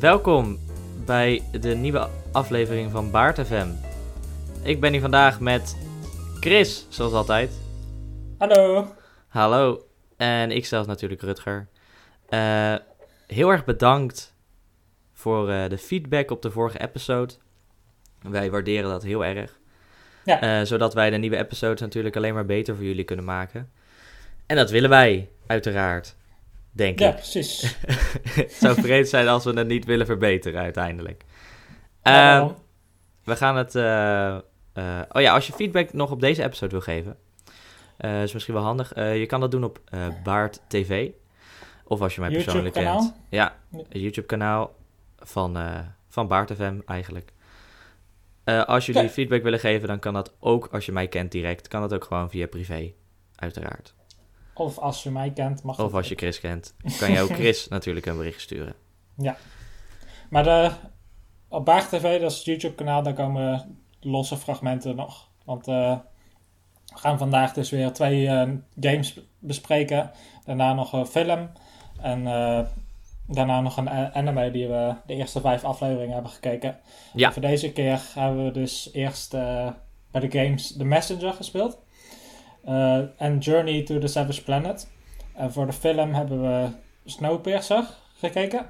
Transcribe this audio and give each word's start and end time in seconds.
Welkom 0.00 0.58
bij 1.04 1.42
de 1.60 1.74
nieuwe 1.74 2.08
aflevering 2.32 2.90
van 2.90 3.10
Baart 3.10 3.46
FM. 3.46 3.68
Ik 4.62 4.80
ben 4.80 4.92
hier 4.92 5.00
vandaag 5.00 5.40
met 5.40 5.76
Chris, 6.40 6.86
zoals 6.88 7.12
altijd. 7.12 7.50
Hallo. 8.38 8.94
Hallo. 9.28 9.86
En 10.16 10.50
ik 10.50 10.66
zelf 10.66 10.86
natuurlijk 10.86 11.22
Rutger. 11.22 11.68
Uh, 12.30 12.74
heel 13.26 13.50
erg 13.50 13.64
bedankt 13.64 14.34
voor 15.12 15.50
uh, 15.50 15.68
de 15.68 15.78
feedback 15.78 16.30
op 16.30 16.42
de 16.42 16.50
vorige 16.50 16.80
episode. 16.80 17.34
Wij 18.22 18.50
waarderen 18.50 18.90
dat 18.90 19.02
heel 19.02 19.24
erg. 19.24 19.58
Ja. 20.24 20.60
Uh, 20.60 20.66
zodat 20.66 20.94
wij 20.94 21.10
de 21.10 21.16
nieuwe 21.16 21.36
episodes 21.36 21.80
natuurlijk 21.80 22.16
alleen 22.16 22.34
maar 22.34 22.46
beter 22.46 22.76
voor 22.76 22.84
jullie 22.84 23.04
kunnen 23.04 23.24
maken. 23.24 23.70
En 24.46 24.56
dat 24.56 24.70
willen 24.70 24.90
wij, 24.90 25.28
uiteraard. 25.46 26.16
Denk 26.78 26.98
ja, 26.98 27.08
ik. 27.08 27.14
precies. 27.14 27.76
het 28.40 28.52
zou 28.52 28.80
vreemd 28.80 29.08
zijn 29.08 29.28
als 29.28 29.44
we 29.44 29.52
het 29.52 29.66
niet 29.66 29.84
willen 29.84 30.06
verbeteren 30.06 30.60
uiteindelijk. 30.60 31.24
Uh, 32.02 32.48
we 33.24 33.36
gaan 33.36 33.56
het. 33.56 33.74
Uh, 33.74 33.82
uh, 34.74 35.00
oh 35.12 35.22
ja, 35.22 35.34
als 35.34 35.46
je 35.46 35.52
feedback 35.52 35.92
nog 35.92 36.10
op 36.10 36.20
deze 36.20 36.42
episode 36.42 36.70
wil 36.70 36.80
geven, 36.80 37.16
uh, 38.00 38.22
is 38.22 38.32
misschien 38.32 38.54
wel 38.54 38.62
handig. 38.62 38.94
je 38.94 39.26
kan 39.26 39.40
dat 39.40 39.50
doen 39.50 39.64
op 39.64 39.80
Baart 40.24 40.60
TV. 40.68 41.10
Of 41.84 42.00
als 42.00 42.14
je 42.14 42.20
mij 42.20 42.30
persoonlijk 42.30 42.74
YouTube 42.74 42.98
kent. 42.98 43.14
Ja, 43.28 43.56
het 43.70 43.86
YouTube-kanaal 43.90 44.74
van, 45.18 45.56
van 46.08 46.28
Baart 46.28 46.52
FM 46.52 46.78
eigenlijk. 46.86 47.32
als 48.44 48.86
jullie 48.86 49.08
feedback 49.08 49.42
willen 49.42 49.60
geven, 49.60 49.88
dan 49.88 49.98
kan 49.98 50.14
dat 50.14 50.32
ook 50.40 50.68
als 50.72 50.86
je 50.86 50.92
mij 50.92 51.08
kent 51.08 51.32
direct. 51.32 51.68
Kan 51.68 51.80
dat 51.80 51.94
ook 51.94 52.04
gewoon 52.04 52.30
via 52.30 52.46
privé, 52.46 52.92
uiteraard. 53.34 53.94
Of 54.58 54.78
als 54.78 55.02
je 55.02 55.10
mij 55.10 55.30
kent, 55.30 55.62
mag 55.62 55.78
Of 55.78 55.94
als 55.94 56.08
je. 56.08 56.14
Chris 56.14 56.40
kent, 56.40 56.74
kan 56.98 57.12
je 57.12 57.20
ook 57.20 57.34
Chris 57.40 57.68
natuurlijk 57.68 58.06
een 58.06 58.16
bericht 58.16 58.40
sturen. 58.40 58.74
Maar 60.30 60.44
de, 60.44 60.70
op 61.48 61.64
Baag 61.64 61.88
TV, 61.88 62.20
dat 62.20 62.30
is 62.30 62.36
het 62.36 62.46
YouTube-kanaal, 62.46 63.02
daar 63.02 63.14
komen 63.14 63.78
losse 64.00 64.36
fragmenten 64.36 64.96
nog. 64.96 65.28
Want 65.44 65.68
eh, 65.68 65.98
we 66.86 66.98
gaan 66.98 67.18
vandaag 67.18 67.52
dus 67.52 67.70
weer 67.70 67.92
twee 67.92 68.26
eh, 68.26 68.48
games 68.80 69.20
bespreken. 69.38 70.10
Daarna 70.44 70.74
nog 70.74 70.92
een 70.92 71.06
film. 71.06 71.50
En 72.00 72.26
eh, 72.26 72.60
daarna 73.26 73.60
nog 73.60 73.76
een 73.76 73.90
anime 73.90 74.50
die 74.50 74.68
we 74.68 74.94
de 75.06 75.14
eerste 75.14 75.40
vijf 75.40 75.64
afleveringen 75.64 76.14
hebben 76.14 76.30
gekeken. 76.30 76.78
Ja. 77.14 77.26
En 77.26 77.32
voor 77.32 77.42
deze 77.42 77.72
keer 77.72 78.00
hebben 78.14 78.44
we 78.44 78.50
dus 78.50 78.90
eerst 78.92 79.34
eh, 79.34 79.68
bij 80.10 80.20
de 80.28 80.38
games 80.38 80.76
The 80.76 80.84
Messenger 80.84 81.32
gespeeld. 81.32 81.78
Eh, 82.64 83.00
en 83.16 83.38
Journey 83.38 83.82
to 83.82 83.98
the 83.98 84.06
Savage 84.06 84.42
Planet. 84.42 84.88
En 85.34 85.52
voor 85.52 85.66
de 85.66 85.72
film 85.72 86.14
hebben 86.14 86.42
we 86.42 86.68
Snowpiercer 87.04 87.84
gekeken. 88.18 88.66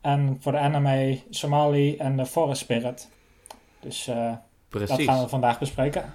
En 0.00 0.38
voor 0.40 0.52
de 0.52 0.58
anime 0.58 1.20
Somali 1.30 1.96
en 1.96 2.16
The 2.16 2.26
Forest 2.26 2.60
Spirit. 2.60 3.08
Dus 3.80 4.06
eh, 4.06 4.32
dat 4.68 5.02
gaan 5.02 5.22
we 5.22 5.28
vandaag 5.28 5.58
bespreken. 5.58 6.14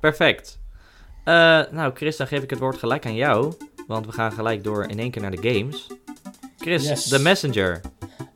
Perfect. 0.00 0.60
Eh, 1.24 1.60
nou, 1.70 1.94
Chris, 1.94 2.16
dan 2.16 2.26
geef 2.26 2.42
ik 2.42 2.50
het 2.50 2.58
woord 2.58 2.76
gelijk 2.76 3.06
aan 3.06 3.14
jou. 3.14 3.52
Want 3.86 4.06
we 4.06 4.12
gaan 4.12 4.32
gelijk 4.32 4.64
door 4.64 4.84
in 4.86 4.98
één 4.98 5.10
keer 5.10 5.22
naar 5.22 5.30
de 5.30 5.52
games. 5.52 5.86
Chris, 6.58 6.88
Yes. 6.88 7.08
The 7.08 7.18
Messenger. 7.18 7.80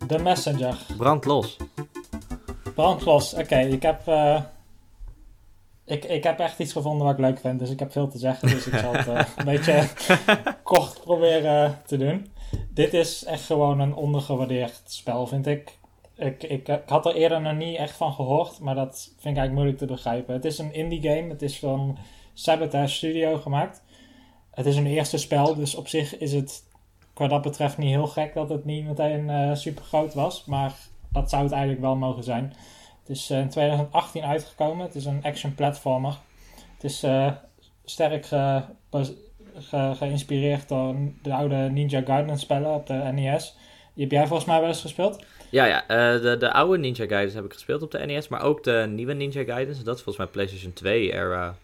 The 0.07 0.19
Messenger. 0.19 0.77
Brand 0.97 1.25
los. 1.25 1.57
Brandlos. 2.75 3.35
Oké, 3.35 3.59
ik 3.59 3.83
heb... 3.83 4.01
ik, 5.87 6.05
ik 6.05 6.25
heb 6.25 6.39
echt 6.39 6.59
iets 6.59 6.73
gevonden 6.73 7.07
wat 7.07 7.15
ik 7.15 7.25
leuk 7.25 7.39
vind, 7.39 7.59
dus 7.59 7.71
ik 7.71 7.79
heb 7.79 7.93
veel 7.93 8.09
te 8.09 8.19
zeggen. 8.19 8.49
Dus 8.49 8.67
ik 8.67 8.79
zal 8.79 8.93
het 8.93 9.09
eh, 9.09 9.27
een 9.37 9.45
beetje 9.45 9.89
kort 10.63 11.01
proberen 11.01 11.79
te 11.87 11.97
doen. 11.97 12.33
Dit 12.71 12.95
is 12.95 13.25
echt 13.25 13.45
gewoon 13.45 13.81
een 13.81 13.95
ondergewaardeerd 13.95 14.83
spel, 14.85 15.27
vind 15.27 15.47
ik. 15.47 15.79
Ik, 16.17 16.43
ik. 16.43 16.69
ik 16.69 16.83
had 16.87 17.07
er 17.07 17.15
eerder 17.15 17.41
nog 17.41 17.55
niet 17.55 17.77
echt 17.77 17.97
van 17.97 18.13
gehoord, 18.13 18.61
maar 18.61 18.75
dat 18.75 18.97
vind 18.97 19.17
ik 19.19 19.25
eigenlijk 19.25 19.53
moeilijk 19.53 19.79
te 19.79 19.87
begrijpen. 19.87 20.35
Het 20.35 20.45
is 20.45 20.59
een 20.59 20.75
indie 20.75 21.03
game, 21.03 21.29
het 21.29 21.43
is 21.43 21.59
van 21.59 21.99
Sabotage 22.35 22.95
Studio 22.95 23.37
gemaakt. 23.37 23.83
Het 24.51 24.67
is 24.67 24.77
een 24.77 24.87
eerste 24.87 25.19
spel, 25.19 25.55
dus 25.55 25.75
op 25.75 25.89
zich 25.89 26.19
is 26.19 26.33
het 26.33 26.65
qua 27.13 27.29
dat 27.29 27.43
betreft 27.43 27.79
niet 27.79 27.91
heel 27.91 28.07
gek 28.07 28.35
dat 28.35 28.49
het 28.49 28.65
niet 28.65 28.85
meteen 28.85 29.31
eh 29.31 29.55
super 29.55 29.85
groot 29.85 30.15
was. 30.15 30.45
Maar 30.45 30.75
dat 31.13 31.31
zou 31.31 31.43
het 31.43 31.53
eigenlijk 31.53 31.83
wel 31.83 31.97
mogen 31.97 32.25
zijn. 32.25 32.53
Het 33.07 33.17
is 33.17 33.31
eh, 33.31 33.39
in 33.39 33.49
2018 33.49 34.23
uitgekomen. 34.25 34.87
Het 34.87 34.95
is 34.95 35.05
een 35.05 35.21
action 35.23 35.55
platformer. 35.55 36.17
Het 36.75 36.85
is 36.85 37.03
eh, 37.03 37.33
sterk 37.85 38.27
ge- 38.27 38.63
geïnspireerd 39.97 40.69
door 40.69 40.95
de 41.23 41.33
oude 41.35 41.57
Ninja 41.57 42.03
Gaiden 42.05 42.39
spellen 42.39 42.75
op 42.75 42.87
de 42.87 42.95
NES. 42.95 43.57
Die 43.95 44.03
heb 44.05 44.13
jij 44.13 44.27
volgens 44.27 44.49
mij 44.49 44.59
wel 44.61 44.69
eens 44.69 44.81
gespeeld? 44.81 45.25
Ja, 45.51 45.65
ja. 45.65 45.87
eh, 45.87 46.21
de, 46.23 46.37
de 46.39 46.53
oude 46.53 46.79
Ninja 46.79 47.07
Gaiden 47.07 47.35
heb 47.35 47.45
ik 47.45 47.53
gespeeld 47.53 47.83
op 47.83 47.91
de 47.91 47.99
NES. 47.99 48.29
Maar 48.29 48.43
ook 48.43 48.65
de 48.65 48.87
nieuwe 48.91 49.13
Ninja 49.15 49.45
Gaiden. 49.45 49.85
Dat 49.85 49.97
is 49.97 50.03
volgens 50.03 50.17
mij 50.17 50.27
PlayStation 50.27 50.73
2 50.73 51.13
era 51.13 51.55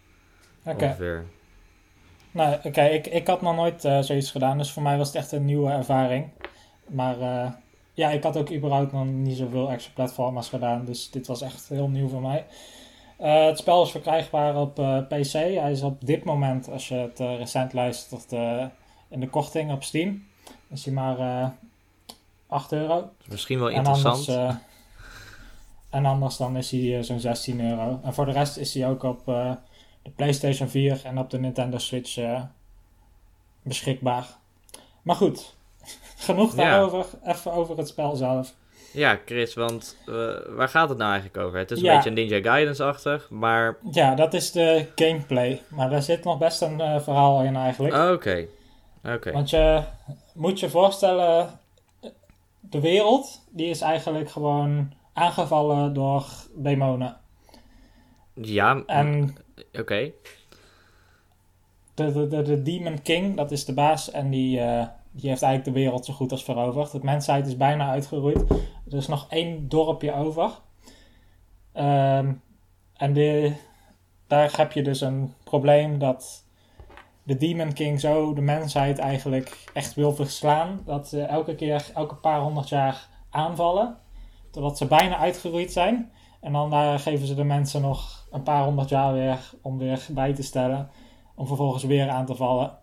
Oké. 0.66 0.84
ongeveer. 0.84 1.24
Nou, 2.30 2.56
oké, 2.64 2.82
ik, 2.84 3.06
ik 3.06 3.26
had 3.26 3.42
nog 3.42 3.54
nooit 3.56 3.80
zoiets 3.80 4.30
gedaan, 4.30 4.59
dus 4.59 4.70
voor 4.70 4.82
mij 4.82 4.97
was 4.97 5.06
het 5.06 5.16
echt 5.16 5.32
een 5.32 5.44
nieuwe 5.44 5.70
ervaring. 5.70 6.30
Maar 6.86 7.16
ja, 7.92 8.10
ik 8.10 8.22
had 8.22 8.36
ook 8.36 8.53
überhaupt 8.53 8.92
nog 8.92 9.04
niet 9.06 9.36
zoveel 9.36 9.70
action 9.70 9.92
platformers 9.94 10.48
gedaan, 10.48 10.84
dus 10.84 11.10
dit 11.10 11.26
was 11.26 11.42
echt 11.42 11.69
heel 11.69 11.88
nieuw 11.88 12.08
voor 12.08 12.20
mij. 12.20 12.47
Eh, 13.16 13.44
het 13.44 13.58
spel 13.58 13.82
is 13.82 13.91
verkrijgbaar 13.91 14.56
op 14.56 14.78
eh, 14.78 14.98
PC. 14.98 15.32
Hij 15.32 15.70
is 15.70 15.82
op 15.82 16.06
dit 16.06 16.25
moment, 16.25 16.69
als 16.70 16.88
je 16.88 16.94
het 16.94 17.20
eh, 17.20 17.36
recent 17.36 17.72
luistert, 17.72 18.32
in 19.08 19.20
de 19.20 19.28
korting 19.28 19.72
op 19.72 19.82
Steam. 19.82 20.25
Is 20.70 20.84
hij 20.84 20.94
maar 20.94 21.19
eh 21.19 21.48
8 22.47 22.72
euro. 22.72 23.10
Misschien 23.28 23.58
wel 23.58 23.70
En 23.70 23.76
interessant. 23.76 24.28
anders, 24.28 24.56
en 25.91 26.04
anders 26.06 26.36
dan 26.36 26.56
is 26.56 26.70
hij 26.70 27.03
zo'n 27.03 27.20
16 27.20 27.60
euro. 27.60 28.00
En 28.03 28.14
voor 28.14 28.26
de 28.26 28.32
rest 28.32 28.56
is 28.56 28.74
hij 28.74 28.88
ook 28.88 29.03
op 29.03 29.24
de 30.03 30.10
PlayStation 30.16 30.69
4 30.69 31.00
en 31.04 31.19
op 31.19 31.30
de 31.30 31.38
Nintendo 31.38 31.78
Switch 31.78 32.19
beschikbaar. 33.62 34.26
Maar 35.03 35.16
goed, 35.16 35.56
genoeg 36.22 36.56
Ja. 36.56 36.71
daarover. 36.71 37.06
Even 37.25 37.53
over 37.53 37.77
het 37.78 37.88
spel 37.88 38.16
zelf. 38.16 38.55
Ja, 38.93 39.19
Chris, 39.25 39.55
want 39.55 39.97
eh, 40.06 40.15
waar 40.49 40.69
gaat 40.69 40.88
het 40.88 40.99
nou 40.99 41.10
eigenlijk 41.12 41.47
over? 41.47 41.59
Het 41.59 41.71
is 41.71 41.78
een 41.78 41.84
Ja. 41.84 41.94
beetje 41.94 42.10
Ninja 42.10 42.41
Gaidens-achtig, 42.41 43.31
maar... 43.31 43.77
Ja, 43.91 44.15
dat 44.15 44.34
is 44.34 44.53
de 44.53 44.87
gameplay. 44.94 45.62
Maar 45.69 45.91
daar 45.91 46.03
zit 46.03 46.25
nog 46.25 46.38
best 46.38 46.62
een 46.62 46.81
eh, 46.81 47.00
verhaal 47.00 47.43
in 47.43 47.56
eigenlijk. 47.56 47.94
Oké. 48.12 48.47
Oké. 49.05 49.33
Want 49.33 49.50
je 49.50 49.83
moet 50.34 50.60
je 50.60 50.71
voorstellen, 50.71 51.60
de 52.60 52.81
wereld 52.81 53.41
die 53.50 53.66
is 53.69 53.81
eigenlijk 53.81 54.31
gewoon 54.31 54.93
aangevallen 55.12 55.93
door 55.94 56.25
demonen. 56.54 57.16
Ja, 58.34 58.83
En 58.87 59.37
oké. 59.78 60.10
de, 61.94 62.12
de, 62.12 62.27
de, 62.28 62.43
de 62.43 62.62
Demon 62.62 63.03
King, 63.03 63.37
dat 63.37 63.50
is 63.50 63.65
de 63.65 63.75
baas 63.75 64.10
en 64.10 64.31
die, 64.31 64.60
eh, 64.60 64.87
die 65.12 65.28
heeft 65.28 65.42
eigenlijk 65.42 65.74
de 65.74 65.82
wereld 65.82 66.04
zo 66.04 66.12
goed 66.12 66.32
als 66.32 66.44
veroverd. 66.44 66.90
De 66.90 66.98
mensheid 67.02 67.46
is 67.46 67.56
bijna 67.56 67.90
uitgeroeid. 67.90 68.50
Er 68.90 68.96
is 68.96 69.06
nog 69.06 69.26
één 69.28 69.68
dorpje 69.68 70.14
over. 70.14 70.50
Ehm, 71.72 72.32
en 72.96 73.14
daar 74.26 74.56
heb 74.56 74.72
je 74.72 74.82
dus 74.82 75.00
een 75.00 75.34
probleem 75.44 75.98
dat 75.98 76.44
de 77.22 77.36
Demon 77.36 77.72
King 77.72 78.00
zo 78.00 78.34
de 78.34 78.40
mensheid 78.40 78.98
eigenlijk 78.98 79.64
echt 79.74 79.94
wil 79.94 80.14
verslaan. 80.14 80.80
Dat 80.84 81.08
ze 81.08 81.22
elke 81.22 81.54
keer, 81.54 81.90
elke 81.94 82.14
paar 82.14 82.40
honderd 82.40 82.68
jaar 82.68 83.08
aanvallen. 83.30 83.98
Totdat 84.50 84.78
ze 84.78 84.86
bijna 84.86 85.16
uitgeroeid 85.16 85.72
zijn. 85.72 86.12
En 86.40 86.52
dan 86.52 86.70
daar 86.70 86.98
geven 86.98 87.26
ze 87.26 87.34
de 87.34 87.44
mensen 87.44 87.80
nog 87.80 88.28
een 88.30 88.42
paar 88.42 88.64
honderd 88.64 88.88
jaar 88.88 89.12
weer 89.12 89.50
om 89.62 89.78
weer 89.78 90.06
bij 90.10 90.34
te 90.34 90.42
stellen. 90.42 90.90
Om 91.34 91.46
vervolgens 91.46 91.84
weer 91.84 92.08
aan 92.08 92.26
te 92.26 92.34
vallen. 92.34 92.81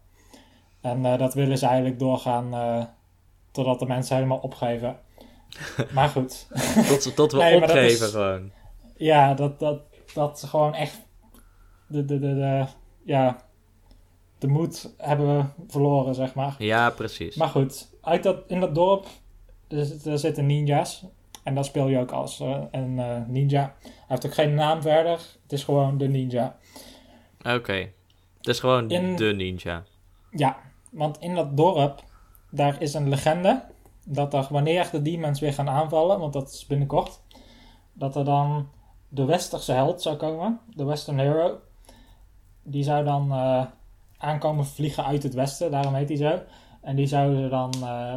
En 0.82 1.06
eh, 1.06 1.18
dat 1.18 1.34
willen 1.34 1.58
ze 1.58 1.66
eigenlijk 1.66 2.00
doorgaan 2.00 2.54
eh, 2.54 2.84
totdat 3.52 3.80
de 3.80 3.86
mensen 3.86 4.16
helemaal 4.16 4.38
opgeven. 4.38 5.00
Maar 5.94 6.10
goed. 6.10 6.48
Tot, 6.88 7.16
tot 7.16 7.32
we 7.32 7.38
Nee, 7.44 7.56
opgeven 7.56 7.84
is- 8.06 8.12
gewoon. 8.12 8.52
Ja, 8.96 9.34
dat, 9.34 9.60
dat, 9.60 9.82
dat 10.14 10.40
ze 10.40 10.48
gewoon 10.48 10.74
echt 10.74 11.06
de, 11.88 12.06
de, 12.06 12.20
de, 12.20 12.36
de, 12.36 12.66
ja, 13.04 13.42
de 14.38 14.48
moed 14.48 14.94
hebben 14.98 15.38
we 15.38 15.46
verloren, 15.68 16.16
zeg 16.16 16.34
maar. 16.34 16.56
Ja, 16.58 16.90
precies. 16.90 17.36
Maar 17.36 17.48
goed, 17.48 17.90
uit 18.02 18.24
dat, 18.24 18.38
in 18.48 18.60
dat 18.60 18.76
dorp 18.76 19.08
er, 19.68 19.86
zit- 19.86 20.20
zitten 20.20 20.46
ninja's. 20.46 21.06
En 21.44 21.56
daar 21.56 21.66
speel 21.66 21.88
je 21.88 21.98
ook 22.00 22.12
als 22.12 22.40
eh, 22.40 22.62
een 22.72 23.26
ninja. 23.32 23.76
Hij 23.82 23.92
heeft 24.08 24.26
ook 24.26 24.34
geen 24.34 24.54
naam 24.54 24.82
verder. 24.82 25.12
Het 25.44 25.52
is 25.52 25.64
gewoon 25.64 25.98
de 25.98 26.08
ninja. 26.08 26.58
Oké. 27.56 27.74
Het 28.38 28.48
is 28.48 28.60
gewoon 28.60 28.90
In- 28.90 29.16
de 29.16 29.34
ninja. 29.34 29.84
Ja, 30.32 30.58
want 30.90 31.20
in 31.20 31.36
dat 31.36 31.58
dorp, 31.58 32.04
daar 32.52 32.82
is 32.82 32.94
een 32.94 33.10
legende. 33.10 33.64
Dat 34.06 34.34
er 34.34 34.48
wanneer 34.50 34.90
de 34.92 35.02
demons 35.02 35.40
weer 35.40 35.54
gaan 35.54 35.70
aanvallen, 35.70 36.20
want 36.20 36.34
dat 36.34 36.50
is 36.50 36.66
binnenkort. 36.66 37.22
Dat 37.94 38.16
er 38.16 38.26
dan 38.26 38.70
de 39.08 39.26
westerse 39.26 39.72
held 39.72 40.02
zou 40.02 40.16
komen. 40.16 40.60
De 40.76 40.84
western 40.84 41.20
hero. 41.20 41.60
Die 42.64 42.84
zou 42.84 43.04
dan 43.04 43.32
eh, 43.32 43.66
aankomen 44.18 44.66
vliegen 44.66 45.06
uit 45.06 45.24
het 45.24 45.34
westen. 45.34 45.72
Daarom 45.72 45.94
heet 45.94 46.08
hij 46.08 46.18
zo. 46.18 46.40
En 46.82 46.96
die 46.96 47.08
zouden 47.08 47.50
dan 47.50 47.74
eh, 47.82 48.14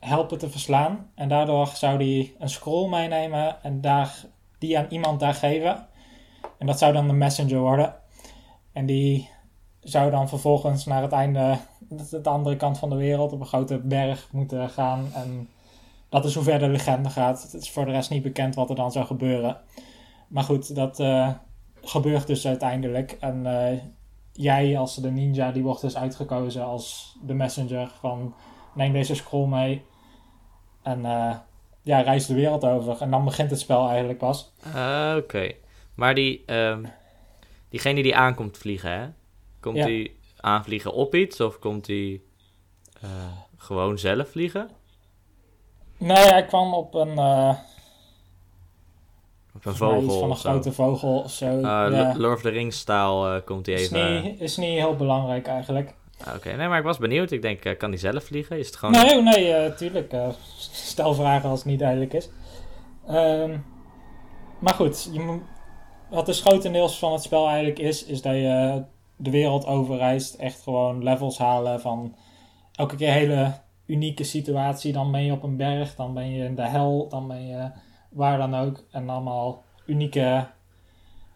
helpen 0.00 0.38
te 0.38 0.50
verslaan. 0.50 1.10
En 1.14 1.28
daardoor 1.28 1.66
zou 1.66 1.96
hij 1.96 2.34
een 2.38 2.48
scroll 2.48 2.88
meenemen 2.88 3.62
en 3.62 3.80
daar, 3.80 4.24
die 4.58 4.78
aan 4.78 4.86
iemand 4.88 5.20
daar 5.20 5.34
geven. 5.34 5.86
En 6.58 6.66
dat 6.66 6.78
zou 6.78 6.92
dan 6.92 7.06
de 7.06 7.12
messenger 7.12 7.58
worden. 7.58 7.94
En 8.72 8.86
die 8.86 9.30
zou 9.80 10.10
dan 10.10 10.28
vervolgens 10.28 10.84
naar 10.84 11.02
het 11.02 11.12
einde, 11.12 11.58
de 12.10 12.28
andere 12.28 12.56
kant 12.56 12.78
van 12.78 12.88
de 12.88 12.96
wereld, 12.96 13.32
op 13.32 13.40
een 13.40 13.46
grote 13.46 13.78
berg 13.78 14.28
moeten 14.32 14.70
gaan. 14.70 15.08
En 15.14 15.48
dat 16.08 16.24
is 16.24 16.34
hoe 16.34 16.42
ver 16.42 16.58
de 16.58 16.68
legende 16.68 17.10
gaat. 17.10 17.42
Het 17.42 17.62
is 17.62 17.70
voor 17.70 17.84
de 17.84 17.90
rest 17.90 18.10
niet 18.10 18.22
bekend 18.22 18.54
wat 18.54 18.70
er 18.70 18.76
dan 18.76 18.92
zou 18.92 19.06
gebeuren. 19.06 19.56
Maar 20.28 20.44
goed, 20.44 20.74
dat 20.74 21.00
uh, 21.00 21.30
gebeurt 21.82 22.26
dus 22.26 22.46
uiteindelijk. 22.46 23.16
En 23.20 23.44
uh, 23.44 23.78
jij 24.32 24.78
als 24.78 24.94
de 24.94 25.10
ninja, 25.10 25.52
die 25.52 25.62
wordt 25.62 25.80
dus 25.80 25.96
uitgekozen 25.96 26.64
als 26.64 27.16
de 27.22 27.34
messenger 27.34 27.90
van 28.00 28.34
neem 28.74 28.92
deze 28.92 29.14
scroll 29.14 29.48
mee. 29.48 29.84
En 30.82 30.98
uh, 30.98 31.36
ja, 31.82 32.00
reis 32.00 32.26
de 32.26 32.34
wereld 32.34 32.64
over. 32.64 33.00
En 33.00 33.10
dan 33.10 33.24
begint 33.24 33.50
het 33.50 33.60
spel 33.60 33.88
eigenlijk 33.88 34.18
pas. 34.18 34.52
Oké. 35.16 35.52
Maar 35.94 36.14
die, 36.14 36.42
um, 36.46 36.86
diegene 37.68 38.02
die 38.02 38.16
aankomt 38.16 38.58
vliegen, 38.58 38.90
hè? 38.90 39.06
Komt 39.60 39.76
ja. 39.76 39.86
die 39.86 40.16
aanvliegen 40.36 40.92
op 40.92 41.14
iets 41.14 41.40
of 41.40 41.58
komt 41.58 41.86
hij 41.86 42.20
gewoon 43.56 43.98
zelf 43.98 44.28
vliegen? 44.28 44.70
Nee, 45.98 46.16
hij 46.16 46.44
kwam 46.44 46.74
op 46.74 46.94
een. 46.94 47.12
Uh, 47.12 47.54
op 49.54 49.64
een 49.64 49.76
vogel. 49.76 50.18
Van 50.18 50.30
een 50.30 50.36
grote 50.36 50.72
vogel 50.72 51.18
of 51.18 51.30
zo. 51.30 51.56
Uh, 51.56 51.62
ja. 51.62 52.14
Lord 52.16 52.36
of 52.36 52.42
the 52.42 52.48
Rings 52.48 52.78
staal 52.78 53.34
uh, 53.34 53.40
komt 53.44 53.66
hij 53.66 53.74
even. 53.74 54.14
Is 54.14 54.22
niet, 54.22 54.40
is 54.40 54.56
niet 54.56 54.78
heel 54.78 54.96
belangrijk 54.96 55.46
eigenlijk. 55.46 55.94
Ah, 56.24 56.34
oké, 56.34 56.56
nee, 56.56 56.68
maar 56.68 56.78
ik 56.78 56.84
was 56.84 56.98
benieuwd. 56.98 57.30
Ik 57.30 57.42
denk, 57.42 57.78
kan 57.78 57.90
hij 57.90 57.98
zelf 57.98 58.24
vliegen? 58.24 58.58
Is 58.58 58.66
het 58.66 58.76
gewoon... 58.76 58.94
Nee, 58.94 59.22
nee, 59.22 59.74
tuurlijk. 59.74 60.14
stel 60.72 61.14
vragen 61.14 61.48
als 61.48 61.58
het 61.58 61.68
niet 61.68 61.78
duidelijk 61.78 62.12
is. 62.12 62.28
Um, 63.10 63.64
maar 64.58 64.74
goed, 64.74 65.08
je 65.12 65.20
moet, 65.20 65.42
wat 66.10 66.26
dus 66.26 66.40
grotendeels 66.40 66.98
van 66.98 67.12
het 67.12 67.22
spel 67.22 67.46
eigenlijk 67.46 67.78
is, 67.78 68.04
is 68.04 68.22
dat 68.22 68.34
je 68.34 68.82
de 69.18 69.30
wereld 69.30 69.66
overreist. 69.66 70.34
Echt 70.34 70.62
gewoon 70.62 71.02
levels 71.02 71.38
halen 71.38 71.80
van 71.80 72.14
elke 72.72 72.96
keer 72.96 73.12
hele 73.12 73.52
unieke 73.86 74.24
situatie. 74.24 74.92
Dan 74.92 75.12
ben 75.12 75.24
je 75.24 75.32
op 75.32 75.42
een 75.42 75.56
berg, 75.56 75.94
dan 75.94 76.14
ben 76.14 76.30
je 76.30 76.44
in 76.44 76.54
de 76.54 76.68
hel, 76.68 77.08
dan 77.08 77.28
ben 77.28 77.46
je 77.46 77.70
waar 78.10 78.38
dan 78.38 78.54
ook. 78.54 78.84
En 78.90 79.08
allemaal 79.08 79.64
unieke 79.86 80.46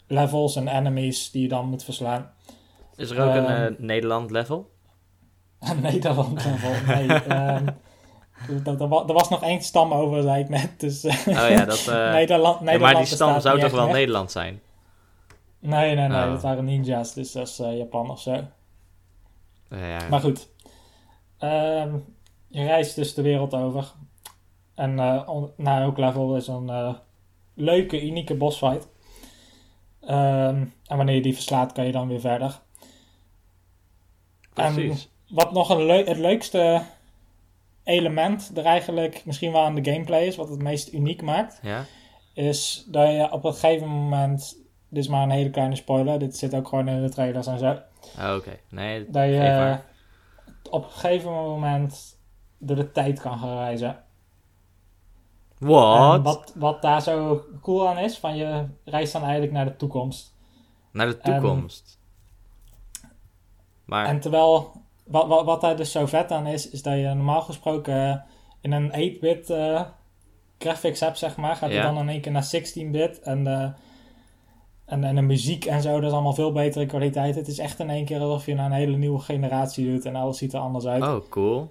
levels 0.06 0.56
en 0.56 0.68
enemies 0.68 1.30
die 1.30 1.42
je 1.42 1.48
dan 1.48 1.68
moet 1.68 1.84
verslaan. 1.84 2.30
Is 2.96 3.10
er 3.10 3.22
ook 3.22 3.34
um, 3.34 3.44
een 3.44 3.72
uh, 3.72 3.78
Nederland 3.78 4.30
level? 4.30 4.70
Een 5.60 5.80
Nederland 5.80 6.44
level, 6.44 6.94
nee. 6.94 7.08
um, 7.38 7.68
er, 9.06 9.12
was 9.12 9.28
nog 9.28 9.42
één 9.42 9.62
stam 9.62 9.92
over, 9.92 10.22
zei 10.22 10.42
ik 10.42 10.48
net. 10.48 10.80
Dus, 10.80 11.04
oh 11.04 11.34
ja, 11.34 11.64
dat... 11.64 11.86
Uh, 11.88 12.12
Nederland, 12.12 12.60
Nederland 12.60 12.60
ja, 12.60 12.78
maar 12.78 12.94
die 12.94 13.04
stam 13.04 13.40
zou 13.40 13.60
toch 13.60 13.70
wel 13.70 13.86
Nederland 13.86 14.30
zijn? 14.30 14.60
Nee, 15.62 15.94
nee, 15.94 16.08
nee. 16.08 16.24
Oh. 16.24 16.30
Dat 16.30 16.42
waren 16.42 16.64
ninjas, 16.64 17.14
dus 17.14 17.32
dat 17.32 17.48
is 17.48 17.60
uh, 17.60 17.76
Japan 17.76 18.10
of 18.10 18.20
zo. 18.20 18.44
ja. 19.68 20.08
Maar 20.08 20.20
goed. 20.20 20.48
Um, 21.40 22.04
je 22.48 22.64
reist 22.64 22.94
dus 22.94 23.14
de 23.14 23.22
wereld 23.22 23.54
over. 23.54 23.92
En 24.74 24.98
uh, 24.98 25.22
on, 25.26 25.50
na 25.56 25.80
elk 25.80 25.98
level 25.98 26.36
is 26.36 26.46
een 26.46 26.68
uh, 26.68 26.94
leuke, 27.54 28.02
unieke 28.02 28.34
bossfight. 28.34 28.88
Um, 30.02 30.74
en 30.86 30.96
wanneer 30.96 31.14
je 31.14 31.22
die 31.22 31.34
verslaat, 31.34 31.72
kan 31.72 31.86
je 31.86 31.92
dan 31.92 32.08
weer 32.08 32.20
verder. 32.20 32.60
Precies. 34.52 35.08
En 35.28 35.34
wat 35.36 35.52
nog 35.52 35.70
een 35.70 35.88
het 35.88 36.18
leukste 36.18 36.82
element 37.84 38.50
er 38.54 38.64
eigenlijk 38.64 39.24
misschien 39.24 39.52
wel 39.52 39.62
aan 39.62 39.74
de 39.74 39.92
gameplay 39.92 40.26
is, 40.26 40.36
wat 40.36 40.48
het 40.48 40.62
meest 40.62 40.92
uniek 40.92 41.22
maakt, 41.22 41.58
ja. 41.62 41.84
is 42.34 42.84
dat 42.88 43.08
je 43.08 43.28
op 43.30 43.44
een 43.44 43.52
gegeven 43.52 43.88
moment, 43.88 44.56
dit 44.92 45.04
is 45.04 45.08
maar 45.08 45.22
een 45.22 45.30
hele 45.30 45.50
kleine 45.50 45.76
spoiler, 45.76 46.18
dit 46.18 46.36
zit 46.36 46.54
ook 46.54 46.68
gewoon 46.68 46.88
in 46.88 47.02
de 47.02 47.10
trailers 47.10 47.46
en 47.46 47.58
zo. 47.58 47.70
Oh, 47.70 48.24
Oké, 48.24 48.34
okay. 48.34 48.60
nee, 48.68 49.10
dat 49.10 49.24
je 49.24 49.78
op 50.70 50.84
een 50.84 50.90
gegeven 50.90 51.30
moment 51.30 52.18
door 52.58 52.76
de 52.76 52.92
tijd 52.92 53.20
kan 53.20 53.38
gaan 53.38 53.56
reizen. 53.56 54.04
What? 55.58 56.22
wat? 56.22 56.52
Wat 56.54 56.82
daar 56.82 57.02
zo 57.02 57.44
cool 57.60 57.88
aan 57.88 57.98
is, 57.98 58.18
van 58.18 58.36
je 58.36 58.66
reist 58.84 59.12
dan 59.12 59.22
eigenlijk 59.22 59.52
naar 59.52 59.64
de 59.64 59.76
toekomst. 59.76 60.34
Naar 60.90 61.06
de 61.06 61.18
toekomst? 61.18 61.98
En, 63.02 63.08
maar... 63.84 64.06
en 64.06 64.20
terwijl, 64.20 64.72
wat, 65.04 65.26
wat, 65.26 65.44
wat 65.44 65.60
daar 65.60 65.76
dus 65.76 65.92
zo 65.92 66.06
vet 66.06 66.30
aan 66.30 66.46
is, 66.46 66.70
is 66.70 66.82
dat 66.82 66.94
je 66.94 67.14
normaal 67.14 67.42
gesproken 67.42 68.24
in 68.60 68.72
een 68.72 68.90
8-bit 68.90 69.50
uh, 69.50 69.82
graphics 70.58 71.00
hebt, 71.00 71.18
zeg 71.18 71.36
maar, 71.36 71.56
gaat 71.56 71.70
ja. 71.70 71.76
het 71.76 71.94
dan 71.94 71.98
in 72.02 72.08
één 72.08 72.20
keer 72.20 72.32
naar 72.32 72.50
16-bit 72.56 73.20
en, 73.20 73.46
uh, 73.46 73.68
en, 74.92 75.04
en 75.04 75.14
de 75.14 75.22
muziek 75.22 75.64
en 75.64 75.82
zo, 75.82 75.92
dat 75.94 76.02
is 76.02 76.12
allemaal 76.12 76.34
veel 76.34 76.52
betere 76.52 76.86
kwaliteit. 76.86 77.34
Het 77.34 77.48
is 77.48 77.58
echt 77.58 77.78
in 77.78 77.90
één 77.90 78.04
keer 78.04 78.20
alsof 78.20 78.46
je 78.46 78.54
naar 78.54 78.66
een 78.66 78.72
hele 78.72 78.96
nieuwe 78.96 79.18
generatie 79.18 79.90
doet 79.90 80.04
en 80.04 80.16
alles 80.16 80.38
ziet 80.38 80.52
er 80.52 80.60
anders 80.60 80.86
uit. 80.86 81.02
Oh, 81.02 81.28
cool. 81.28 81.70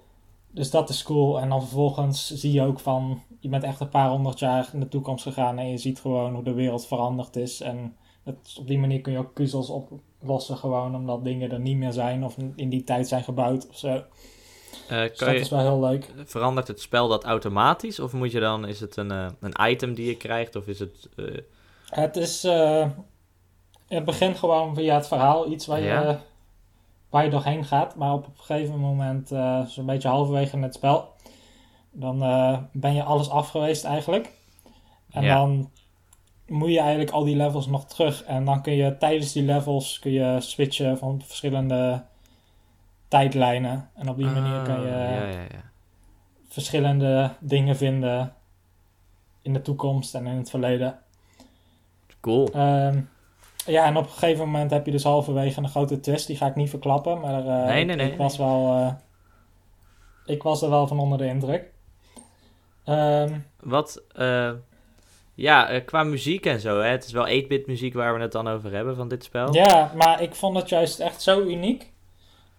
Dus 0.50 0.70
dat 0.70 0.88
is 0.88 1.02
cool. 1.02 1.40
En 1.40 1.48
dan 1.48 1.60
vervolgens 1.60 2.34
zie 2.34 2.52
je 2.52 2.62
ook 2.62 2.80
van, 2.80 3.22
je 3.40 3.48
bent 3.48 3.62
echt 3.62 3.80
een 3.80 3.88
paar 3.88 4.08
honderd 4.08 4.38
jaar 4.38 4.70
in 4.72 4.80
de 4.80 4.88
toekomst 4.88 5.22
gegaan 5.22 5.58
en 5.58 5.68
je 5.68 5.78
ziet 5.78 6.00
gewoon 6.00 6.34
hoe 6.34 6.44
de 6.44 6.52
wereld 6.52 6.86
veranderd 6.86 7.36
is. 7.36 7.60
En 7.60 7.96
het, 8.22 8.56
op 8.58 8.66
die 8.66 8.78
manier 8.78 9.00
kun 9.00 9.12
je 9.12 9.18
ook 9.18 9.32
puzzels 9.32 9.70
oplossen 9.70 10.56
gewoon, 10.56 10.94
omdat 10.94 11.24
dingen 11.24 11.50
er 11.50 11.60
niet 11.60 11.76
meer 11.76 11.92
zijn 11.92 12.24
of 12.24 12.36
in 12.56 12.68
die 12.68 12.84
tijd 12.84 13.08
zijn 13.08 13.24
gebouwd 13.24 13.68
of 13.68 13.78
zo. 13.78 13.88
Uh, 13.88 15.00
dus 15.00 15.18
dat 15.18 15.34
is 15.34 15.48
wel 15.48 15.60
heel 15.60 15.80
leuk. 15.80 16.12
Verandert 16.24 16.68
het 16.68 16.80
spel 16.80 17.08
dat 17.08 17.24
automatisch? 17.24 18.00
Of 18.00 18.12
moet 18.12 18.32
je 18.32 18.40
dan, 18.40 18.66
is 18.66 18.80
het 18.80 18.96
een, 18.96 19.12
uh, 19.12 19.26
een 19.40 19.70
item 19.70 19.94
die 19.94 20.06
je 20.06 20.16
krijgt? 20.16 20.56
Of 20.56 20.66
is 20.66 20.78
het... 20.78 21.08
Uh... 21.16 21.36
Het 21.84 22.16
is, 22.16 22.44
het 23.94 24.04
begint 24.04 24.38
gewoon 24.38 24.74
via 24.74 24.94
het 24.94 25.08
verhaal, 25.08 25.50
iets 25.50 25.66
waar 25.66 25.80
Ja. 25.82 26.00
je 26.02 26.16
waar 27.08 27.24
je 27.24 27.30
doorheen 27.30 27.64
gaat. 27.64 27.96
Maar 27.96 28.12
op 28.12 28.26
een 28.26 28.32
gegeven 28.36 28.78
moment, 28.78 29.32
uh, 29.32 29.66
zo'n 29.66 29.86
beetje 29.86 30.08
halverwege 30.08 30.56
in 30.56 30.62
het 30.62 30.74
spel, 30.74 31.08
dan 31.90 32.22
uh, 32.22 32.58
ben 32.72 32.94
je 32.94 33.02
alles 33.02 33.30
af 33.30 33.48
geweest 33.48 33.84
eigenlijk. 33.84 34.32
En 35.10 35.22
Ja. 35.22 35.34
dan 35.34 35.70
moet 36.46 36.70
je 36.70 36.78
eigenlijk 36.80 37.10
al 37.10 37.24
die 37.24 37.36
levels 37.36 37.66
nog 37.66 37.84
terug. 37.84 38.22
En 38.24 38.44
dan 38.44 38.62
kun 38.62 38.72
je 38.72 38.96
tijdens 38.98 39.32
die 39.32 39.42
levels 39.42 39.98
kun 39.98 40.12
je 40.12 40.36
switchen 40.40 40.98
van 40.98 41.22
verschillende 41.24 42.02
tijdlijnen. 43.08 43.90
En 43.94 44.08
op 44.08 44.16
die 44.16 44.26
manier 44.26 44.62
kan 44.62 44.80
je 44.80 44.86
Ah, 44.92 45.10
Ja, 45.10 45.26
ja, 45.26 45.40
ja. 45.40 45.62
verschillende 46.48 47.30
dingen 47.40 47.76
vinden 47.76 48.34
in 49.42 49.52
de 49.52 49.62
toekomst 49.62 50.14
en 50.14 50.26
in 50.26 50.36
het 50.36 50.50
verleden. 50.50 50.98
Cool. 52.20 52.48
Ehm, 52.52 53.00
ja, 53.66 53.84
en 53.84 53.96
op 53.96 54.04
een 54.04 54.10
gegeven 54.10 54.44
moment 54.44 54.70
heb 54.70 54.86
je 54.86 54.92
dus 54.92 55.02
halverwege 55.02 55.60
een 55.60 55.68
grote 55.68 56.00
twist. 56.00 56.26
Die 56.26 56.36
ga 56.36 56.46
ik 56.46 56.54
niet 56.54 56.70
verklappen, 56.70 57.20
maar 57.20 57.46
eh, 57.46 57.66
Nee, 57.66 57.84
nee, 57.84 57.96
nee, 57.96 58.10
ik 58.10 58.16
was 58.16 58.36
wel... 58.36 58.66
eh, 58.76 58.92
ik 60.24 60.42
was 60.42 60.62
er 60.62 60.70
wel 60.70 60.86
van 60.86 60.98
onder 60.98 61.18
de 61.18 61.26
indruk. 61.26 61.70
Ehm, 62.84 63.38
Wat, 63.60 64.02
eh, 64.14 64.50
ja, 65.34 65.80
qua 65.80 66.02
muziek 66.02 66.46
en 66.46 66.60
zo, 66.60 66.80
hè? 66.80 66.88
Het 66.88 67.04
is 67.04 67.12
wel 67.12 67.26
8-bit 67.42 67.66
muziek 67.66 67.94
waar 67.94 68.14
we 68.14 68.20
het 68.20 68.32
dan 68.32 68.48
over 68.48 68.72
hebben 68.72 68.96
van 68.96 69.08
dit 69.08 69.24
spel. 69.24 69.54
ja, 69.54 69.92
maar 69.94 70.22
ik 70.22 70.34
vond 70.34 70.56
het 70.56 70.68
juist 70.68 71.00
echt 71.00 71.22
zo 71.22 71.40
uniek. 71.40 71.90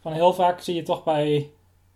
Van 0.01 0.13
heel 0.13 0.33
vaak 0.33 0.59
zie 0.61 0.75
je 0.75 0.83
toch 0.83 1.03
bij 1.03 1.49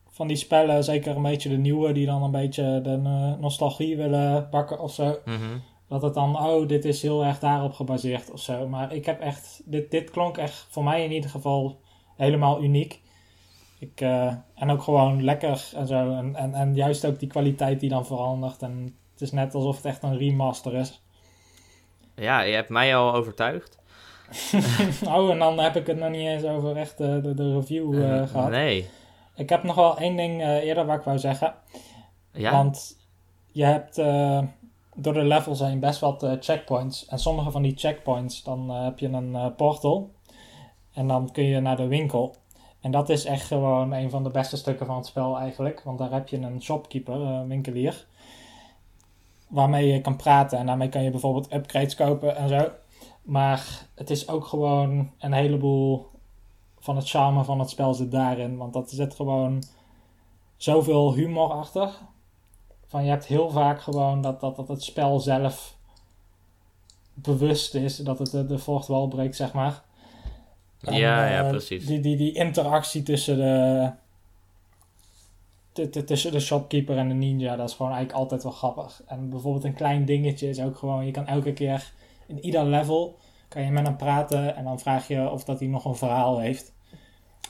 van 0.10 0.28
die 0.28 0.38
spellen, 0.38 0.84
zeker 0.84 1.16
een 1.16 1.22
beetje 1.22 1.50
de 1.50 1.58
nieuwe, 1.58 1.92
die 1.92 2.06
dan 2.06 2.24
een 2.24 2.32
beetje 2.32 2.82
de 2.82 2.98
nostalgie 3.40 3.98
willen 3.98 4.50
pakken 4.50 4.80
of 4.80 4.94
zo. 4.94 5.18
Mhm. 5.26 5.58
Dat 5.88 6.02
het 6.02 6.14
dan, 6.14 6.38
oh, 6.40 6.68
dit 6.68 6.86
is 6.86 7.02
heel 7.02 7.26
erg 7.26 7.40
daarop 7.40 7.74
gebaseerd 7.74 8.32
of 8.32 8.40
zo. 8.40 8.68
Maar 8.68 8.94
ik 8.94 9.06
heb 9.06 9.22
echt, 9.22 9.62
dit, 9.66 9.92
dit 9.92 10.12
klonk 10.12 10.38
echt 10.38 10.68
voor 10.70 10.84
mij 10.84 11.04
in 11.04 11.12
ieder 11.12 11.30
geval 11.30 11.80
helemaal 12.16 12.64
uniek. 12.64 13.02
Ik, 13.80 14.02
eh, 14.02 14.34
en 14.56 14.70
ook 14.70 14.82
gewoon 14.82 15.24
lekker 15.24 15.70
en 15.76 15.88
zo. 15.88 16.12
En, 16.12 16.36
en, 16.36 16.54
en 16.54 16.76
juist 16.76 17.06
ook 17.06 17.20
die 17.20 17.30
kwaliteit 17.30 17.80
die 17.80 17.90
dan 17.90 18.06
verandert. 18.06 18.62
En 18.62 18.96
het 19.12 19.22
is 19.22 19.32
net 19.32 19.56
alsof 19.56 19.76
het 19.76 19.86
echt 19.86 20.04
een 20.04 20.18
remaster 20.18 20.74
is. 20.74 21.02
Ja, 22.16 22.42
je 22.42 22.54
hebt 22.54 22.70
mij 22.70 22.96
al 22.96 23.14
overtuigd. 23.14 23.80
oh, 25.16 25.32
en 25.32 25.40
dan 25.40 25.60
heb 25.60 25.76
ik 25.76 25.88
het 25.88 25.98
nog 25.98 26.10
niet 26.10 26.28
eens 26.28 26.44
over 26.44 26.76
echt 26.76 27.00
eh, 27.00 27.22
de, 27.22 27.34
de 27.34 27.54
review 27.54 27.94
eh, 27.94 28.22
Eh, 28.22 28.28
gehad. 28.28 28.50
Nee. 28.50 28.90
Ik 29.36 29.50
heb 29.50 29.64
nog 29.64 29.76
wel 29.76 29.98
één 29.98 30.16
ding 30.16 30.42
eerder 30.42 30.86
waar 30.86 30.98
ik 30.98 31.04
wou 31.04 31.18
zeggen. 31.18 31.54
Ja? 32.32 32.52
Want 32.52 32.98
je 33.52 33.64
hebt 33.64 33.96
door 35.00 35.14
de 35.14 35.24
levels 35.24 35.60
heen 35.60 35.80
best 35.80 36.00
wat 36.00 36.24
eh, 36.24 36.32
checkpoints. 36.40 37.06
En 37.06 37.20
sommige 37.20 37.52
van 37.52 37.62
die 37.62 37.78
checkpoints, 37.78 38.44
dan 38.44 38.70
eh, 38.70 38.84
heb 38.84 39.00
je 39.00 39.08
een 39.08 39.36
eh, 39.36 39.46
portal. 39.56 40.12
En 40.94 41.08
dan 41.08 41.32
kun 41.32 41.44
je 41.44 41.60
naar 41.60 41.78
de 41.78 41.88
winkel. 41.88 42.36
En 42.82 42.92
dat 42.92 43.10
is 43.10 43.26
echt 43.26 43.46
gewoon 43.46 43.92
een 43.92 44.10
van 44.10 44.24
de 44.24 44.30
beste 44.30 44.58
stukken 44.58 44.86
van 44.86 44.96
het 44.96 45.06
spel 45.06 45.38
eigenlijk. 45.38 45.82
Want 45.84 45.98
daar 45.98 46.12
heb 46.12 46.28
je 46.28 46.38
een 46.38 46.62
shopkeeper, 46.62 47.16
een 47.16 47.48
winkelier. 47.48 48.06
Waarmee 49.48 49.88
je 49.88 50.02
kan 50.02 50.16
praten. 50.16 50.58
En 50.58 50.66
daarmee 50.66 50.90
kan 50.90 51.04
je 51.04 51.12
bijvoorbeeld 51.12 51.54
upgrades 51.54 51.96
kopen 51.96 52.36
en 52.36 52.50
zo. 52.50 52.70
Maar 53.22 53.88
het 53.96 54.10
is 54.10 54.30
ook 54.30 54.46
gewoon 54.46 55.12
een 55.20 55.34
heleboel 55.34 56.08
van 56.80 56.96
het 56.96 57.10
charme 57.10 57.44
van 57.44 57.60
het 57.60 57.70
spel 57.70 57.94
zit 57.94 58.12
daarin. 58.12 58.58
Want 58.58 58.74
dat 58.74 58.90
zit 58.90 59.16
gewoon 59.16 59.64
zoveel 60.56 61.14
humor 61.14 61.52
achter. 61.52 61.90
Van 62.88 63.04
je 63.04 63.10
hebt 63.10 63.26
heel 63.26 63.50
vaak 63.50 63.82
gewoon 63.82 64.22
dat, 64.22 64.40
dat, 64.40 64.56
dat 64.56 64.68
het 64.68 64.84
spel 64.84 65.20
zelf 65.20 65.78
bewust 67.14 67.76
is 67.76 67.98
dat 67.98 68.20
het 68.20 68.32
de, 68.32 68.46
de 68.46 68.60
fourth 68.60 68.88
wall 68.88 69.08
breekt, 69.08 69.36
zeg 69.36 69.54
maar. 69.54 69.82
En, 70.82 70.94
Ja, 70.94 71.30
ja, 71.30 71.44
eh, 71.44 71.50
precies. 71.50 71.86
Die, 71.86 72.00
die, 72.00 72.18
die 72.18 72.34
interactie 72.34 73.04
tussen 73.04 73.38
de, 73.38 73.92
tussen 76.06 76.32
de 76.32 76.40
shopkeeper 76.40 76.98
en 76.98 77.08
de 77.08 77.14
ninja, 77.14 77.56
dat 77.56 77.70
is 77.70 77.76
gewoon 77.76 77.92
eigenlijk 77.92 78.22
altijd 78.22 78.44
wel 78.44 78.52
grappig. 78.52 79.04
En 79.08 79.30
bijvoorbeeld 79.30 79.64
een 79.64 79.74
klein 79.74 80.06
dingetje 80.06 80.50
is 80.50 80.62
ook 80.62 80.78
gewoon, 80.78 81.06
je 81.06 81.12
kan 81.12 81.28
elke 81.28 81.54
keer 81.54 81.92
in 82.28 82.46
ieder 82.46 82.66
level, 82.66 83.18
kan 83.48 83.64
je 83.64 83.72
met 83.72 83.86
hem 83.86 83.98
praten 83.98 84.56
en 84.56 84.64
dan 84.64 84.80
vraag 84.80 85.08
je 85.08 85.30
of 85.30 85.44
dat 85.44 85.60
hij 85.60 85.68
nog 85.68 85.86
een 85.86 85.96
verhaal 85.96 86.40
heeft. 86.40 86.76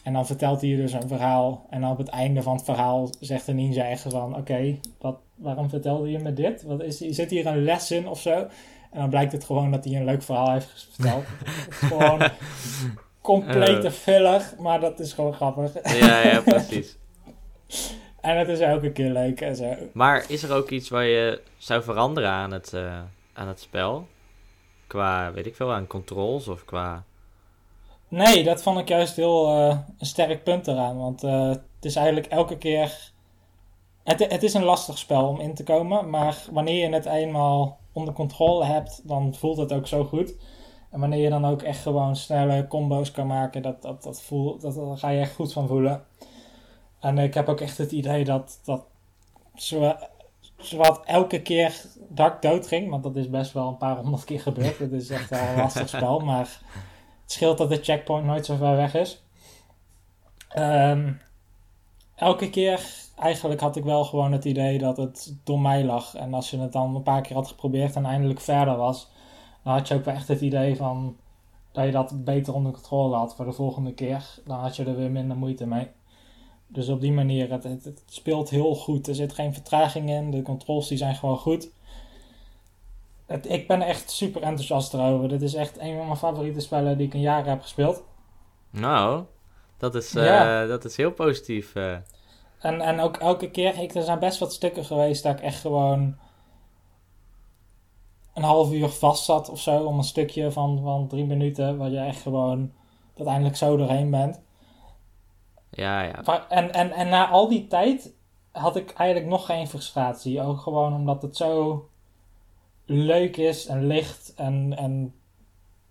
En 0.03 0.13
dan 0.13 0.25
vertelt 0.25 0.61
hij 0.61 0.69
je 0.69 0.75
dus 0.75 0.93
een 0.93 1.07
verhaal. 1.07 1.65
En 1.69 1.81
dan 1.81 1.91
op 1.91 1.97
het 1.97 2.07
einde 2.07 2.41
van 2.41 2.55
het 2.55 2.65
verhaal 2.65 3.09
zegt 3.19 3.45
de 3.45 3.53
ninja 3.53 3.83
echt 3.83 4.01
van... 4.01 4.35
Oké, 4.35 4.79
wat 4.99 5.19
waarom 5.37 5.69
vertelde 5.69 6.11
je 6.11 6.19
me 6.19 6.33
dit? 6.33 6.63
Wat 6.63 6.81
is, 6.81 6.97
zit 6.97 7.29
hier 7.29 7.45
een 7.45 7.63
les 7.63 7.91
in 7.91 8.07
of 8.07 8.21
zo? 8.21 8.47
En 8.91 8.99
dan 8.99 9.09
blijkt 9.09 9.31
het 9.31 9.43
gewoon 9.43 9.71
dat 9.71 9.85
hij 9.85 9.95
een 9.95 10.05
leuk 10.05 10.23
verhaal 10.23 10.51
heeft 10.51 10.87
verteld. 10.91 11.23
gewoon 11.89 12.29
complete 13.21 13.87
Eh. 13.87 13.91
filler, 13.91 14.53
maar 14.59 14.79
dat 14.79 14.99
is 14.99 15.13
gewoon 15.13 15.33
grappig. 15.33 15.99
Ja, 15.99 16.19
ja, 16.21 16.41
precies. 16.51 16.97
En 18.21 18.37
het 18.37 18.47
is 18.47 18.59
elke 18.59 18.91
keer 18.91 19.11
leuk 19.11 19.41
en 19.41 19.55
zo. 19.55 19.75
Maar 19.93 20.25
is 20.27 20.43
er 20.43 20.53
ook 20.53 20.69
iets 20.69 20.89
waar 20.89 21.05
je 21.05 21.41
zou 21.57 21.83
veranderen 21.83 22.29
aan 22.29 22.51
het, 22.51 22.73
eh, 22.73 23.01
aan 23.33 23.47
het 23.47 23.59
spel? 23.59 24.07
Qua, 24.87 25.31
weet 25.33 25.45
ik 25.45 25.55
veel, 25.55 25.73
aan 25.73 25.87
controls 25.87 26.47
of 26.47 26.65
qua... 26.65 27.03
Nee, 28.09 28.43
dat 28.43 28.61
vond 28.61 28.79
ik 28.79 28.87
juist 28.87 29.15
heel 29.15 29.47
eh, 29.47 29.77
een 29.99 30.05
sterk 30.05 30.43
punt 30.43 30.67
eraan. 30.67 30.97
Want 30.97 31.21
het 31.21 31.61
is 31.81 31.95
eigenlijk 31.95 32.27
elke 32.27 32.57
keer. 32.57 33.11
Het, 34.07 34.31
het 34.31 34.43
is 34.43 34.53
een 34.53 34.63
lastig 34.63 34.97
spel 34.97 35.27
om 35.27 35.39
in 35.39 35.53
te 35.53 35.63
komen. 35.63 36.09
Maar 36.09 36.43
wanneer 36.51 36.87
je 36.87 36.93
het 36.93 37.05
eenmaal 37.05 37.79
onder 37.91 38.13
controle 38.13 38.65
hebt, 38.65 39.01
dan 39.07 39.35
voelt 39.35 39.57
het 39.57 39.73
ook 39.73 39.87
zo 39.87 40.03
goed. 40.03 40.35
En 40.91 40.99
wanneer 40.99 41.19
je 41.19 41.29
dan 41.29 41.45
ook 41.45 41.61
echt 41.61 41.81
gewoon 41.81 42.15
snelle 42.15 42.67
combo's 42.67 43.11
kan 43.11 43.27
maken, 43.27 43.61
dat, 43.61 43.81
dat, 43.81 44.03
dat, 44.03 44.21
voel, 44.21 44.59
dat, 44.59 44.75
daar 44.75 44.97
ga 44.97 45.09
je 45.09 45.19
echt 45.19 45.35
goed 45.35 45.53
van 45.53 45.67
voelen. 45.67 46.03
En 46.99 47.17
ik 47.17 47.33
heb 47.33 47.49
ook 47.49 47.61
echt 47.61 47.77
het 47.77 47.91
idee 47.91 48.23
dat, 48.23 48.59
dat 48.63 48.85
zo, 49.55 49.93
zowat 50.57 51.05
elke 51.05 51.41
keer 51.41 51.81
dat 52.09 52.33
ik 52.33 52.41
dood 52.41 52.67
ging, 52.67 52.89
want 52.89 53.03
dat 53.03 53.15
is 53.15 53.29
best 53.29 53.51
wel 53.53 53.67
een 53.67 53.77
paar 53.77 53.97
honderd 53.97 54.23
keer 54.23 54.41
gebeurd. 54.41 54.79
Het 54.79 54.91
is 54.91 55.09
echt 55.09 55.29
wel 55.29 55.47
een 55.47 55.57
lastig 55.63 55.89
spel, 55.89 56.19
maar 56.19 56.59
het 57.21 57.31
scheelt 57.31 57.57
dat 57.57 57.69
de 57.69 57.83
checkpoint 57.83 58.25
nooit 58.25 58.45
zo 58.45 58.55
ver 58.55 58.75
weg 58.75 58.93
is. 58.93 59.23
Ehm, 60.49 61.13
elke 62.15 62.49
keer 62.49 63.05
eigenlijk 63.19 63.61
had 63.61 63.75
ik 63.75 63.83
wel 63.83 64.03
gewoon 64.05 64.31
het 64.31 64.45
idee 64.45 64.77
dat 64.77 64.97
het 64.97 65.35
door 65.43 65.59
mij 65.59 65.83
lag. 65.85 66.15
En 66.15 66.33
als 66.33 66.49
je 66.49 66.59
het 66.59 66.71
dan 66.71 66.95
een 66.95 67.03
paar 67.03 67.21
keer 67.21 67.35
had 67.35 67.47
geprobeerd 67.47 67.95
en 67.95 68.05
eindelijk 68.05 68.39
verder 68.39 68.75
was, 68.77 69.09
dan 69.63 69.73
had 69.73 69.87
je 69.87 69.93
ook 69.95 70.05
wel 70.05 70.13
echt 70.15 70.27
het 70.27 70.41
idee 70.41 70.75
van 70.75 71.15
dat 71.71 71.85
je 71.85 71.91
dat 71.91 72.23
beter 72.23 72.53
onder 72.53 72.71
controle 72.71 73.15
had 73.15 73.35
voor 73.35 73.45
de 73.45 73.51
volgende 73.53 73.93
keer. 73.93 74.25
Dan 74.45 74.59
had 74.59 74.75
je 74.75 74.83
er 74.85 74.95
weer 74.95 75.11
minder 75.11 75.37
moeite 75.37 75.65
mee. 75.67 75.87
Dus 76.67 76.89
op 76.89 77.01
die 77.01 77.11
manier, 77.11 77.51
het, 77.51 77.63
het, 77.63 77.83
het 77.83 78.01
speelt 78.05 78.49
heel 78.49 78.75
goed. 78.75 79.07
Er 79.07 79.15
zit 79.15 79.33
geen 79.33 79.53
vertraging 79.53 80.09
in, 80.09 80.31
de 80.31 80.41
controls 80.41 80.87
die 80.87 80.97
zijn 80.97 81.15
gewoon 81.15 81.37
goed. 81.37 81.69
Het, 83.25 83.49
ik 83.49 83.67
ben 83.67 83.81
echt 83.81 84.09
super 84.11 84.41
enthousiast 84.41 84.93
erover. 84.93 85.29
Dit 85.29 85.41
is 85.41 85.53
echt 85.53 85.79
een 85.79 85.95
van 85.97 86.05
mijn 86.05 86.17
favoriete 86.17 86.59
spellen 86.59 86.97
die 86.97 87.07
ik 87.07 87.13
in 87.13 87.19
jaren 87.19 87.49
heb 87.49 87.61
gespeeld. 87.61 88.03
Nou, 88.69 89.23
dat 89.77 89.95
is, 89.95 90.15
eh, 90.15 90.25
Ja. 90.25 90.65
dat 90.65 90.85
is 90.85 90.97
heel 90.97 91.11
positief. 91.11 91.75
eh. 91.75 91.95
En, 92.59 92.81
en 92.81 92.99
ook 92.99 93.17
elke 93.17 93.51
keer, 93.51 93.77
ik, 93.81 93.95
er 93.95 94.03
zijn 94.03 94.19
best 94.19 94.39
wat 94.39 94.53
stukken 94.53 94.85
geweest 94.85 95.23
dat 95.23 95.33
ik 95.37 95.41
echt 95.41 95.59
gewoon 95.61 96.17
een 98.33 98.43
half 98.43 98.71
uur 98.71 98.89
vast 98.89 99.23
zat 99.25 99.49
of 99.49 99.59
zo. 99.59 99.83
Om 99.85 99.97
een 99.97 100.03
stukje 100.03 100.51
van, 100.51 100.79
van 100.83 101.07
drie 101.07 101.25
minuten, 101.25 101.77
waar 101.77 101.89
je 101.89 101.99
echt 101.99 102.21
gewoon 102.21 102.71
uiteindelijk 103.15 103.55
zo 103.55 103.77
doorheen 103.77 104.11
bent. 104.11 104.41
Ja, 105.69 106.01
ja. 106.01 106.21
Maar- 106.25 106.47
En, 106.49 106.73
en, 106.73 106.91
en 106.91 107.09
na 107.09 107.29
al 107.29 107.47
die 107.47 107.67
tijd 107.67 108.13
had 108.51 108.75
ik 108.75 108.91
eigenlijk 108.91 109.29
nog 109.29 109.45
geen 109.45 109.67
frustratie. 109.67 110.41
Ook 110.41 110.59
gewoon 110.59 110.93
omdat 110.93 111.21
het 111.21 111.37
zo 111.37 111.87
leuk 112.85 113.37
is 113.37 113.65
en 113.65 113.87
licht. 113.87 114.33
En, 114.35 114.73
en 114.77 115.15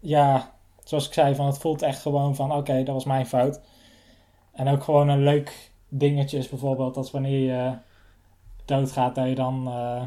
ja, 0.01 0.55
zoals 0.85 1.07
ik 1.07 1.13
zei, 1.13 1.35
van 1.35 1.47
het 1.47 1.59
voelt 1.59 1.83
echt 1.83 2.03
gewoon 2.03 2.35
van 2.35 2.53
oké, 2.53 2.83
dat 2.83 2.95
was 2.95 3.05
mijn 3.05 3.27
fout. 3.27 3.61
En 4.53 4.69
ook 4.69 4.83
gewoon 4.85 5.09
een 5.09 5.23
leuk 5.23 5.71
dingetje 5.89 6.39
is 6.39 6.49
bijvoorbeeld 6.49 6.97
als 6.97 7.11
wanneer 7.11 7.39
je 7.39 7.73
doodgaat, 8.65 9.15
dat 9.15 9.29
je 9.29 9.35
dan... 9.35 9.69
eh, 9.69 10.03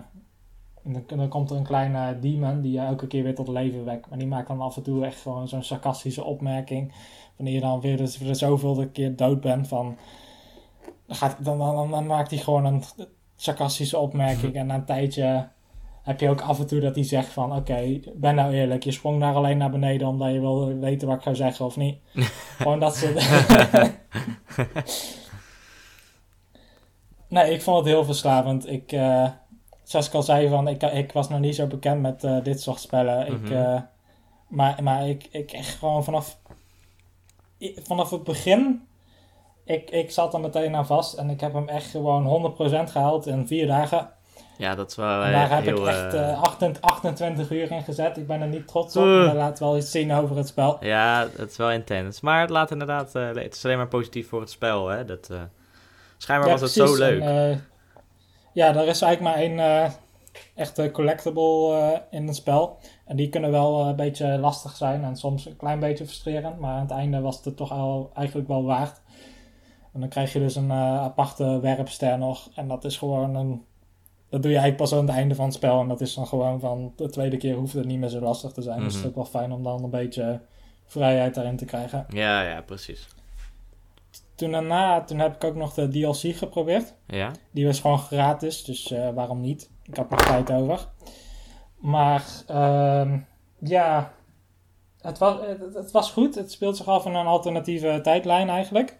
dan, 0.84 1.04
dan 1.08 1.28
komt 1.28 1.50
er 1.50 1.58
een 1.58 1.64
kleine 1.64 2.20
demon 2.20 2.62
die 2.62 2.72
je 2.72 2.80
elke 2.80 3.08
keer 3.08 3.24
weer 3.24 3.36
tot 3.36 3.48
leven 3.48 3.86
wekt. 3.86 4.10
Maar 4.10 4.18
die 4.18 4.28
maakt 4.28 4.48
dan 4.48 4.62
af 4.62 4.78
en 4.78 4.84
toe 4.84 5.06
echt 5.06 5.22
gewoon 5.22 5.48
zo'n 5.48 5.64
sarcastische 5.64 6.24
opmerking. 6.24 6.94
Wanneer 7.36 7.54
je 7.54 7.60
dan 7.60 7.82
weer 7.82 7.98
de, 7.98 8.16
de 8.24 8.34
zoveelste 8.34 8.88
keer 8.88 9.16
dood 9.16 9.42
bent 9.42 9.68
van... 9.68 9.98
Dan, 11.06 11.16
gaat, 11.16 11.44
dan, 11.44 11.58
dan, 11.58 11.92
dan 11.92 12.06
maakt 12.06 12.30
hij 12.30 12.40
gewoon 12.40 12.66
een 12.66 12.84
sarcastische 13.36 13.98
opmerking. 13.98 14.56
En 14.56 14.66
na 14.66 14.76
een 14.76 14.86
tijdje 14.86 15.48
heb 16.04 16.20
je 16.20 16.30
ook 16.30 16.42
af 16.42 16.60
en 16.60 16.68
toe 16.68 16.80
dat 16.80 16.96
hij 16.96 17.04
zegt 17.04 17.30
van... 17.30 17.56
Oké, 17.56 18.00
ben 18.16 18.36
nou 18.36 18.54
eerlijk. 18.54 18.84
Je 18.84 18.92
sprong 18.92 19.20
daar 19.20 19.36
alleen 19.36 19.58
naar 19.58 19.72
beneden 19.72 20.08
omdat 20.08 20.32
je 20.32 20.40
wil 20.40 20.80
weten 20.80 21.08
wat 21.08 21.18
ik 21.18 21.24
zou 21.24 21.36
zeggen 21.36 21.66
of 21.66 21.78
niet. 21.78 21.98
gewoon 22.58 22.80
dat 22.80 22.96
soort... 22.96 23.18
nee, 27.30 27.54
ik 27.54 27.62
vond 27.62 27.78
het 27.78 27.86
heel 27.86 28.04
verslavend. 28.06 28.70
Ik... 28.70 28.92
eh, 28.92 29.28
zoals 29.84 30.08
ik 30.08 30.14
al 30.14 30.24
zei, 30.24 30.50
van, 30.50 30.68
ik, 30.68 30.84
ik 30.84 31.12
was 31.12 31.30
nog 31.30 31.40
niet 31.40 31.56
zo 31.56 31.68
bekend 31.68 32.02
met 32.02 32.24
eh, 32.24 32.38
dit 32.44 32.62
soort 32.62 32.80
spellen. 32.80 33.28
ik, 33.28 33.42
Mhm. 33.42 33.54
eh, 33.54 33.82
maar 34.48 34.84
maar 34.84 35.08
ik, 35.08 35.28
ik 35.32 35.52
echt 35.52 35.76
gewoon 35.78 36.04
vanaf, 36.04 36.38
vanaf 37.84 38.10
het 38.10 38.24
begin, 38.24 38.88
ik, 39.66 39.90
ik 39.90 40.12
zat 40.12 40.34
er 40.34 40.40
meteen 40.40 40.76
aan 40.76 40.86
vast 40.86 41.14
en 41.14 41.30
ik 41.30 41.40
heb 41.42 41.54
hem 41.54 41.68
echt 41.70 41.86
gewoon 41.90 42.54
100% 42.88 42.90
gehaald 42.92 43.26
in 43.28 43.48
vier 43.48 43.68
dagen. 43.68 44.10
Ja, 44.58 44.76
dat 44.76 44.90
is 44.90 44.96
wel 44.96 45.24
En 45.24 45.32
daar 45.32 45.50
heb 45.50 45.64
heel... 45.66 45.78
ik 45.82 45.88
echt 45.88 46.14
eh, 46.14 46.32
eh, 46.32 46.42
28, 46.42 46.82
28 46.82 47.52
uur 47.52 47.72
in 47.72 47.84
gezet. 47.84 48.18
Ik 48.18 48.28
ben 48.28 48.42
er 48.42 48.48
niet 48.48 48.68
trots 48.68 48.96
op, 48.96 49.04
maar 49.06 49.26
dat 49.26 49.34
laat 49.36 49.60
wel 49.60 49.78
iets 49.78 49.92
zien 49.92 50.14
over 50.14 50.38
het 50.38 50.48
spel. 50.48 50.78
Ja, 50.82 51.28
het 51.38 51.52
is 51.52 51.58
wel 51.58 51.72
intens. 51.72 52.22
Maar 52.22 52.42
het 52.42 52.50
laat 52.50 52.72
inderdaad... 52.72 53.14
het 53.14 53.56
is 53.56 53.66
alleen 53.66 53.78
maar 53.78 53.88
positief 53.88 54.30
voor 54.30 54.40
het 54.40 54.50
spel, 54.50 54.88
hè. 54.88 55.06
Dat, 55.06 55.30
schijnbaar 56.24 56.50
Ja, 56.50 56.58
was 56.58 56.62
het 56.62 56.74
precies. 56.84 56.98
zo 56.98 57.04
leuk. 57.04 57.22
En, 57.22 57.52
eh, 57.52 57.58
ja, 58.54 58.68
er 58.76 58.88
is 58.88 59.02
eigenlijk 59.02 59.22
maar 59.22 59.44
één 59.44 59.60
eh, 59.60 59.92
echte 60.56 60.92
collectible 60.92 61.76
eh, 61.78 62.00
in 62.20 62.28
het 62.28 62.36
spel. 62.36 62.78
En 63.06 63.16
die 63.16 63.30
kunnen 63.30 63.52
wel 63.52 63.86
een 63.86 63.96
beetje 63.96 64.38
lastig 64.38 64.76
zijn 64.76 65.04
en 65.04 65.16
soms 65.16 65.46
een 65.46 65.56
klein 65.58 65.80
beetje 65.80 66.06
frustrerend. 66.06 66.60
Maar 66.60 66.74
aan 66.74 66.82
het 66.82 66.92
einde 66.92 67.22
was 67.22 67.44
het 67.44 67.58
toch 67.58 67.72
al 67.72 68.12
eigenlijk 68.14 68.48
wel 68.48 68.64
waard. 68.64 69.02
En 69.94 70.00
dan 70.00 70.10
krijg 70.10 70.34
je 70.34 70.40
dus 70.40 70.56
een 70.56 70.72
aparte 70.72 71.60
werpster 71.60 72.18
nog. 72.18 72.50
En 72.56 72.68
dat 72.68 72.84
is 72.86 72.98
gewoon 72.98 73.36
een... 73.36 73.64
Dat 74.30 74.42
doe 74.42 74.52
je 74.52 74.58
eigenlijk 74.58 74.90
pas 74.90 75.00
aan 75.00 75.08
het 75.08 75.16
einde 75.16 75.36
van 75.36 75.46
het 75.46 75.54
spel. 75.54 75.82
En 75.82 75.88
dat 75.88 76.02
is 76.02 76.14
dan 76.14 76.28
gewoon 76.28 76.60
van 76.60 76.94
de 76.96 77.10
tweede 77.10 77.38
keer 77.38 77.56
hoeft 77.56 77.74
het 77.74 77.86
niet 77.86 78.00
meer 78.00 78.10
zo 78.10 78.20
lastig 78.20 78.52
te 78.52 78.62
zijn. 78.62 78.78
Dus 78.80 78.86
het 78.86 78.94
is 78.96 79.00
Mhm. 79.00 79.08
ook 79.10 79.16
wel 79.16 79.26
fijn 79.42 79.52
om 79.52 79.64
dan 79.64 79.84
een 79.84 79.90
beetje 79.90 80.42
vrijheid 80.86 81.34
daarin 81.36 81.58
te 81.58 81.66
krijgen. 81.66 82.06
Ja, 82.10 82.42
ja, 82.42 82.62
precies. 82.62 83.08
Toen 84.40 84.52
daarna, 84.52 85.04
toen 85.04 85.20
heb 85.20 85.36
ik 85.36 85.44
ook 85.44 85.56
nog 85.56 85.74
de 85.74 85.88
DLC 85.88 86.36
geprobeerd. 86.36 86.94
Ja? 87.08 87.32
Die 87.52 87.66
was 87.66 87.80
gewoon 87.80 88.00
gratis, 88.00 88.64
dus 88.64 88.92
eh, 88.92 89.10
waarom 89.10 89.42
niet? 89.42 89.70
Ik 89.84 89.96
had 89.96 90.10
nog 90.10 90.22
tijd 90.22 90.52
over. 90.52 90.88
Maar 91.78 92.26
ehm, 92.48 93.20
ja, 93.60 94.12
het 95.02 95.18
was, 95.18 95.40
het, 95.46 95.74
het 95.74 95.92
was 95.92 96.12
goed. 96.12 96.36
Het 96.36 96.52
speelt 96.52 96.78
zich 96.78 96.88
af 96.88 97.06
in 97.06 97.14
een 97.14 97.26
alternatieve 97.26 98.00
tijdlijn 98.04 98.50
eigenlijk. 98.50 98.98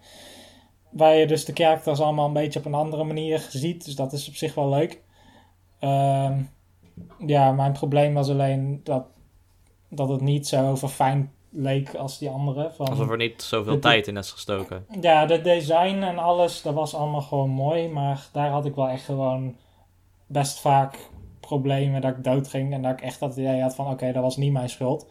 Waar 0.90 1.14
je 1.14 1.26
dus 1.26 1.44
de 1.44 1.52
characters 1.52 2.00
allemaal 2.00 2.26
een 2.26 2.32
beetje 2.32 2.58
op 2.58 2.64
een 2.64 2.74
andere 2.74 3.04
manier 3.04 3.46
ziet. 3.50 3.84
Dus 3.84 3.94
dat 3.94 4.12
is 4.12 4.28
op 4.28 4.34
zich 4.34 4.54
wel 4.54 4.68
leuk. 4.68 5.02
Ehm, 5.78 6.42
ja, 7.26 7.52
mijn 7.52 7.72
probleem 7.72 8.14
was 8.14 8.28
alleen 8.28 8.80
dat, 8.84 9.04
dat 9.88 10.08
het 10.08 10.20
niet 10.20 10.48
zo 10.48 10.74
verfijnd 10.76 11.28
leek 11.50 11.94
als 11.94 12.18
die 12.18 12.28
andere. 12.30 12.70
Van, 12.76 12.88
Alsof 12.88 13.10
er 13.10 13.16
niet 13.16 13.42
zoveel 13.42 13.78
tijd 13.78 14.06
in 14.08 14.16
is 14.16 14.30
gestoken. 14.30 14.86
ja, 15.00 15.26
de 15.26 15.40
design 15.40 16.02
en 16.02 16.18
alles, 16.18 16.62
dat 16.62 16.74
was 16.74 16.94
allemaal 16.94 17.20
gewoon 17.20 17.50
mooi. 17.50 17.88
Maar 17.88 18.26
daar 18.32 18.48
had 18.50 18.64
ik 18.66 18.74
wel 18.74 18.88
echt 18.88 19.04
gewoon 19.04 19.56
best 20.26 20.60
vaak 20.60 20.98
problemen 21.40 22.00
dat 22.00 22.16
ik 22.16 22.24
dood 22.24 22.48
ging. 22.48 22.72
En 22.72 22.82
dat 22.82 22.92
ik 22.92 23.00
echt 23.00 23.20
dat 23.20 23.36
idee 23.36 23.60
had 23.62 23.74
van, 23.74 23.90
oké, 23.90 24.12
dat 24.12 24.22
was 24.22 24.36
niet 24.36 24.52
mijn 24.52 24.68
schuld. 24.68 25.10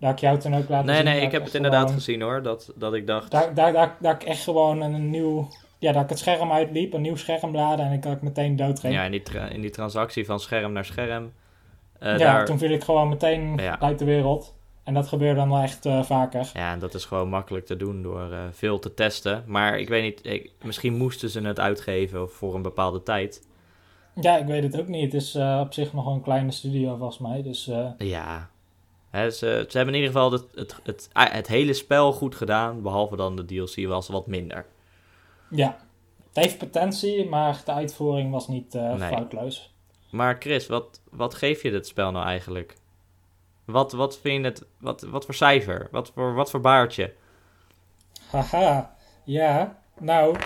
Dat 0.00 0.10
ik 0.10 0.18
jou 0.18 0.38
toen 0.38 0.54
ook 0.56 0.68
laten 0.68 0.86
Nee, 0.86 0.96
zien. 0.96 1.04
nee, 1.04 1.14
dat 1.14 1.22
ik 1.24 1.32
heb 1.32 1.44
het 1.44 1.54
inderdaad 1.54 1.80
gewoon- 1.80 1.94
gezien 1.96 2.22
hoor. 2.22 2.42
Dat, 2.42 2.72
dat 2.76 2.94
ik 2.94 3.06
dacht... 3.06 3.30
Dat, 3.30 3.56
dat, 3.56 3.74
dat, 3.74 3.90
dat 4.00 4.14
ik 4.14 4.22
echt 4.28 4.42
gewoon 4.42 4.80
een 4.80 5.10
nieuw... 5.10 5.48
Ja, 5.78 5.92
dat 5.92 6.02
ik 6.02 6.08
het 6.08 6.18
scherm 6.18 6.52
uitliep, 6.52 6.92
een 6.92 7.00
nieuw 7.00 7.16
scherm 7.16 7.54
laadde 7.54 7.82
en 7.82 7.92
ik 7.92 8.04
ik 8.04 8.22
meteen 8.22 8.56
dood 8.56 8.80
ging. 8.80 8.94
Ja, 8.94 9.02
in 9.04 9.10
die, 9.10 9.22
in 9.50 9.60
die 9.60 9.70
transactie 9.70 10.24
van 10.26 10.40
scherm 10.40 10.72
naar 10.72 10.84
scherm. 10.84 11.32
eh, 11.98 12.10
ja, 12.12 12.16
daar... 12.18 12.44
toen 12.44 12.58
viel 12.58 12.70
ik 12.70 12.84
gewoon 12.84 13.08
meteen 13.08 13.56
Ja. 13.56 13.80
uit 13.80 13.98
de 13.98 14.04
wereld. 14.04 14.54
En 14.86 14.94
dat 14.94 15.08
gebeurde 15.08 15.34
dan 15.40 15.48
wel 15.48 15.60
echt 15.62 15.86
eh, 15.86 16.02
vaker. 16.02 16.50
Ja, 16.54 16.72
en 16.72 16.78
dat 16.78 16.94
is 16.94 17.04
gewoon 17.04 17.28
makkelijk 17.28 17.66
te 17.66 17.76
doen 17.76 18.02
door 18.02 18.32
eh, 18.32 18.38
veel 18.50 18.78
te 18.78 18.94
testen. 18.94 19.44
Maar 19.46 19.78
ik 19.78 19.88
weet 19.88 20.02
niet, 20.02 20.26
ik- 20.34 20.52
misschien 20.62 20.96
moesten 20.96 21.30
ze 21.30 21.40
het 21.40 21.60
uitgeven 21.60 22.30
voor 22.30 22.54
een 22.54 22.62
bepaalde 22.62 23.02
tijd. 23.02 23.46
Ja, 24.20 24.36
ik 24.36 24.46
weet 24.46 24.62
het 24.62 24.78
ook 24.80 24.88
niet. 24.88 25.12
Het 25.12 25.22
is 25.22 25.34
eh, 25.34 25.60
op 25.64 25.72
zich 25.72 25.92
nog 25.92 26.06
een 26.06 26.22
kleine 26.22 26.50
studio 26.50 26.96
volgens 26.96 27.18
mij. 27.18 27.42
Dus 27.42 27.70
Ja. 27.98 28.50
Ze, 29.12 29.30
ze 29.68 29.76
hebben 29.76 29.94
in 29.94 30.00
ieder 30.00 30.12
geval 30.14 30.32
het, 30.32 30.44
het, 30.54 30.76
het, 30.82 31.08
het 31.12 31.46
hele 31.46 31.72
spel 31.72 32.12
goed 32.12 32.34
gedaan. 32.34 32.82
Behalve 32.82 33.16
dan 33.16 33.36
de 33.36 33.44
DLC 33.44 33.86
was 33.86 34.08
wat 34.08 34.26
minder. 34.26 34.66
ja, 35.50 35.76
het 36.28 36.44
heeft 36.44 36.58
potentie, 36.58 37.28
maar 37.28 37.62
de 37.64 37.72
uitvoering 37.72 38.30
was 38.30 38.48
niet 38.48 38.72
Nee. 38.72 38.98
foutloos. 38.98 39.74
Maar 40.10 40.36
Chris, 40.38 40.66
wat, 40.66 41.00
wat 41.10 41.34
geef 41.34 41.62
je 41.62 41.70
dit 41.70 41.86
spel 41.86 42.10
nou 42.10 42.26
eigenlijk? 42.26 42.76
Wat, 43.66 43.92
wat 43.92 44.18
vind 44.22 44.44
je 44.44 44.50
het... 44.50 44.64
Wat, 44.80 45.00
wat 45.02 45.24
voor 45.24 45.34
cijfer? 45.34 45.88
Wat 45.90 46.10
voor, 46.14 46.34
wat 46.34 46.50
voor 46.50 46.60
baardje? 46.60 47.12
Haha, 48.30 48.96
ja. 49.24 49.78
Nou, 49.98 50.36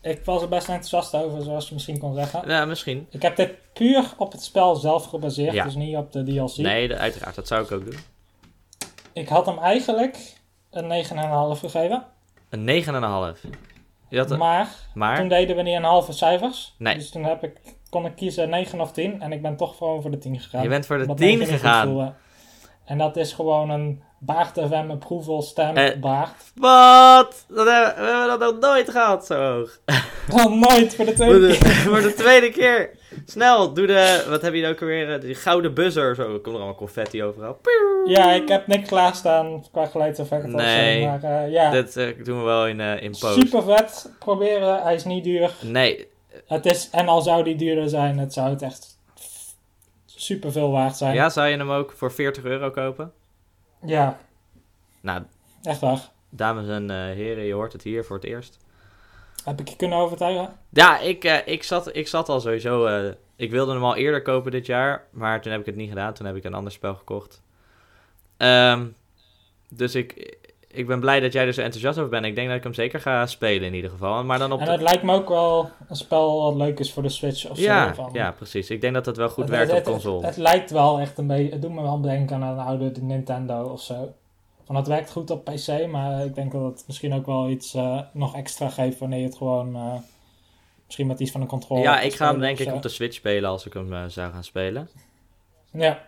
ik 0.00 0.24
was 0.24 0.42
er 0.42 0.48
best 0.48 0.68
enthousiast 0.68 1.14
over, 1.14 1.42
zoals 1.42 1.68
je 1.68 1.74
misschien 1.74 1.98
kon 1.98 2.14
zeggen. 2.14 2.48
Ja, 2.48 2.64
misschien. 2.64 3.06
Ik 3.10 3.22
heb 3.22 3.36
dit 3.36 3.54
puur 3.72 4.12
op 4.16 4.32
het 4.32 4.42
spel 4.42 4.74
zelf 4.76 5.04
gebaseerd, 5.04 5.52
Ja. 5.54 5.64
dus 5.64 5.74
niet 5.74 5.96
op 5.96 6.12
de 6.12 6.22
DLC. 6.24 6.56
Nee, 6.56 6.94
uiteraard. 6.94 7.34
Dat 7.34 7.46
zou 7.46 7.64
ik 7.64 7.70
ook 7.72 7.84
doen. 7.84 7.98
Ik 9.12 9.28
had 9.28 9.46
hem 9.46 9.58
eigenlijk 9.58 10.16
een 10.70 10.88
9,5 10.88 11.60
gegeven. 11.60 12.04
Een 12.48 12.64
9,5. 12.64 13.40
Je 14.08 14.18
had 14.18 14.30
een- 14.30 14.38
Maar 14.38 14.68
maar... 14.94 15.16
toen 15.16 15.28
deden 15.28 15.56
we 15.56 15.62
niet 15.62 15.76
een 15.76 15.82
halve 15.84 16.12
cijfers. 16.12 16.74
Nee. 16.78 16.94
Dus 16.94 17.10
toen 17.10 17.24
heb 17.24 17.42
ik, 17.44 17.60
kon 17.90 18.06
ik 18.06 18.14
kiezen 18.16 18.48
9 18.48 18.80
of 18.80 18.92
10. 18.92 19.20
En 19.22 19.32
ik 19.32 19.42
ben 19.42 19.56
toch 19.56 19.76
gewoon 19.76 20.02
voor 20.02 20.10
de 20.10 20.18
10 20.18 20.40
gegaan. 20.40 20.62
Je 20.62 20.68
bent 20.68 20.86
voor 20.86 20.96
de 20.96 21.02
Omdat 21.02 21.16
10 21.16 21.26
negen 21.26 21.40
niet 21.52 21.60
goed 21.60 21.70
gegaan. 21.70 22.16
En 22.84 22.98
dat 22.98 23.16
is 23.16 23.32
gewoon 23.32 23.70
een 23.70 24.02
Baard 24.18 24.58
FM 24.58 24.90
approval 24.90 25.42
stem 25.42 25.76
Eh. 25.76 25.90
Wat? 26.54 27.44
Dat 27.48 27.66
hebben, 27.66 28.04
we 28.04 28.10
hebben 28.10 28.38
dat 28.38 28.40
nog 28.40 28.70
nooit 28.70 28.90
gehad, 28.90 29.26
zo 29.26 29.34
hoog. 29.34 29.78
Oh, 30.32 30.52
nooit 30.52 30.94
voor 30.94 31.04
de 31.04 31.16
Voor 31.16 31.26
tweede 31.26 31.46
de, 31.46 31.58
keer. 31.58 31.72
voor 31.90 32.00
de 32.00 32.14
tweede 32.14 32.50
keer. 32.50 32.90
Snel, 33.26 33.72
doe 33.74 33.86
de... 33.86 34.24
Wat 34.28 34.42
heb 34.42 34.54
je 34.54 34.60
nou 34.60 34.72
ook 34.72 34.80
alweer? 34.80 35.20
Die 35.20 35.34
gouden 35.34 35.74
buzzer. 35.74 36.14
Zo, 36.14 36.22
er 36.22 36.28
komt 36.28 36.46
er 36.46 36.52
allemaal 36.54 36.74
confetti 36.74 37.22
overal. 37.22 37.58
Ja, 38.04 38.32
ik 38.32 38.48
heb 38.48 38.66
niks 38.66 38.88
klaarstaan 38.88 39.64
qua 39.72 39.86
geluidseffect 39.86 40.46
Nee. 40.46 41.06
Maar 41.06 41.22
eh, 41.22 41.50
ja, 41.52 41.70
Dit 41.70 41.96
eh, 41.96 42.24
doen 42.24 42.38
we 42.38 42.44
wel 42.44 42.66
in, 42.66 42.80
eh, 42.80 43.02
in 43.02 43.10
post. 43.10 43.34
super 43.34 43.62
vet. 43.62 44.10
Proberen, 44.18 44.82
hij 44.82 44.94
is 44.94 45.04
niet 45.04 45.24
duur. 45.24 45.50
Nee, 45.60 46.06
Het 46.46 46.66
is, 46.66 46.88
en 46.92 47.08
al 47.08 47.22
zou 47.22 47.44
die 47.44 47.56
duurder 47.56 47.88
zijn, 47.88 48.18
het 48.18 48.32
zou 48.32 48.50
het 48.50 48.62
echt 48.62 48.93
super 50.24 50.52
veel 50.52 50.70
waard 50.70 50.96
zijn. 50.96 51.14
ja, 51.14 51.28
zou 51.28 51.48
je 51.48 51.56
hem 51.56 51.70
ook 51.70 51.92
voor 51.92 52.12
40 52.12 52.44
euro 52.44 52.70
kopen? 52.70 53.12
Ja, 53.86 54.18
Nou, 55.00 55.22
echt 55.62 55.80
waar. 55.80 56.10
dames 56.30 56.68
en 56.68 56.90
eh, 56.90 56.96
heren, 56.96 57.44
je 57.44 57.52
hoort 57.54 57.72
het 57.72 57.82
hier 57.82 58.04
voor 58.04 58.16
het 58.16 58.24
eerst. 58.24 58.58
Heb 59.44 59.60
ik 59.60 59.68
je 59.68 59.76
kunnen 59.76 59.98
overtuigen? 59.98 60.56
Ja, 60.68 60.98
ik, 60.98 61.24
eh, 61.24 61.46
ik, 61.46 61.62
zat, 61.62 61.96
ik 61.96 62.08
zat 62.08 62.28
al 62.28 62.40
sowieso... 62.40 62.86
eh, 62.86 63.12
ik 63.36 63.50
wilde 63.50 63.72
hem 63.72 63.84
al 63.84 63.96
eerder 63.96 64.22
kopen 64.22 64.50
dit 64.50 64.66
jaar, 64.66 65.04
maar 65.10 65.40
toen 65.40 65.52
heb 65.52 65.60
ik 65.60 65.66
het 65.66 65.76
niet 65.76 65.88
gedaan. 65.88 66.14
Toen 66.14 66.26
heb 66.26 66.36
ik 66.36 66.44
een 66.44 66.54
ander 66.54 66.72
spel 66.72 66.94
gekocht. 66.94 67.42
Ehm, 68.36 68.86
dus 69.68 69.94
ik, 69.94 70.36
ik 70.74 70.86
ben 70.86 71.00
blij 71.00 71.20
dat 71.20 71.32
jij 71.32 71.46
er 71.46 71.52
zo 71.52 71.60
enthousiast 71.60 71.98
over 71.98 72.10
bent. 72.10 72.26
Ik 72.26 72.34
denk 72.34 72.48
dat 72.48 72.56
ik 72.56 72.62
hem 72.62 72.74
zeker 72.74 73.00
ga 73.00 73.26
spelen 73.26 73.66
in 73.68 73.74
ieder 73.74 73.90
geval. 73.90 74.24
Maar 74.24 74.38
dan 74.38 74.52
op 74.52 74.58
En 74.58 74.64
de... 74.64 74.70
het 74.70 74.80
lijkt 74.82 75.02
me 75.02 75.12
ook 75.14 75.28
wel 75.28 75.70
een 75.88 75.96
spel 75.96 76.42
wat 76.42 76.54
leuk 76.54 76.78
is 76.78 76.92
voor 76.92 77.02
de 77.02 77.08
Switch 77.08 77.50
of 77.50 77.58
Ja, 77.58 77.88
zo. 77.94 78.02
Van, 78.02 78.10
ja, 78.12 78.32
precies. 78.32 78.70
Ik 78.70 78.80
denk 78.80 78.94
dat 78.94 79.06
het 79.06 79.16
wel 79.16 79.28
goed 79.28 79.44
Het- 79.44 79.52
werkt 79.52 79.70
het, 79.70 79.78
op 79.78 79.84
het- 79.84 79.92
console. 79.92 80.26
Het, 80.26 80.36
lijkt 80.36 80.70
wel 80.70 81.00
echt 81.00 81.18
een 81.18 81.26
beetje. 81.26 81.52
Het 81.52 81.62
doet 81.62 81.72
me 81.72 81.82
wel 81.82 82.00
denken 82.00 82.42
aan 82.42 82.58
een 82.58 82.64
oude 82.66 82.92
Nintendo 83.00 83.62
of 83.64 83.80
zo. 83.82 84.14
Van 84.64 84.76
het 84.76 84.86
werkt 84.86 85.10
goed 85.10 85.30
op 85.30 85.44
PC, 85.44 85.86
maar 85.90 86.24
ik 86.24 86.34
denk 86.34 86.52
dat 86.52 86.62
het 86.62 86.84
misschien 86.86 87.14
ook 87.14 87.26
wel 87.26 87.48
iets 87.48 87.74
eh, 87.74 88.00
nog 88.12 88.34
extra 88.36 88.68
geeft 88.68 88.98
wanneer 88.98 89.18
je 89.18 89.24
het 89.24 89.36
gewoon. 89.36 89.74
eh, 89.76 89.94
misschien 90.86 91.06
met 91.06 91.20
iets 91.20 91.30
van 91.30 91.40
een 91.40 91.46
controller. 91.46 91.82
ja, 91.84 92.00
ik 92.00 92.14
ga 92.14 92.30
hem 92.30 92.40
denk 92.40 92.58
ik 92.58 92.72
op 92.72 92.82
de 92.82 92.88
Switch 92.88 93.14
spelen 93.14 93.50
als 93.50 93.66
ik 93.66 93.72
hem 93.72 93.92
eh, 93.92 94.04
zou 94.06 94.32
gaan 94.32 94.44
spelen. 94.44 94.88
Ja, 95.72 96.06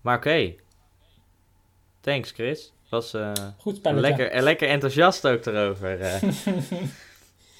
Maar 0.00 0.16
oké. 0.16 0.54
Thanks, 2.00 2.30
Chris. 2.30 2.72
Was 2.94 3.14
eh, 3.14 3.32
goed 3.58 3.76
spelletje. 3.76 4.00
lekker, 4.00 4.30
eh, 4.30 4.42
lekker 4.42 4.68
enthousiast 4.68 5.26
ook 5.26 5.46
erover. 5.46 6.00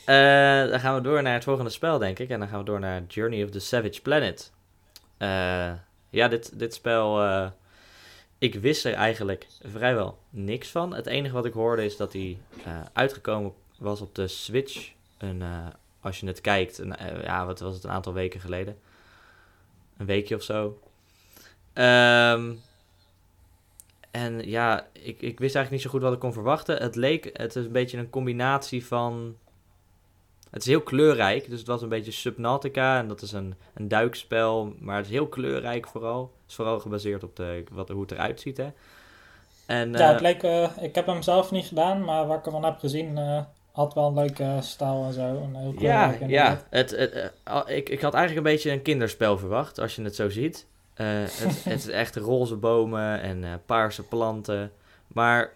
eh. 0.04 0.70
Dan 0.70 0.80
gaan 0.80 0.94
we 0.94 1.00
door 1.00 1.22
naar 1.22 1.34
het 1.34 1.44
volgende 1.44 1.70
spel, 1.70 1.98
denk 1.98 2.18
ik. 2.18 2.28
En 2.28 2.38
dan 2.38 2.48
gaan 2.48 2.58
we 2.58 2.64
door 2.64 2.80
naar 2.80 3.02
Journey 3.08 3.44
of 3.44 3.50
the 3.50 3.58
Savage 3.58 4.00
Planet. 4.02 4.52
Ja, 6.10 6.28
dit, 6.28 6.58
dit 6.58 6.74
spel... 6.74 7.22
ik 8.38 8.54
wist 8.54 8.84
er 8.84 8.92
eigenlijk 8.92 9.46
vrijwel 9.62 10.18
niks 10.30 10.68
van. 10.68 10.94
Het 10.94 11.06
enige 11.06 11.34
wat 11.34 11.44
ik 11.44 11.52
hoorde 11.52 11.84
is 11.84 11.96
dat 11.96 12.12
hij 12.12 12.38
uitgekomen 12.92 13.52
was 13.78 14.00
op 14.00 14.14
de 14.14 14.28
Switch. 14.28 14.92
Een, 15.18 15.42
als 16.00 16.20
je 16.20 16.26
het 16.26 16.40
kijkt, 16.40 16.78
een, 16.78 16.94
ja, 17.22 17.46
wat 17.46 17.60
was 17.60 17.74
het, 17.74 17.84
een 17.84 17.90
aantal 17.90 18.12
weken 18.12 18.40
geleden. 18.40 18.78
Een 19.96 20.06
weekje 20.06 20.34
of 20.34 20.42
zo. 20.42 20.78
Ehm, 21.72 22.52
en 24.14 24.48
ja, 24.48 24.86
ik, 24.92 25.22
ik 25.22 25.38
wist 25.38 25.54
eigenlijk 25.54 25.70
niet 25.70 25.80
zo 25.80 25.90
goed 25.90 26.02
wat 26.02 26.12
ik 26.12 26.18
kon 26.18 26.32
verwachten. 26.32 26.76
Het 26.82 26.96
leek, 26.96 27.30
het 27.32 27.56
is 27.56 27.64
een 27.64 27.72
beetje 27.72 27.98
een 27.98 28.10
combinatie 28.10 28.86
van... 28.86 29.36
Het 30.50 30.62
is 30.62 30.68
heel 30.68 30.80
kleurrijk, 30.80 31.48
dus 31.50 31.58
het 31.58 31.68
was 31.68 31.82
een 31.82 31.88
beetje 31.88 32.10
Subnautica. 32.10 32.98
En 32.98 33.08
dat 33.08 33.22
is 33.22 33.32
een, 33.32 33.54
een 33.74 33.88
duikspel, 33.88 34.74
maar 34.78 34.96
het 34.96 35.06
is 35.06 35.10
heel 35.12 35.26
kleurrijk 35.26 35.86
vooral. 35.88 36.20
Het 36.22 36.50
is 36.50 36.54
vooral 36.54 36.80
gebaseerd 36.80 37.24
op 37.24 37.36
de, 37.36 37.64
wat, 37.72 37.88
hoe 37.88 38.00
het 38.00 38.10
eruit 38.10 38.40
ziet, 38.40 38.56
hè. 38.56 38.68
En, 39.66 39.92
ja, 39.92 39.98
eh, 39.98 40.12
het 40.12 40.20
leek. 40.20 40.42
eh, 40.42 40.70
ik 40.80 40.94
heb 40.94 41.06
hem 41.06 41.22
zelf 41.22 41.50
niet 41.50 41.66
gedaan, 41.66 42.04
maar 42.04 42.26
wat 42.26 42.38
ik 42.38 42.46
ervan 42.46 42.64
heb 42.64 42.78
gezien. 42.78 43.18
eh, 43.18 43.40
had 43.72 43.94
wel 43.94 44.06
een 44.06 44.14
leuke 44.14 44.58
stijl 44.60 45.04
en 45.04 45.12
zo. 45.12 45.20
En 45.20 45.54
heel 45.54 45.74
Ja, 45.78 46.16
ja. 46.26 46.62
Het, 46.70 46.92
eh, 46.92 47.24
ik, 47.66 47.88
ik 47.88 48.00
had 48.00 48.14
eigenlijk 48.14 48.46
een 48.46 48.52
beetje 48.52 48.70
een 48.70 48.82
kinderspel 48.82 49.38
verwacht, 49.38 49.80
als 49.80 49.96
je 49.96 50.02
het 50.02 50.14
zo 50.14 50.28
ziet. 50.28 50.66
Eh, 50.94 51.06
het, 51.06 51.64
het 51.64 51.78
is 51.78 51.88
echt 51.88 52.16
roze 52.16 52.56
bomen 52.56 53.20
en 53.20 53.44
eh, 53.44 53.52
paarse 53.66 54.02
planten. 54.02 54.72
Maar 55.06 55.52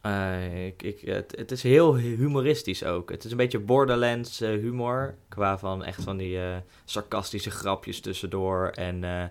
eh, 0.00 0.66
ik, 0.66 0.82
ik, 0.82 1.00
het, 1.00 1.34
het 1.36 1.50
is 1.50 1.62
heel 1.62 1.96
humoristisch 1.96 2.84
ook. 2.84 3.10
Het 3.10 3.24
is 3.24 3.30
een 3.30 3.36
beetje 3.36 3.58
Borderlands 3.58 4.38
humor. 4.38 5.14
Qua 5.28 5.58
van 5.58 5.84
echt 5.84 6.02
van 6.02 6.16
die 6.16 6.38
sarcastische 6.84 7.50
grapjes 7.50 8.00
tussendoor. 8.00 8.68
En 8.68 9.30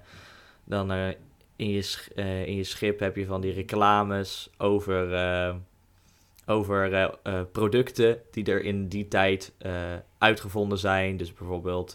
dan 0.63 0.91
in, 1.55 1.69
je, 1.69 1.97
in 2.45 2.55
je 2.55 2.63
schip 2.63 2.99
heb 2.99 3.15
je 3.15 3.25
van 3.25 3.41
die 3.41 3.53
reclames 3.53 4.49
over... 4.57 5.61
over 6.45 7.11
producten 7.51 8.21
die 8.31 8.45
er 8.45 8.63
in 8.63 8.87
die 8.87 9.07
tijd 9.07 9.53
uitgevonden 10.17 10.77
zijn. 10.77 11.17
Dus 11.17 11.33
bijvoorbeeld 11.33 11.93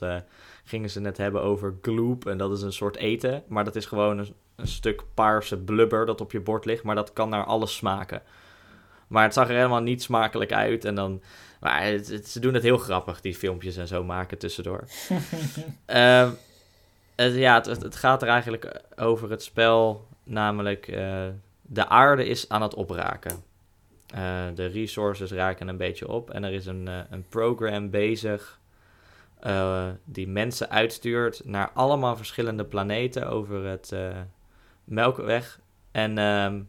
gingen 0.68 0.90
ze 0.90 1.00
het 1.00 1.16
hebben 1.16 1.42
over 1.42 1.74
gloop 1.82 2.26
en 2.26 2.38
dat 2.38 2.52
is 2.52 2.62
een 2.62 2.72
soort 2.72 2.96
eten. 2.96 3.42
Maar 3.46 3.64
dat 3.64 3.76
is 3.76 3.86
gewoon 3.86 4.18
een, 4.18 4.34
een 4.56 4.66
stuk 4.68 5.02
paarse 5.14 5.56
blubber 5.58 6.06
dat 6.06 6.20
op 6.20 6.32
je 6.32 6.40
bord 6.40 6.64
ligt, 6.64 6.82
maar 6.82 6.94
dat 6.94 7.12
kan 7.12 7.28
naar 7.28 7.44
alles 7.44 7.76
smaken. 7.76 8.22
Maar 9.08 9.22
het 9.22 9.34
zag 9.34 9.48
er 9.48 9.54
helemaal 9.56 9.80
niet 9.80 10.02
smakelijk 10.02 10.52
uit 10.52 10.84
en 10.84 10.94
dan... 10.94 11.22
Maar 11.60 11.84
het, 11.84 12.08
het- 12.08 12.28
ze 12.28 12.40
doen 12.40 12.54
het 12.54 12.62
heel 12.62 12.78
grappig, 12.78 13.20
die 13.20 13.34
filmpjes 13.34 13.76
en 13.76 13.86
zo 13.88 14.04
maken 14.04 14.38
tussendoor. 14.38 14.84
Ehm, 15.86 16.30
het, 17.16 17.34
ja, 17.34 17.60
het 17.60 17.96
gaat 17.96 18.22
er 18.22 18.28
eigenlijk 18.28 18.82
over 18.96 19.30
het 19.30 19.42
spel, 19.42 20.06
namelijk 20.24 20.88
eh, 20.88 21.26
de 21.62 21.88
aarde 21.88 22.24
is 22.26 22.48
aan 22.48 22.62
het 22.62 22.74
opraken. 22.74 23.42
Eh, 24.14 24.20
de 24.54 24.66
resources 24.66 25.30
raken 25.32 25.68
een 25.68 25.76
beetje 25.76 26.08
op 26.08 26.30
en 26.30 26.44
er 26.44 26.52
is 26.52 26.66
een, 26.66 26.88
eh, 26.88 26.98
een 27.10 27.24
program 27.28 27.90
bezig 27.90 28.57
eh, 29.40 29.88
die 30.04 30.28
mensen 30.28 30.70
uitstuurt 30.70 31.44
naar 31.44 31.70
allemaal 31.74 32.16
verschillende 32.16 32.64
planeten 32.64 33.28
over 33.28 33.64
het 33.64 33.92
eh, 33.92 34.16
Melkweg. 34.84 35.60
En 35.90 36.18
ehm, 36.18 36.62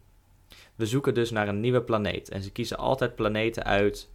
we 0.76 0.86
zoeken 0.86 1.14
dus 1.14 1.32
naar 1.32 1.48
een 1.48 1.60
nieuwe 1.60 1.82
planeet. 1.82 2.30
En 2.30 2.42
ze 2.44 2.52
kiezen 2.52 2.78
altijd 2.78 3.16
planeten 3.16 3.64
uit 3.64 4.10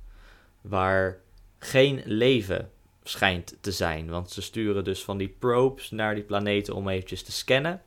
waar 0.61 1.19
geen 1.59 2.03
leven 2.05 2.71
schijnt 3.03 3.57
te 3.61 3.73
zijn. 3.73 4.09
Want 4.09 4.31
ze 4.31 4.43
sturen 4.43 4.85
dus 4.85 5.05
van 5.05 5.19
die 5.19 5.37
probes 5.38 5.90
naar 5.90 6.14
die 6.14 6.25
planeten 6.25 6.75
om 6.75 6.88
eventjes 6.88 7.23
te 7.23 7.33
scannen. 7.33 7.83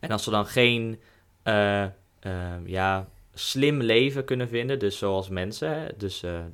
En 0.00 0.10
als 0.10 0.24
ze 0.24 0.30
dan 0.30 0.46
geen 0.46 1.00
eh, 1.42 1.84
eh, 1.84 1.90
ja, 2.64 3.08
slim 3.34 3.80
leven 3.82 4.24
kunnen 4.24 4.48
vinden, 4.48 4.78
dus 4.78 4.98
zoals 4.98 5.28
mensen, 5.28 5.94
dus 5.96 6.22
eh, 6.22 6.44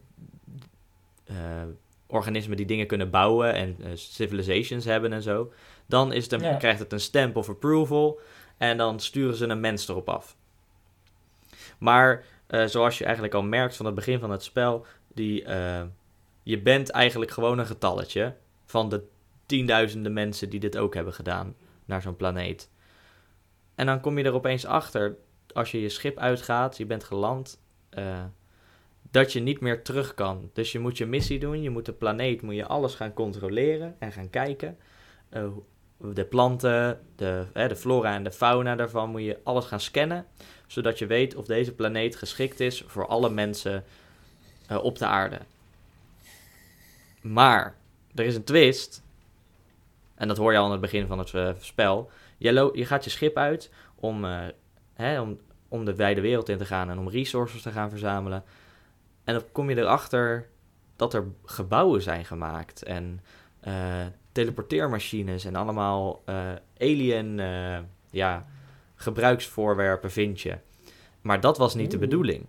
organismen 2.14 2.56
die 2.56 2.66
dingen 2.66 2.86
kunnen 2.86 3.10
bouwen 3.10 3.54
en 3.54 3.76
eh, 3.82 3.90
civilizations 3.94 4.84
hebben 4.84 5.12
en 5.12 5.22
zo, 5.22 5.52
dan 5.86 6.12
is 6.12 6.22
het 6.22 6.32
een, 6.32 6.40
Ja. 6.40 6.54
krijgt 6.56 6.78
het 6.78 6.92
een 6.92 7.00
stamp 7.00 7.36
of 7.36 7.48
approval 7.48 8.20
en 8.58 8.76
dan 8.76 9.00
sturen 9.00 9.36
ze 9.36 9.46
een 9.46 9.60
mens 9.60 9.88
erop 9.88 10.08
af. 10.08 10.36
Maar 11.78 12.24
eh, 12.46 12.64
zoals 12.64 12.98
je 12.98 13.04
eigenlijk 13.04 13.34
al 13.34 13.42
merkt 13.42 13.76
van 13.76 13.86
het 13.86 13.94
begin 13.94 14.18
van 14.18 14.30
het 14.30 14.42
spel, 14.42 14.86
die, 15.14 15.44
eh, 15.44 15.82
je 16.42 16.60
bent 16.60 16.90
eigenlijk 16.90 17.30
gewoon 17.30 17.58
een 17.58 17.66
getalletje 17.66 18.34
van 18.64 18.88
de 18.88 19.02
tienduizenden 19.46 20.12
mensen 20.12 20.50
die 20.50 20.60
dit 20.60 20.76
ook 20.76 20.94
hebben 20.94 21.14
gedaan 21.14 21.54
naar 21.84 22.02
zo'n 22.02 22.16
planeet. 22.16 22.70
En 23.74 23.86
dan 23.86 24.00
kom 24.00 24.18
je 24.18 24.24
er 24.24 24.32
opeens 24.34 24.66
achter, 24.66 25.16
als 25.52 25.70
je 25.70 25.80
je 25.80 25.88
schip 25.88 26.18
uitgaat, 26.18 26.76
je 26.76 26.86
bent 26.86 27.04
geland, 27.04 27.60
dat 29.14 29.32
je 29.32 29.40
niet 29.40 29.60
meer 29.60 29.82
terug 29.82 30.14
kan. 30.14 30.50
Dus 30.52 30.72
je 30.72 30.78
moet 30.78 30.98
je 30.98 31.06
missie 31.06 31.38
doen, 31.38 31.62
je 31.62 31.70
moet 31.70 31.86
de 31.86 31.92
planeet, 31.92 32.42
moet 32.42 32.54
je 32.54 32.66
alles 32.66 32.94
gaan 32.94 33.12
controleren 33.12 33.96
en 33.98 34.12
gaan 34.12 34.30
kijken. 34.30 34.78
Uh, 35.30 35.46
de 35.98 36.24
planten, 36.24 37.00
de, 37.16 37.46
de 37.52 37.76
flora 37.76 38.14
en 38.14 38.24
de 38.24 38.30
fauna 38.30 38.76
daarvan 38.76 39.10
moet 39.10 39.22
je 39.22 39.38
alles 39.42 39.64
gaan 39.64 39.80
scannen, 39.80 40.26
zodat 40.66 40.98
je 40.98 41.06
weet 41.06 41.34
of 41.34 41.46
deze 41.46 41.74
planeet 41.74 42.16
geschikt 42.16 42.60
is 42.60 42.84
voor 42.86 43.06
alle 43.06 43.30
mensen 43.30 43.84
uh, 44.70 44.84
op 44.84 44.98
de 44.98 45.06
aarde. 45.06 45.38
Maar 47.20 47.76
er 48.14 48.24
is 48.24 48.34
een 48.34 48.44
twist, 48.44 49.02
en 50.14 50.28
dat 50.28 50.36
hoor 50.36 50.52
je 50.52 50.58
al 50.58 50.64
aan 50.64 50.70
het 50.70 50.80
begin 50.80 51.06
van 51.06 51.18
het 51.18 51.32
uh, 51.32 51.50
spel. 51.58 52.10
Je, 52.36 52.72
gaat 52.84 53.04
je 53.04 53.10
schip 53.10 53.36
uit 53.36 53.70
om, 53.94 54.24
hè, 54.94 55.20
om, 55.20 55.38
om 55.68 55.84
de 55.84 55.94
wijde 55.94 56.20
wereld 56.20 56.48
in 56.48 56.58
te 56.58 56.64
gaan 56.64 56.90
en 56.90 56.98
om 56.98 57.08
resources 57.08 57.62
te 57.62 57.70
gaan 57.70 57.90
verzamelen. 57.90 58.44
En 59.24 59.34
dan 59.34 59.42
kom 59.52 59.70
je 59.70 59.76
erachter 59.76 60.48
dat 60.96 61.14
er 61.14 61.24
gebouwen 61.44 62.02
zijn 62.02 62.24
gemaakt 62.24 62.82
en 62.82 63.20
uh, 63.66 64.06
teleporteermachines 64.32 65.44
en 65.44 65.56
allemaal 65.56 66.22
alien 66.78 67.40
ja, 68.10 68.46
gebruiksvoorwerpen 68.94 70.10
vind 70.10 70.40
je. 70.40 70.56
Maar 71.20 71.40
dat 71.40 71.58
was 71.58 71.74
niet 71.74 71.90
de 71.90 71.98
bedoeling. 71.98 72.46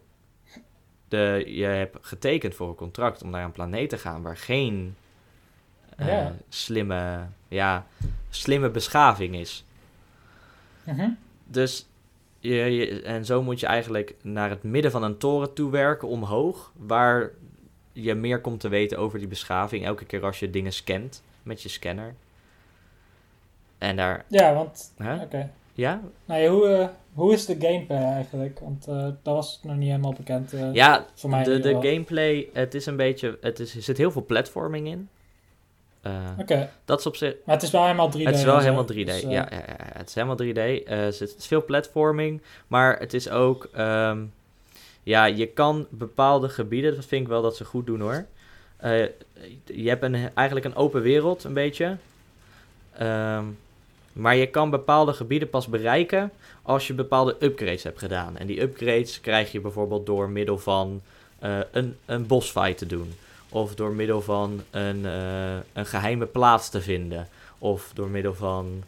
De, 1.08 1.44
je 1.48 1.66
hebt 1.66 1.98
getekend 2.02 2.56
voor 2.56 2.70
een 2.70 2.76
contract 2.76 3.24
om 3.24 3.30
naar 3.30 3.44
een 3.44 3.52
planeet 3.52 3.90
te 3.90 3.98
gaan 3.98 4.22
waar 4.22 4.38
geen 4.38 4.96
slimme, 6.50 7.26
ja, 7.48 7.86
slimme 8.30 8.70
beschaving 8.70 9.36
is. 9.36 9.66
Mhm. 10.84 11.10
Dus 11.44 11.88
je, 12.46 12.76
je, 12.76 13.02
en 13.02 13.26
zo 13.26 13.44
moet 13.44 13.60
je 13.60 13.66
eigenlijk 13.66 14.16
naar 14.22 14.50
het 14.50 14.64
midden 14.64 14.92
van 14.92 15.04
een 15.04 15.18
toren 15.18 15.54
toe 15.54 15.72
werken, 15.72 16.08
omhoog, 16.08 16.72
waar 16.78 17.32
je 17.92 18.16
meer 18.16 18.42
komt 18.42 18.60
te 18.60 18.68
weten 18.68 18.98
over 18.98 19.20
die 19.20 19.28
beschaving. 19.28 19.86
Elke 19.86 20.06
keer 20.06 20.26
als 20.26 20.40
je 20.40 20.50
dingen 20.50 20.74
scant 20.74 21.24
met 21.44 21.62
je 21.62 21.70
scanner. 21.70 22.16
En 23.78 23.96
daar. 23.96 24.26
Ja, 24.28 24.54
want. 24.54 24.94
Huh? 24.98 25.22
Oké. 25.22 25.52
Ja? 25.74 26.02
Nou 26.26 26.42
ja, 26.42 26.50
hoe, 26.50 26.68
uh, 26.68 26.88
hoe 27.14 27.34
is 27.34 27.46
de 27.46 27.56
gameplay 27.60 28.04
eigenlijk? 28.04 28.60
Want 28.60 28.88
uh, 28.88 29.04
dat 29.04 29.36
was 29.36 29.60
nog 29.64 29.76
niet 29.76 29.90
helemaal 29.90 30.14
bekend. 30.14 30.54
Uh, 30.54 30.74
ja, 30.74 31.06
voor 31.14 31.30
mij 31.30 31.44
de, 31.44 31.60
de 31.60 31.74
gameplay, 31.74 32.50
het 32.54 32.74
is 32.74 32.86
een 32.86 32.96
beetje. 32.96 33.38
Het 33.42 33.60
is, 33.60 33.76
er 33.76 33.82
zit 33.82 33.98
heel 33.98 34.12
veel 34.12 34.26
platforming 34.26 34.88
in. 34.88 35.10
Uh, 36.08 36.14
Oké. 36.32 36.42
Okay. 36.42 36.70
Dat 36.86 37.00
is 37.00 37.06
op 37.06 37.16
zich. 37.16 37.36
Maar 37.46 37.56
het 37.56 37.64
is 37.64 37.72
wel 37.72 37.82
helemaal 37.82 38.12
3D. 38.12 38.22
Het 38.22 38.36
is 38.36 38.44
wel 38.44 38.60
helemaal 38.60 38.92
3D. 38.92 39.06
Dus, 39.06 39.22
ja, 39.22 39.30
ja, 39.30 39.48
ja, 39.52 39.76
het 39.78 40.10
is 40.10 40.16
helemaal 40.16 40.38
3D. 40.44 40.84
Uh, 40.88 40.98
het 40.98 41.36
is 41.38 41.48
veel 41.48 41.66
platforming, 41.66 42.42
maar 42.68 43.00
het 43.00 43.14
is 43.14 43.30
ook. 43.30 43.70
Um, 43.78 44.34
ja, 45.04 45.26
je 45.26 45.48
kan 45.48 45.88
bepaalde 45.90 46.50
gebieden. 46.50 46.96
Dat 46.96 47.06
vind 47.06 47.22
ik 47.22 47.28
wel 47.28 47.42
dat 47.42 47.56
ze 47.56 47.66
goed 47.66 47.86
doen 47.86 48.02
hoor. 48.02 48.26
Je 49.66 49.90
hebt 49.90 50.04
een, 50.04 50.30
eigenlijk 50.34 50.66
een 50.66 50.76
open 50.76 51.02
wereld, 51.02 51.44
een 51.44 51.54
beetje. 51.54 51.98
Um, 53.02 53.58
maar 54.14 54.36
je 54.36 54.48
kan 54.48 54.70
bepaalde 54.70 55.14
gebieden 55.14 55.50
pas 55.50 55.68
bereiken 55.68 56.32
als 56.62 56.88
je 56.88 56.94
bepaalde 56.94 57.36
upgrades 57.40 57.84
hebt 57.84 58.00
gedaan. 58.00 58.38
En 58.38 58.48
die 58.48 58.62
upgrades 58.62 59.22
krijg 59.22 59.52
je 59.52 59.62
bijvoorbeeld 59.62 60.06
door 60.06 60.30
middel 60.30 60.58
van 60.58 61.02
een, 61.72 61.98
een 62.06 62.28
bossfight 62.28 62.78
te 62.78 62.86
doen. 62.86 63.14
Of 63.50 63.76
door 63.76 63.92
middel 63.92 64.22
van 64.22 64.62
een, 64.72 64.98
uh, 64.98 65.56
een 65.74 65.86
geheime 65.86 66.26
plaats 66.26 66.70
te 66.70 66.82
vinden. 66.82 67.28
Of 67.58 67.92
door 67.94 68.08
middel 68.08 68.34
van 68.34 68.84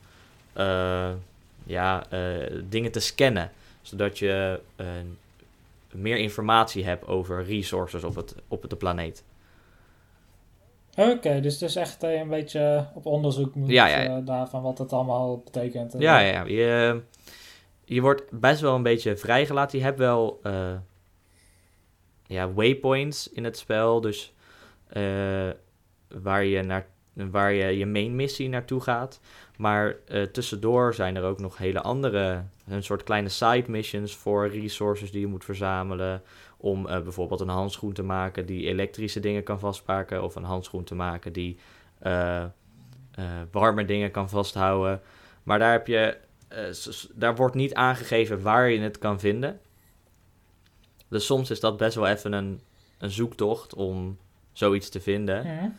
uh, 0.57 1.09
ja, 1.63 2.03
dingen 2.69 2.91
te 2.91 2.99
scannen. 2.99 3.51
Zodat 3.81 4.19
je 4.19 4.59
meer 5.91 6.17
informatie 6.17 6.85
hebt 6.85 7.07
over 7.07 7.43
resources 7.43 8.03
op, 8.03 8.15
het, 8.15 8.35
op 8.47 8.69
de 8.69 8.75
planeet. 8.75 9.23
Oké, 10.95 11.09
okay, 11.09 11.41
dus 11.41 11.53
het 11.53 11.61
is 11.61 11.75
echt 11.75 12.03
een 12.03 12.29
beetje 12.29 12.85
op 12.93 13.05
onderzoek 13.05 13.55
moet, 13.55 13.69
ja, 13.69 13.87
ja, 13.87 14.01
ja. 14.01 14.19
Daarvan 14.19 14.61
wat 14.61 14.77
het 14.77 14.93
allemaal 14.93 15.37
betekent. 15.37 15.95
Ja, 15.97 16.19
ja, 16.19 16.43
je, 16.43 17.01
je 17.85 18.01
wordt 18.01 18.23
best 18.31 18.61
wel 18.61 18.75
een 18.75 18.83
beetje 18.83 19.17
vrijgelaten. 19.17 19.77
Je 19.77 19.83
hebt 19.83 19.97
wel 19.97 20.39
uh, 20.43 20.73
ja, 22.27 22.53
waypoints 22.53 23.29
in 23.29 23.43
het 23.43 23.57
spel, 23.57 24.01
dus 24.01 24.33
waar, 26.07 26.43
je 26.43 26.63
naar, 26.63 26.87
waar 27.13 27.53
je 27.53 27.77
je 27.77 27.85
main 27.85 28.15
missie 28.15 28.49
naartoe 28.49 28.81
gaat. 28.81 29.19
Maar 29.57 29.95
tussendoor 30.31 30.93
zijn 30.93 31.15
er 31.15 31.23
ook 31.23 31.39
nog 31.39 31.57
hele 31.57 31.81
andere, 31.81 32.43
een 32.67 32.83
soort 32.83 33.03
kleine 33.03 33.29
side 33.29 33.65
missions 33.67 34.15
voor 34.15 34.49
resources 34.49 35.11
die 35.11 35.21
je 35.21 35.27
moet 35.27 35.45
verzamelen 35.45 36.21
om 36.57 36.87
uh, 36.87 36.99
bijvoorbeeld 36.99 37.39
een 37.39 37.47
handschoen 37.47 37.93
te 37.93 38.03
maken 38.03 38.45
die 38.45 38.67
elektrische 38.67 39.19
dingen 39.19 39.43
kan 39.43 39.59
vastpakken, 39.59 40.23
of 40.23 40.35
een 40.35 40.43
handschoen 40.43 40.83
te 40.83 40.95
maken 40.95 41.33
die 41.33 41.57
uh, 42.03 42.45
warme 43.51 43.85
dingen 43.85 44.11
kan 44.11 44.29
vasthouden. 44.29 45.01
Maar 45.43 45.59
daar, 45.59 45.71
heb 45.71 45.87
je, 45.87 46.17
daar 47.13 47.35
wordt 47.35 47.55
niet 47.55 47.73
aangegeven 47.73 48.41
waar 48.41 48.69
je 48.69 48.79
het 48.79 48.97
kan 48.97 49.19
vinden. 49.19 49.59
Dus 51.07 51.25
soms 51.25 51.49
is 51.49 51.59
dat 51.59 51.77
best 51.77 51.95
wel 51.95 52.07
even 52.07 52.33
een, 52.33 52.61
een 52.97 53.11
zoektocht 53.11 53.73
om 53.73 54.17
zoiets 54.57 54.89
te 54.89 55.01
vinden. 55.01 55.45
Ja. 55.45 55.73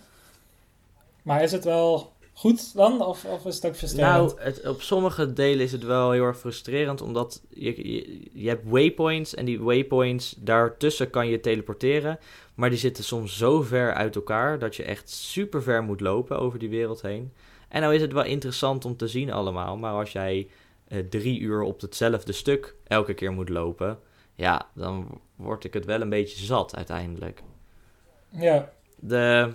Maar 1.23 1.43
is 1.43 1.53
het 1.53 1.64
wel 1.64 2.12
goed 2.33 2.75
dan? 2.75 3.03
Of, 3.05 3.25
of 3.25 3.47
is 3.47 3.55
het 3.55 3.67
ook 3.67 3.77
frustrerend? 3.77 4.37
Nou, 4.37 4.41
het, 4.41 4.69
op 4.69 4.83
sommige 4.83 5.33
delen 5.33 5.64
is 5.64 5.73
het 5.73 5.85
wel 5.85 6.11
heel 6.11 6.25
erg 6.25 6.38
frustrerend, 6.38 7.01
omdat 7.01 7.43
je, 7.49 7.93
je, 7.93 8.21
je, 8.33 8.49
hebt 8.49 8.69
waypoints 8.69 9.35
en 9.35 9.45
die 9.45 9.61
waypoints, 9.61 10.35
daartussen 10.38 11.11
kan 11.11 11.29
je 11.29 11.41
teleporteren. 11.41 12.19
Maar 12.55 12.71
die 12.71 12.79
zitten 12.79 13.05
soms 13.05 13.37
zo 13.37 13.62
ver 13.62 13.95
uit 13.95 14.14
elkaar 14.14 14.59
dat 14.59 14.77
je 14.77 14.83
echt 14.83 15.11
super 15.11 15.62
ver 15.62 15.83
moet 15.83 16.01
lopen 16.01 16.38
over 16.38 16.59
die 16.59 16.69
wereld 16.69 17.03
heen. 17.03 17.33
En 17.69 17.81
nou 17.81 17.95
is 17.95 18.01
het 18.01 18.12
wel 18.12 18.25
interessant 18.25 18.85
om 18.85 18.97
te 18.97 19.09
zien 19.09 19.33
allemaal, 19.33 19.77
maar 19.77 19.93
als 19.93 20.12
jij 20.12 20.49
eh, 20.88 20.99
drie 20.99 21.41
uur 21.41 21.62
op 21.62 21.81
hetzelfde 21.81 22.33
stuk 22.33 22.75
elke 22.87 23.14
keer 23.14 23.33
moet 23.33 23.49
lopen, 23.49 23.99
ja, 24.35 24.69
dan 24.75 25.21
word 25.37 25.64
ik 25.64 25.75
het 25.75 25.85
wel 25.85 26.01
een 26.01 26.09
beetje 26.09 26.45
zat 26.45 26.77
uiteindelijk. 26.77 27.43
Ja. 28.31 28.73
De, 28.97 29.53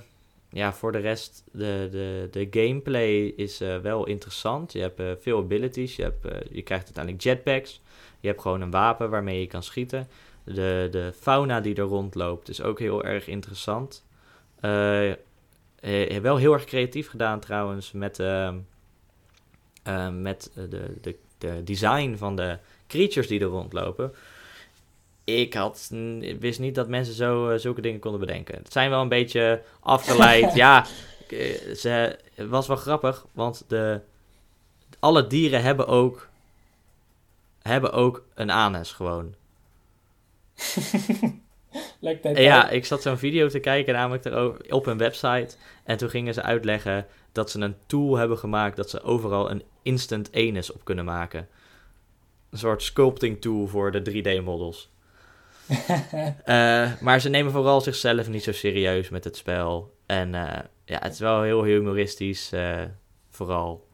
ja, 0.54 0.74
voor 0.74 0.92
de 0.92 0.98
rest, 0.98 1.44
de, 1.52 1.88
de, 1.92 2.28
de 2.32 2.48
gameplay 2.62 3.26
is 3.26 3.62
uh, 3.62 3.78
wel 3.78 4.06
interessant. 4.06 4.74
Je 4.74 4.80
hebt 4.80 5.00
uh, 5.00 5.12
veel 5.20 5.38
abilities. 5.38 5.96
Je, 5.96 6.04
hebt, 6.04 6.26
uh, 6.26 6.32
je 6.52 6.62
krijgt 6.62 6.84
uiteindelijk 6.84 7.24
jetpacks. 7.24 7.82
Je 8.20 8.28
hebt 8.28 8.42
gewoon 8.42 8.62
een 8.62 8.72
wapen 8.72 9.10
waarmee 9.10 9.40
je 9.40 9.48
kan 9.48 9.64
schieten. 9.64 10.08
De, 10.44 10.88
de 10.92 11.14
fauna 11.20 11.62
die 11.62 11.76
er 11.76 11.84
rondloopt 11.84 12.50
is 12.50 12.62
ook 12.62 12.80
heel 12.80 13.04
erg 13.04 13.28
interessant. 13.28 14.06
wel 14.60 16.38
heel 16.38 16.54
erg 16.54 16.66
creatief 16.66 17.10
gedaan 17.10 17.40
trouwens 17.40 17.92
met, 17.92 18.20
ehm, 18.20 18.58
met 20.22 20.52
de, 20.70 20.98
de, 21.02 21.16
de 21.38 21.64
design 21.64 22.16
van 22.16 22.36
de 22.36 22.58
creatures 22.88 23.28
die 23.28 23.40
er 23.40 23.46
rondlopen 23.46 24.14
ik 25.24 25.54
had, 25.54 25.92
wist 26.40 26.60
niet 26.60 26.76
dat 26.76 26.88
mensen 26.88 27.14
zo, 27.14 27.58
zulke 27.58 27.82
dingen 27.82 28.00
konden 28.00 28.20
bedenken. 28.20 28.56
Het 28.56 28.72
zijn 28.72 28.90
wel 28.90 29.02
een 29.02 29.10
beetje 29.10 29.62
afgeleid. 29.80 30.54
ja, 30.64 30.86
ze, 31.76 32.18
het 32.34 32.50
was 32.50 32.68
wel 32.68 32.78
grappig, 32.78 33.26
want 33.32 33.64
de, 33.68 34.02
alle 35.00 35.28
dieren 35.28 35.62
hebben 35.62 35.88
ook, 35.88 36.30
hebben 37.62 37.92
ook 37.92 38.26
een 38.34 38.52
anus 38.52 38.92
gewoon. 38.92 39.36
ja, 42.34 42.70
ik 42.70 42.86
zat 42.86 43.02
zo'n 43.02 43.18
video 43.18 43.48
te 43.48 43.60
kijken 43.60 43.94
namelijk 43.94 44.26
erover, 44.26 44.74
op 44.74 44.86
een 44.86 44.98
website. 44.98 45.56
En 45.84 45.98
toen 45.98 46.10
gingen 46.10 46.34
ze 46.34 46.42
uitleggen 46.42 47.06
dat 47.32 47.52
ze 47.52 47.60
een 47.60 47.76
tool 47.86 48.18
hebben 48.18 48.38
gemaakt 48.38 48.76
dat 48.76 48.90
ze 48.90 49.02
overal 49.02 49.52
een 49.52 49.64
instant 49.82 50.32
anus 50.34 50.72
op 50.72 50.84
kunnen 50.84 51.06
maken. 51.06 51.48
Een 52.50 52.58
soort 52.58 52.84
sculpting 52.84 53.42
tool 53.42 53.68
voor 53.68 53.92
de 53.92 54.12
3D-models. 54.12 54.93
Uh, 56.46 57.02
maar 57.06 57.20
ze 57.20 57.30
nemen 57.30 57.52
vooral 57.52 57.82
zichzelf 57.82 58.30
niet 58.30 58.44
zo 58.44 58.52
serieus 58.52 59.10
met 59.10 59.24
het 59.24 59.38
spel. 59.38 59.96
En 60.06 60.34
uh, 60.34 60.60
ja, 60.86 61.00
het 61.00 61.14
is 61.14 61.20
wel 61.20 61.42
heel 61.42 61.64
humoristisch, 61.64 62.54
uh, 62.54 62.82
vooral. 63.30 63.88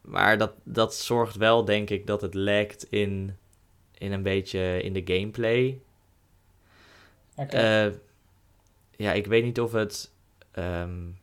Maar 0.00 0.38
dat, 0.38 0.52
dat 0.62 0.94
zorgt 0.94 1.36
wel, 1.36 1.64
denk 1.64 1.90
ik, 1.90 2.06
dat 2.06 2.20
het 2.20 2.34
lekt 2.34 2.86
in, 2.90 3.36
in 3.98 4.12
een 4.12 4.22
beetje 4.22 4.82
in 4.82 4.92
de 4.92 5.02
gameplay. 5.04 5.80
Okay. 7.34 7.98
ja, 8.96 9.12
ik 9.12 9.26
weet 9.26 9.44
niet 9.44 9.60
of 9.60 9.72
het... 9.72 10.10
Um, 10.58 11.18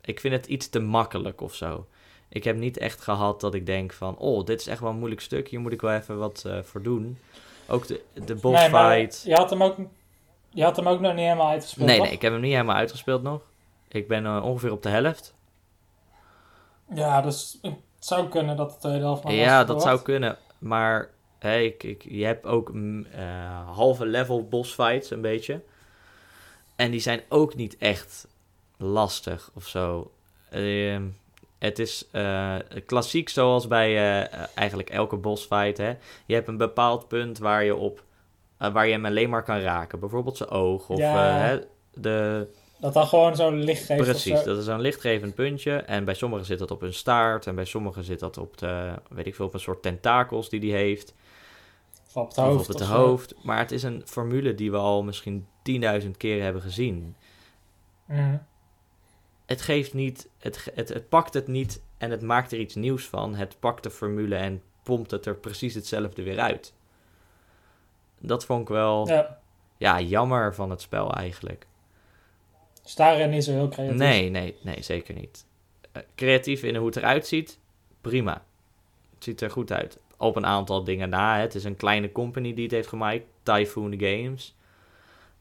ik 0.00 0.20
vind 0.20 0.34
het 0.34 0.46
iets 0.46 0.68
te 0.68 0.80
makkelijk 0.80 1.40
of 1.40 1.54
zo. 1.54 1.86
Ik 2.28 2.44
heb 2.44 2.56
niet 2.56 2.78
echt 2.78 3.00
gehad 3.00 3.40
dat 3.40 3.54
ik 3.54 3.66
denk 3.66 3.92
van... 3.92 4.18
Oh, 4.18 4.44
dit 4.44 4.60
is 4.60 4.66
echt 4.66 4.80
wel 4.80 4.90
een 4.90 4.96
moeilijk 4.96 5.20
stuk. 5.20 5.48
Hier 5.48 5.60
moet 5.60 5.72
ik 5.72 5.80
wel 5.80 5.92
even 5.92 6.18
wat 6.18 6.48
voor 6.62 6.82
doen. 6.82 7.18
Ook 7.66 7.86
de, 7.86 8.02
de 8.24 8.34
boss 8.34 8.68
nee. 8.68 9.08
Je 9.24 9.34
had, 9.34 9.50
hem 9.50 9.62
ook, 9.62 9.76
je 10.48 10.62
had 10.62 10.76
hem 10.76 10.88
ook 10.88 11.00
nog 11.00 11.12
niet 11.12 11.24
helemaal 11.24 11.48
uitgespeeld. 11.48 11.86
Nee, 11.86 11.96
toch? 11.96 12.06
nee, 12.06 12.14
ik 12.14 12.22
heb 12.22 12.32
hem 12.32 12.40
niet 12.40 12.52
helemaal 12.52 12.76
uitgespeeld 12.76 13.22
nog. 13.22 13.40
Ik 13.88 14.08
ben 14.08 14.24
uh, 14.24 14.44
ongeveer 14.44 14.72
op 14.72 14.82
de 14.82 14.88
helft. 14.88 15.34
Ja, 16.94 17.20
dus 17.20 17.58
het 17.62 17.74
zou 17.98 18.28
kunnen 18.28 18.56
dat 18.56 18.70
de 18.70 18.78
tweede 18.78 19.00
helft 19.00 19.22
nog 19.24 19.32
Ja, 19.32 19.64
dat 19.64 19.82
zou 19.82 20.02
kunnen. 20.02 20.38
Maar 20.58 21.10
hey, 21.38 21.66
ik, 21.66 21.82
ik, 21.82 22.04
je 22.08 22.24
hebt 22.24 22.46
ook 22.46 22.70
uh, 22.70 23.76
halve 23.76 24.06
level 24.06 24.48
boss 24.48 24.74
fights, 24.74 25.10
een 25.10 25.20
beetje. 25.20 25.60
En 26.76 26.90
die 26.90 27.00
zijn 27.00 27.22
ook 27.28 27.54
niet 27.54 27.76
echt 27.78 28.26
lastig 28.76 29.50
of 29.54 29.66
zo. 29.66 30.10
Ehm, 30.50 31.02
het 31.66 31.78
is 31.78 32.08
eh, 32.10 32.54
klassiek 32.86 33.28
zoals 33.28 33.66
bij 33.66 33.90
eh, 34.22 34.46
eigenlijk 34.54 34.90
elke 34.90 35.16
bossfight. 35.16 35.76
Hè. 35.78 35.92
Je 36.26 36.34
hebt 36.34 36.48
een 36.48 36.56
bepaald 36.56 37.08
punt 37.08 37.38
waar 37.38 37.64
je 37.64 37.74
op 37.76 38.02
eh, 38.58 38.72
waar 38.72 38.86
je 38.86 38.92
hem 38.92 39.06
alleen 39.06 39.30
maar 39.30 39.42
kan 39.42 39.58
raken. 39.60 40.00
Bijvoorbeeld 40.00 40.36
zijn 40.36 40.48
oog 40.50 40.88
of 40.88 40.98
Ja. 40.98 41.36
eh, 41.38 41.44
hè, 41.46 41.58
de... 41.94 42.46
Dat 42.80 42.92
dan 42.94 43.06
gewoon 43.06 43.36
zo 43.36 43.50
licht 43.50 43.84
geeft. 43.84 44.00
of 44.00 44.06
Precies, 44.06 44.38
zo. 44.38 44.44
dat 44.44 44.58
is 44.58 44.66
een 44.66 44.80
lichtgevend 44.80 45.34
puntje. 45.34 45.72
En 45.76 46.04
bij 46.04 46.14
sommigen 46.14 46.46
zit 46.46 46.58
dat 46.58 46.70
op 46.70 46.80
hun 46.80 46.94
staart. 46.94 47.46
En 47.46 47.54
bij 47.54 47.64
sommigen 47.64 48.04
zit 48.04 48.20
dat 48.20 48.38
op 48.38 48.58
de, 48.58 48.92
weet 49.08 49.26
ik 49.26 49.34
veel, 49.34 49.46
op 49.46 49.54
een 49.54 49.60
soort 49.60 49.82
tentakels 49.82 50.48
die 50.48 50.60
die 50.60 50.72
heeft. 50.72 51.14
Of 52.08 52.16
op 52.22 52.28
het 52.28 52.38
Of 52.38 52.44
hoofd. 52.44 52.60
op 52.60 52.66
het 52.66 52.80
of 52.80 52.86
zo. 52.86 52.94
hoofd. 52.94 53.34
Maar 53.42 53.58
het 53.58 53.72
is 53.72 53.82
een 53.82 54.02
formule 54.04 54.54
die 54.54 54.70
we 54.70 54.76
al 54.76 55.02
misschien 55.02 55.46
10.000 56.02 56.10
keer 56.16 56.42
hebben 56.42 56.62
gezien. 56.62 57.16
Mhm. 58.06 58.36
Het 59.52 59.62
geeft 59.62 59.94
niet, 59.94 60.28
het, 60.38 60.70
het, 60.74 60.88
het 60.88 61.08
pakt 61.08 61.34
het 61.34 61.46
niet 61.46 61.82
en 61.98 62.10
het 62.10 62.22
maakt 62.22 62.52
er 62.52 62.58
iets 62.58 62.74
nieuws 62.74 63.04
van. 63.08 63.34
Het 63.34 63.56
pakt 63.60 63.82
de 63.82 63.90
formule 63.90 64.36
en 64.36 64.62
pompt 64.82 65.10
het 65.10 65.26
er 65.26 65.34
precies 65.36 65.74
hetzelfde 65.74 66.22
weer 66.22 66.38
uit. 66.40 66.72
Dat 68.18 68.44
vond 68.44 68.60
ik 68.62 68.68
wel, 68.68 69.08
ja, 69.08 69.38
Ja, 69.76 70.00
jammer 70.00 70.54
van 70.54 70.70
het 70.70 70.80
spel 70.80 71.12
eigenlijk. 71.14 71.66
dus 72.82 72.94
daarin 72.94 73.30
niet 73.30 73.44
zo 73.44 73.52
heel 73.52 73.68
creatief. 73.68 73.96
Nee, 73.98 74.28
nee, 74.30 74.56
nee, 74.62 74.82
zeker 74.82 75.14
niet. 75.14 75.44
Eh, 75.92 76.02
creatief 76.14 76.62
in 76.62 76.76
hoe 76.76 76.86
het 76.86 76.96
eruit 76.96 77.26
ziet, 77.26 77.58
prima. 78.00 78.44
Het 79.14 79.24
ziet 79.24 79.40
er 79.40 79.50
goed 79.50 79.72
uit. 79.72 79.98
Op 80.16 80.36
een 80.36 80.46
aantal 80.46 80.84
dingen 80.84 81.08
na. 81.08 81.34
hè. 81.34 81.40
Het 81.40 81.54
is 81.54 81.64
een 81.64 81.76
kleine 81.76 82.12
company 82.12 82.54
die 82.54 82.62
het 82.64 82.72
heeft 82.72 82.88
gemaakt, 82.88 83.22
Typhoon 83.42 83.94
Games. 83.98 84.54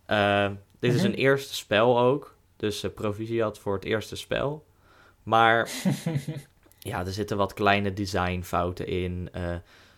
Eh, 0.06 0.50
dit 0.80 0.94
is 0.94 1.02
Mhm. 1.02 1.12
een 1.12 1.18
eerste 1.18 1.56
spel 1.56 2.00
ook. 2.00 2.36
Dus 2.62 2.84
eh 2.84 2.92
proficiat 2.94 3.60
voor 3.60 3.74
het 3.74 3.84
eerste 3.84 4.16
spel. 4.16 4.66
Maar 5.24 5.70
ja, 6.92 7.00
er 7.06 7.12
zitten 7.12 7.38
wat 7.38 7.54
kleine 7.54 7.94
designfouten 7.94 8.88
in. 8.88 9.30
Eh, 9.32 9.56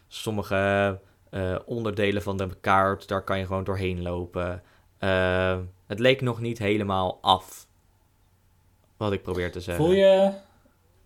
sommige 0.07 0.99
eh, 1.29 1.55
onderdelen 1.65 2.21
van 2.21 2.37
de 2.37 2.49
kaart, 2.61 3.07
daar 3.07 3.23
kan 3.23 3.39
je 3.39 3.45
gewoon 3.45 3.63
doorheen 3.63 4.01
lopen. 4.01 4.63
Het 5.87 5.99
leek 5.99 6.21
nog 6.21 6.39
niet 6.39 6.57
helemaal 6.57 7.17
af. 7.21 7.67
Wat 8.97 9.11
ik 9.11 9.21
probeer 9.21 9.51
te 9.51 9.59
zeggen. 9.61 9.85
Voel 9.85 9.93
je, 9.93 10.31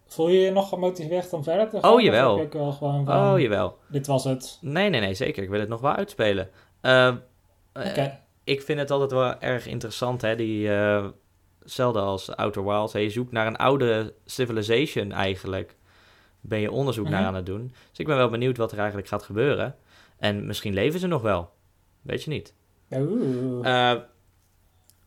voel 0.08 0.30
je 0.30 0.39
je 0.39 0.52
nog 0.52 0.70
gemotiveerd 0.70 1.34
om 1.34 1.43
verder 1.43 1.70
te 1.70 1.80
gaan? 1.80 1.91
Oh, 1.91 2.02
jawel. 2.02 2.39
ook 2.39 2.54
wel 2.54 2.72
gewoon 2.72 3.06
van, 3.06 3.34
Oh, 3.34 3.39
jawel. 3.39 3.78
dit 3.88 4.08
was 4.08 4.24
het. 4.24 4.58
Nee, 4.62 4.89
nee, 4.89 5.02
nee, 5.02 5.13
zeker. 5.13 5.43
Ik 5.43 5.50
wil 5.50 5.60
het 5.60 5.70
nog 5.70 5.82
wel 5.82 5.93
uitspelen. 5.93 6.50
Eh, 6.82 7.08
eh, 7.08 7.15
Oké. 7.74 8.20
ik 8.43 8.62
vind 8.62 8.80
het 8.80 8.91
altijd 8.91 9.12
wel 9.12 9.39
erg 9.39 9.67
interessant, 9.67 10.22
hè. 10.22 10.36
Die, 10.36 10.70
hetzelfde 11.67 11.99
als 11.99 12.36
Outer 12.36 12.65
Wilds. 12.65 12.93
Je 12.93 13.10
zoekt 13.10 13.32
naar 13.32 13.47
een 13.47 13.56
oude 13.58 14.13
civilization 14.25 15.12
eigenlijk. 15.12 15.75
Ben 16.41 16.60
je 16.60 16.71
onderzoek 16.71 17.06
Mhm. 17.06 17.13
naar 17.13 17.25
aan 17.25 17.36
het 17.36 17.45
doen. 17.45 17.73
Dus 17.89 17.99
ik 17.99 18.06
ben 18.08 18.17
wel 18.17 18.30
benieuwd 18.30 18.58
wat 18.58 18.71
er 18.71 18.77
eigenlijk 18.77 19.08
gaat 19.08 19.23
gebeuren. 19.23 19.75
En 20.17 20.45
misschien 20.45 20.73
leven 20.73 20.99
ze 20.99 21.08
nog 21.08 21.21
wel. 21.21 21.51
Weet 22.01 22.23
je 22.23 22.30
niet. 22.30 22.53
Eh, 23.63 23.91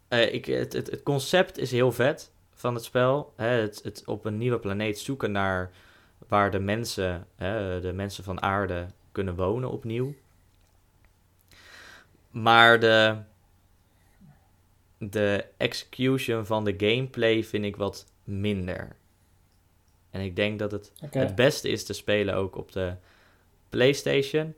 eh, 0.08 0.34
ik, 0.34 0.44
het, 0.44 0.72
het, 0.72 0.90
het 0.90 1.02
concept 1.02 1.58
is 1.58 1.70
heel 1.70 1.92
vet 1.92 2.32
van 2.54 2.74
het 2.74 2.84
spel. 2.84 3.32
Hè, 3.36 3.46
het, 3.48 3.80
het 3.82 4.02
op 4.06 4.24
een 4.24 4.38
nieuwe 4.38 4.58
planeet 4.58 4.98
zoeken 4.98 5.32
naar 5.32 5.70
waar 6.28 6.50
de 6.50 6.58
mensen, 6.58 7.26
hè, 7.36 7.80
de 7.80 7.92
mensen 7.92 8.24
van 8.24 8.42
aarde 8.42 8.86
kunnen 9.12 9.34
wonen 9.34 9.70
opnieuw. 9.70 10.14
Maar 12.30 12.80
de, 12.80 13.16
de 15.02 15.44
execution 15.56 16.46
van 16.46 16.64
de 16.64 16.74
gameplay 16.76 17.44
vind 17.44 17.64
ik 17.64 17.76
wat 17.76 18.06
minder. 18.24 18.96
En 20.10 20.20
ik 20.20 20.36
denk 20.36 20.58
dat 20.58 20.72
het 20.72 20.92
het 21.10 21.34
beste 21.34 21.68
is 21.68 21.84
te 21.84 21.92
spelen 21.92 22.34
ook 22.34 22.56
op 22.56 22.72
de 22.72 22.94
PlayStation. 23.68 24.54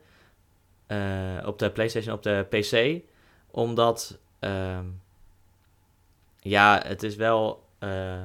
Eh, 0.87 1.43
op 1.45 1.59
de 1.59 1.71
PlayStation, 1.71 2.13
op 2.13 2.23
de 2.23 2.45
PC. 2.49 3.03
Omdat, 3.51 4.19
ehm, 4.39 4.85
ja, 6.39 6.81
het 6.85 7.03
is 7.03 7.15
wel 7.15 7.63
eh, 7.79 8.21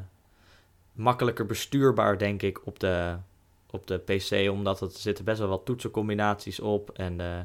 makkelijker 0.92 1.46
bestuurbaar, 1.46 2.18
denk 2.18 2.42
ik, 2.42 2.66
op 2.66 2.80
de, 2.80 3.16
op 3.70 3.86
de 3.86 3.98
PC. 3.98 4.50
Omdat 4.50 4.80
het, 4.80 4.94
er 4.94 5.00
zitten 5.00 5.24
best 5.24 5.38
wel 5.38 5.48
wat 5.48 5.64
toetsencombinaties 5.64 6.60
op. 6.60 6.90
En 6.90 7.20
eh, 7.20 7.40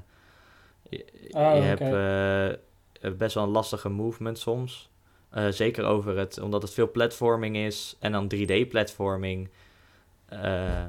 je, 0.89 1.05
Oh, 1.31 1.55
je 1.55 1.71
oké. 1.71 1.83
hebt 1.83 2.59
best 3.11 3.35
wel 3.35 3.43
een 3.43 3.49
lastige 3.49 3.89
movement 3.89 4.39
soms. 4.39 4.89
Eh, 5.29 5.47
zeker 5.47 5.83
over 5.85 6.17
het, 6.17 6.39
omdat 6.39 6.61
het 6.61 6.73
veel 6.73 6.91
platforming 6.91 7.55
is 7.55 7.95
en 7.99 8.11
dan 8.11 8.31
3D-platforming. 8.35 9.49
eh, 10.25 10.85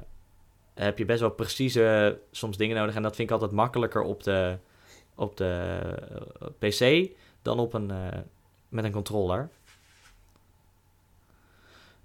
heb 0.74 0.98
je 0.98 1.05
best 1.05 1.20
wel 1.20 1.31
precieze 1.31 2.18
soms 2.31 2.57
dingen 2.57 2.77
nodig. 2.77 2.94
En 2.94 3.03
dat 3.03 3.16
vind 3.16 3.29
ik 3.29 3.35
altijd 3.35 3.53
makkelijker 3.53 4.03
op 4.03 4.22
de, 4.22 4.59
op 5.14 5.37
de 5.37 5.81
eh, 6.40 6.46
PC 6.59 7.11
dan 7.42 7.59
op 7.59 7.72
een, 7.74 7.90
eh, 7.90 8.18
met 8.68 8.85
een 8.85 8.92
controller. 8.92 9.48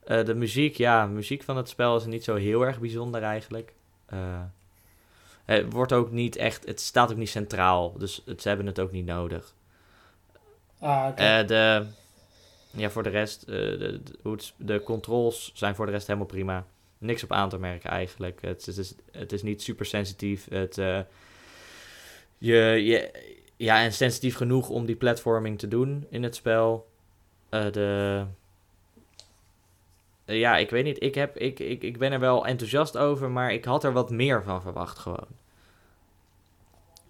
Eh, 0.03 0.25
de 0.25 0.35
muziek, 0.35 0.75
ja, 0.75 1.05
muziek 1.05 1.43
van 1.43 1.57
het 1.57 1.69
spel 1.69 1.97
is 1.97 2.05
niet 2.05 2.23
zo 2.23 2.35
heel 2.35 2.65
erg 2.65 2.79
bijzonder 2.79 3.23
eigenlijk. 3.23 3.73
Eh, 4.05 4.41
het 5.45 5.73
wordt 5.73 5.93
ook 5.93 6.11
niet 6.11 6.35
echt, 6.35 6.65
het 6.65 6.79
staat 6.81 7.11
ook 7.11 7.17
niet 7.17 7.29
centraal, 7.29 7.97
dus 7.97 8.21
het, 8.25 8.41
ze 8.41 8.47
hebben 8.47 8.65
het 8.65 8.79
ook 8.79 8.91
niet 8.91 9.05
nodig. 9.05 9.53
Ah, 10.79 11.07
oké. 11.09 11.21
Eh, 11.21 11.47
de, 11.47 11.85
ja, 12.71 12.89
voor 12.89 13.03
de 13.03 13.09
rest, 13.09 13.43
eh, 13.43 13.55
de, 13.55 14.01
de, 14.23 14.37
de 14.57 14.83
controls 14.83 15.51
zijn 15.53 15.75
voor 15.75 15.85
de 15.85 15.91
rest 15.91 16.07
helemaal 16.07 16.27
prima. 16.27 16.65
Niks 16.97 17.23
op 17.23 17.31
aan 17.31 17.49
te 17.49 17.57
merken 17.59 17.89
eigenlijk. 17.89 18.41
Het, 18.41 18.67
is- 18.67 18.75
het, 18.75 18.85
is, 18.85 18.93
het 19.11 19.31
is 19.31 19.43
niet 19.43 19.61
super 19.61 19.85
sensitief. 19.85 20.47
Het, 20.49 20.77
eh, 20.77 20.99
je, 22.37 22.55
je, 22.85 23.11
ja, 23.55 23.81
en 23.83 23.93
sensitief 23.93 24.35
genoeg 24.35 24.69
om 24.69 24.85
die 24.85 24.95
platforming 24.95 25.59
te 25.59 25.67
doen 25.67 26.05
in 26.09 26.23
het 26.23 26.35
spel. 26.35 26.87
De, 27.49 28.25
ja, 30.25 30.57
ik 30.57 30.69
weet 30.69 30.83
niet. 30.83 31.03
Ik, 31.03 31.15
heb, 31.15 31.37
ik, 31.37 31.59
ik, 31.59 31.83
ik 31.83 31.97
ben 31.97 32.11
er 32.11 32.19
wel 32.19 32.45
enthousiast 32.45 32.97
over, 32.97 33.29
maar 33.29 33.53
ik 33.53 33.65
had 33.65 33.83
er 33.83 33.93
wat 33.93 34.09
meer 34.09 34.43
van 34.43 34.61
verwacht 34.61 34.99
gewoon. 34.99 35.27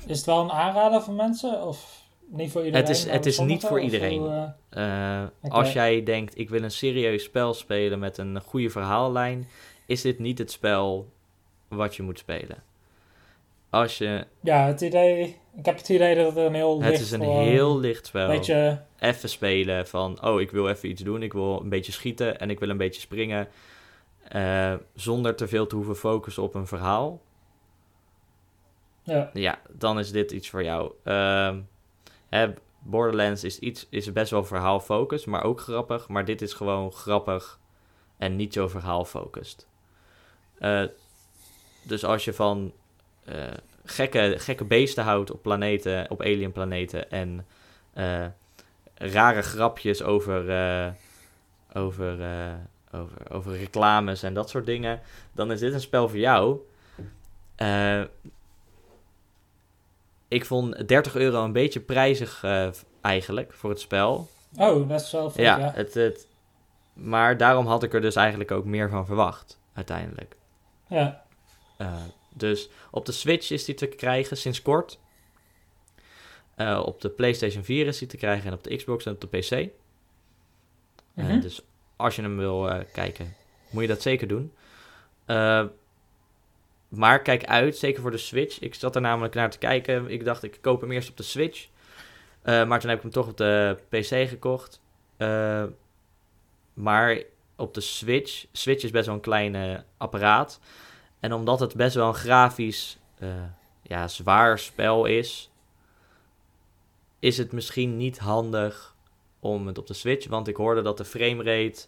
Is 0.05 0.17
het 0.17 0.25
wel 0.25 0.41
een 0.41 0.51
aanrader 0.51 1.01
voor 1.01 1.13
mensen? 1.13 1.61
Of 1.61 1.98
niet 2.29 2.51
voor 2.51 2.65
iedereen? 2.65 2.87
Het 2.87 2.95
is- 2.95 3.05
het 3.05 3.25
is 3.25 3.39
niet 3.39 3.63
voor 3.63 3.81
iedereen. 3.81 4.25
eh, 4.69 5.21
Eh. 5.21 5.27
Als 5.51 5.73
jij 5.73 6.03
denkt, 6.03 6.37
ik 6.37 6.49
wil 6.49 6.63
een 6.63 6.71
serieus 6.71 7.23
spel 7.23 7.53
spelen 7.53 7.99
met 7.99 8.17
een 8.17 8.41
goede 8.41 8.69
verhaallijn, 8.69 9.47
is 9.85 10.01
dit 10.01 10.19
niet 10.19 10.37
het 10.37 10.51
spel 10.51 11.09
wat 11.67 11.95
je 11.95 12.03
moet 12.03 12.19
spelen. 12.19 12.63
Als 13.69 13.97
je, 13.97 14.25
ja, 14.41 14.65
het 14.65 14.81
idee... 14.81 15.37
Ik 15.57 15.65
heb 15.65 15.77
het 15.77 15.89
idee 15.89 16.15
dat 16.15 16.25
het 16.25 16.35
een 16.45 16.53
heel 16.53 16.79
het 16.81 16.89
licht... 16.89 17.01
is 17.01 17.11
een 17.11 17.19
gewoon 17.21 17.43
heel 17.43 17.79
licht 17.79 18.05
spel. 18.05 18.27
beetje... 18.27 18.81
Even 18.99 19.29
spelen 19.29 19.87
van, 19.87 20.23
oh, 20.25 20.41
ik 20.41 20.51
wil 20.51 20.69
even 20.69 20.89
iets 20.89 21.01
doen, 21.01 21.23
ik 21.23 21.33
wil 21.33 21.61
een 21.61 21.69
beetje 21.69 21.91
schieten 21.91 22.39
en 22.39 22.49
ik 22.49 22.59
wil 22.59 22.69
een 22.69 22.77
beetje 22.77 23.01
springen. 23.01 23.47
eh, 24.27 24.73
zonder 24.95 25.35
te 25.35 25.47
veel 25.47 25.67
te 25.67 25.75
hoeven 25.75 25.95
focussen 25.95 26.43
op 26.43 26.53
een 26.55 26.67
verhaal. 26.67 27.21
Ja, 29.03 29.29
Ja, 29.33 29.59
dan 29.69 29.99
is 29.99 30.11
dit 30.11 30.31
iets 30.31 30.49
voor 30.49 30.63
jou. 30.63 30.91
Ehm, 31.03 31.59
Borderlands 32.79 33.43
is, 33.43 33.59
iets, 33.59 33.87
is 33.89 34.11
best 34.11 34.31
wel 34.31 34.43
verhaalfocus, 34.43 35.25
maar 35.25 35.43
ook 35.43 35.59
grappig. 35.59 36.07
Maar 36.07 36.25
dit 36.25 36.41
is 36.41 36.53
gewoon 36.53 36.91
grappig 36.91 37.59
en 38.17 38.35
niet 38.35 38.53
zo 38.53 38.67
verhaalfocust. 38.67 39.67
Eh 40.59 40.83
dus 41.83 42.03
als 42.03 42.25
je 42.25 42.33
van 42.33 42.73
eh, 43.25 43.35
gekke, 43.85 44.35
gekke 44.37 44.63
beesten 44.63 45.03
houdt 45.03 45.31
op 45.31 45.41
planeten, 45.41 46.09
op 46.09 46.21
alien 46.21 46.51
planeten 46.51 47.11
en 47.11 47.45
eh, 47.93 48.25
rare 48.95 49.41
grapjes 49.41 50.03
over, 50.03 50.41
over, 51.73 52.17
over, 52.91 53.31
over 53.31 53.57
reclames 53.57 54.23
en 54.23 54.33
dat 54.33 54.49
soort 54.49 54.65
dingen, 54.65 55.01
dan 55.31 55.51
is 55.51 55.59
dit 55.59 55.73
een 55.73 55.81
spel 55.81 56.09
voor 56.09 56.17
jou. 56.17 56.59
Ik 60.29 60.45
vond 60.45 60.87
30 60.87 61.15
euro 61.15 61.43
een 61.43 61.51
beetje 61.51 61.79
prijzig 61.79 62.43
eh, 62.43 62.69
eigenlijk 63.01 63.53
voor 63.53 63.69
het 63.69 63.79
spel. 63.79 64.29
oh, 64.57 64.91
is 64.91 65.11
wel 65.11 65.31
veel, 65.31 65.43
Ja, 65.43 65.57
ja. 65.57 65.71
Het, 65.75 65.93
het, 65.93 66.27
maar 66.93 67.37
daarom 67.37 67.67
had 67.67 67.83
ik 67.83 67.93
er 67.93 68.01
dus 68.01 68.15
eigenlijk 68.15 68.51
ook 68.51 68.65
meer 68.65 68.89
van 68.89 69.05
verwacht, 69.05 69.59
uiteindelijk. 69.73 70.35
Ja, 70.87 71.23
Eh, 71.77 71.93
dus 72.33 72.69
op 72.91 73.05
de 73.05 73.11
Switch 73.11 73.51
is 73.51 73.65
die 73.65 73.75
te 73.75 73.87
krijgen 73.87 74.37
sinds 74.37 74.61
kort. 74.61 74.99
Eh, 76.55 76.81
op 76.85 77.01
de 77.01 77.09
PlayStation 77.09 77.63
4 77.63 77.87
is 77.87 77.97
die 77.97 78.07
te 78.07 78.17
krijgen 78.17 78.47
en 78.47 78.53
op 78.53 78.63
de 78.63 78.75
Xbox 78.75 79.05
en 79.05 79.11
op 79.11 79.21
de 79.21 79.27
PC. 79.27 79.69
Mhm. 81.13 81.39
dus 81.39 81.61
als 81.95 82.15
je 82.15 82.21
hem 82.21 82.37
wil 82.37 82.83
kijken, 82.93 83.35
moet 83.69 83.81
je 83.81 83.87
dat 83.87 84.01
zeker 84.01 84.27
doen. 84.27 84.53
Maar 86.89 87.21
kijk 87.21 87.45
uit, 87.45 87.77
zeker 87.77 88.01
voor 88.01 88.11
de 88.11 88.17
Switch. 88.17 88.59
Ik 88.59 88.75
zat 88.75 88.95
er 88.95 89.01
namelijk 89.01 89.33
naar 89.33 89.49
te 89.49 89.57
kijken. 89.57 90.09
Ik 90.09 90.25
dacht, 90.25 90.43
ik 90.43 90.57
koop 90.61 90.81
hem 90.81 90.91
eerst 90.91 91.09
op 91.09 91.17
de 91.17 91.23
Switch. 91.23 91.67
Eh, 92.41 92.65
maar 92.65 92.79
toen 92.79 92.89
heb 92.89 92.97
ik 92.97 93.03
hem 93.03 93.13
toch 93.13 93.27
op 93.27 93.37
de 93.37 93.77
PC 93.89 94.29
gekocht. 94.29 94.81
Eh, 95.17 95.63
maar 96.73 97.21
op 97.55 97.73
de 97.73 97.81
Switch. 97.81 98.45
Switch 98.51 98.83
is 98.83 98.91
best 98.91 99.05
wel 99.05 99.15
een 99.15 99.21
klein 99.21 99.83
apparaat. 99.97 100.59
En 101.19 101.33
omdat 101.33 101.59
het 101.59 101.75
best 101.75 101.95
wel 101.95 102.07
een 102.07 102.13
grafisch 102.13 102.97
eh, 103.19 103.29
ja, 103.81 104.07
zwaar 104.07 104.59
spel 104.59 105.05
is, 105.05 105.51
is 107.19 107.37
het 107.37 107.51
misschien 107.51 107.97
niet 107.97 108.17
handig 108.17 108.95
om 109.39 109.67
het 109.67 109.77
op 109.77 109.87
de 109.87 109.93
Switch. 109.93 110.27
Want 110.27 110.47
ik 110.47 110.55
hoorde 110.55 110.81
dat 110.81 110.97
de 110.97 111.05
framerate 111.05 111.85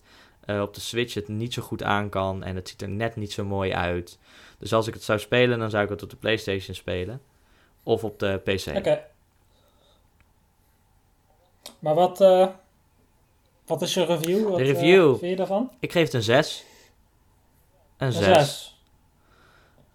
eh 0.55 0.61
op 0.61 0.73
de 0.73 0.81
Switch 0.81 1.13
het 1.13 1.27
niet 1.27 1.53
zo 1.53 1.61
goed 1.61 1.83
aan 1.83 2.09
kan. 2.09 2.43
En 2.43 2.55
het 2.55 2.69
ziet 2.69 2.81
er 2.81 2.89
net 2.89 3.15
niet 3.15 3.31
zo 3.31 3.45
mooi 3.45 3.73
uit. 3.73 4.17
Dus 4.59 4.73
als 4.73 4.87
ik 4.87 4.93
het 4.93 5.03
zou 5.03 5.19
spelen, 5.19 5.59
dan 5.59 5.69
zou 5.69 5.83
ik 5.83 5.89
het 5.89 6.03
op 6.03 6.09
de 6.09 6.15
PlayStation 6.15 6.75
spelen. 6.75 7.21
Of 7.83 8.03
op 8.03 8.19
de 8.19 8.41
PC. 8.43 8.77
Oké. 8.77 9.03
Maar 11.79 11.95
wat, 11.95 12.21
eh, 12.21 12.47
wat 13.65 13.81
is 13.81 13.93
je 13.93 14.05
review? 14.05 14.49
Wat, 14.49 14.57
De 14.57 14.63
eh, 14.63 14.71
review. 14.71 15.09
vind 15.17 15.31
je 15.31 15.35
daarvan? 15.35 15.71
Ik 15.79 15.91
geef 15.91 16.03
het 16.03 16.13
een 16.13 16.23
6. 16.23 16.65
Een 17.97 18.07
Een 18.07 18.13
6. 18.13 18.25
zes. 18.25 18.79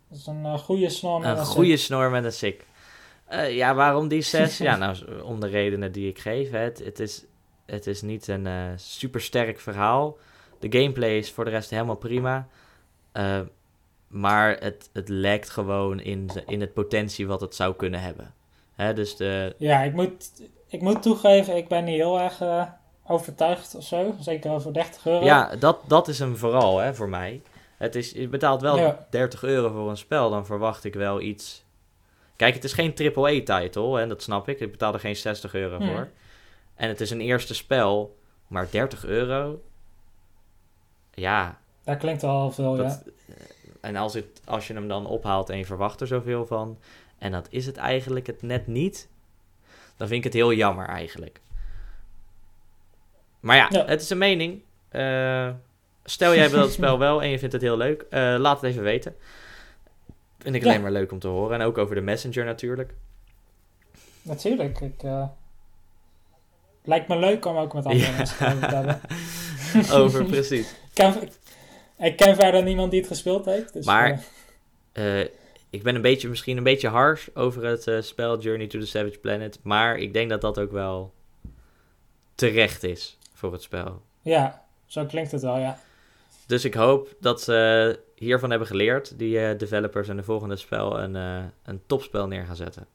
Dat 0.09 0.19
is 0.19 0.27
een 0.27 0.59
goede 0.59 0.88
snor 0.90 1.21
met 1.21 1.29
Een 1.31 1.38
een 1.38 1.45
goede 1.45 1.77
snor 1.77 2.11
met 2.11 2.25
een 2.25 2.33
sik. 2.33 2.64
Ja, 3.49 3.75
waarom 3.75 4.09
die 4.09 4.23
6? 4.23 4.59
ja, 4.59 4.77
nou, 4.77 5.21
om 5.23 5.40
de 5.40 5.47
redenen 5.47 5.92
die 5.92 6.09
ik 6.09 6.19
geef. 6.19 6.51
hè. 6.51 6.59
Het, 6.59 6.79
het, 6.79 7.01
is, 7.01 7.25
het 7.66 7.87
is 7.87 8.03
niet 8.03 8.29
een 8.29 8.47
eh 8.47 8.64
super 8.77 9.21
sterk 9.21 9.61
verhaal. 9.61 10.16
De 10.59 10.79
gameplay 10.79 11.16
is 11.19 11.33
voor 11.33 11.45
de 11.45 11.51
rest 11.51 11.71
helemaal 11.71 11.97
prima. 11.97 12.49
Eh, 13.12 13.40
maar 14.09 14.57
het, 14.61 14.90
het 14.92 15.09
lijkt 15.09 15.51
gewoon 15.51 16.01
in, 16.01 16.31
in 16.47 16.61
het 16.61 16.73
potentie 16.75 17.27
wat 17.27 17.40
het 17.40 17.55
zou 17.55 17.75
kunnen 17.75 18.01
hebben. 18.01 18.35
Hè, 18.75 18.95
dus 18.95 19.16
de, 19.16 19.55
Ja, 19.59 19.81
ik 19.83 19.92
moet, 19.92 20.31
ik 20.69 20.81
moet 20.81 21.03
toegeven, 21.03 21.57
ik 21.57 21.69
ben 21.69 21.85
niet 21.85 21.95
heel 21.97 22.21
erg 22.21 22.40
eh, 22.40 22.62
overtuigd 23.07 23.75
of 23.75 23.85
zo. 23.85 24.14
Zeker 24.21 24.51
over 24.51 24.73
30 24.73 25.07
euro. 25.07 25.25
ja, 25.25 25.57
dat, 25.57 25.79
dat 25.87 26.09
is 26.09 26.19
hem 26.19 26.37
vooral 26.37 26.79
hè, 26.79 26.95
voor 26.95 27.09
mij. 27.09 27.42
Het 27.77 27.95
is, 27.95 28.11
je 28.11 28.29
betaalt 28.29 28.61
wel 28.61 28.79
Ja. 28.79 29.07
30 29.11 29.42
euro 29.42 29.69
voor 29.73 29.90
een 29.90 29.97
spel, 29.97 30.31
dan 30.31 30.47
verwacht 30.47 30.85
ik 30.85 30.95
wel 30.95 31.21
iets. 31.21 31.64
Kijk, 32.37 32.55
het 32.55 32.64
is 32.64 32.73
geen 32.73 32.95
AAA-title, 33.14 34.01
en 34.01 34.09
dat 34.09 34.23
snap 34.23 34.49
ik. 34.49 34.61
Ik 34.61 34.71
betaal 34.71 34.92
er 34.92 35.01
geen 35.01 35.16
60 35.16 35.55
euro 35.55 35.77
Hmm. 35.77 35.87
voor. 35.88 36.09
En 36.75 36.88
het 36.88 37.01
is 37.01 37.11
een 37.11 37.21
eerste 37.21 37.55
spel, 37.55 38.16
maar 38.47 38.66
30 38.71 39.05
euro. 39.05 39.61
Ja, 41.20 41.59
Dat 41.85 41.96
klinkt 41.98 42.22
wel 42.22 42.50
veel, 42.50 42.76
ja. 42.76 42.83
dat, 42.83 43.02
eh, 43.29 43.35
en 43.81 43.96
als, 43.96 44.14
het, 44.14 44.40
als 44.44 44.66
je 44.66 44.74
hem 44.74 44.88
dan 44.88 45.07
ophaalt 45.07 45.50
en 45.50 45.59
je 45.59 45.64
verwacht 45.66 46.00
er 46.00 46.07
zoveel 46.07 46.46
van, 46.46 46.79
en 47.18 47.33
dat 47.33 47.46
is 47.50 47.66
het 47.66 47.76
eigenlijk 47.76 48.26
het 48.26 48.42
net 48.42 48.66
niet, 48.66 49.09
dan 49.96 50.09
vind 50.09 50.18
ik 50.18 50.24
het 50.24 50.33
heel 50.33 50.52
jammer 50.52 50.87
eigenlijk. 50.87 51.40
Maar 53.40 53.57
ja, 53.57 53.66
Ja. 53.70 53.85
het 53.85 54.00
is 54.02 54.11
een 54.11 54.18
mening. 54.18 54.62
Eh, 54.88 55.50
stel 56.05 56.35
jij 56.35 56.50
wil 56.50 56.61
het 56.61 56.72
spel 56.81 56.98
wel 56.98 57.22
en 57.22 57.29
je 57.29 57.38
vindt 57.38 57.52
het 57.55 57.62
heel 57.62 57.76
leuk, 57.76 58.07
eh, 58.11 58.35
laat 58.38 58.61
het 58.61 58.70
even 58.70 58.83
weten. 58.83 59.16
Vind 60.38 60.55
ik 60.55 60.62
Ja. 60.62 60.68
alleen 60.68 60.83
maar 60.83 60.92
leuk 60.92 61.12
om 61.12 61.18
te 61.18 61.29
horen. 61.29 61.61
En 61.61 61.66
ook 61.66 61.79
over 61.79 61.94
de 61.94 62.00
Messenger 62.00 62.44
natuurlijk. 62.44 62.94
Natuurlijk. 64.22 64.81
Ik, 64.81 65.02
lijkt 66.85 67.09
me 67.09 67.16
leuk 67.18 67.44
om 67.44 67.57
ook 67.57 67.74
met 67.74 67.85
andere 67.87 68.11
Ja. 68.11 68.16
mensen 68.16 68.37
te 68.61 68.74
hebben. 68.74 69.00
over, 70.02 70.24
precies. 70.24 70.74
Ik 70.96 71.02
ken, 71.12 71.28
ik 72.06 72.16
ken 72.16 72.35
verder 72.37 72.62
niemand 72.62 72.90
die 72.90 73.00
het 73.00 73.09
gespeeld 73.09 73.44
heeft. 73.44 73.72
Dus, 73.72 73.87
Maar- 73.87 74.11
eh, 74.92 75.20
Eh, 75.20 75.28
ik 75.70 75.82
ben 75.82 75.94
een 75.94 76.02
beetje, 76.02 76.28
misschien 76.28 76.56
een 76.56 76.62
beetje 76.62 76.88
harsh 76.88 77.28
over 77.35 77.64
het 77.64 77.87
eh, 77.87 78.00
spel 78.00 78.38
Journey 78.38 78.66
to 78.66 78.78
the 78.78 78.87
Savage 78.87 79.18
Planet. 79.18 79.59
Maar 79.62 79.96
ik 79.98 80.12
denk 80.12 80.30
dat 80.30 80.40
dat 80.40 80.59
ook 80.59 80.72
wel 80.72 81.12
terecht 82.35 82.82
is 82.82 83.18
voor 83.35 83.52
het 83.52 83.62
spel. 83.62 84.02
ja, 84.22 84.64
zo 84.87 85.04
klinkt 85.04 85.32
het 85.32 85.42
wel, 85.42 85.59
ja. 85.59 85.78
Dus 86.46 86.64
ik 86.64 86.74
hoop 86.74 87.14
dat 87.20 87.42
ze 87.42 87.98
hiervan 88.14 88.50
hebben 88.50 88.68
geleerd, 88.68 89.18
die 89.18 89.56
developers, 89.56 90.09
en 90.09 90.16
de 90.16 90.22
volgende 90.22 90.56
spel 90.56 91.00
een, 91.00 91.14
een 91.64 91.80
topspel 91.87 92.26
neer 92.26 92.44
gaan 92.44 92.56
zetten. 92.56 92.87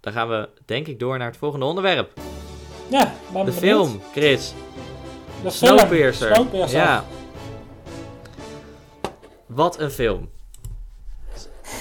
Dan 0.00 0.12
gaan 0.12 0.28
we, 0.28 0.48
denk 0.64 0.86
ik, 0.86 0.98
door 0.98 1.18
naar 1.18 1.26
het 1.28 1.36
volgende 1.36 1.64
onderwerp. 1.66 2.12
Ja, 2.90 3.12
ben 3.32 3.44
De 3.44 3.50
benieuwd. 3.52 3.54
film, 3.88 4.00
Chris. 4.12 4.52
De 5.42 5.50
film. 5.50 5.78
Snowpiercer. 5.78 6.34
Snowpiercer. 6.34 6.78
Ja. 6.78 7.04
Wat 9.46 9.78
een 9.78 9.90
film. 9.90 10.30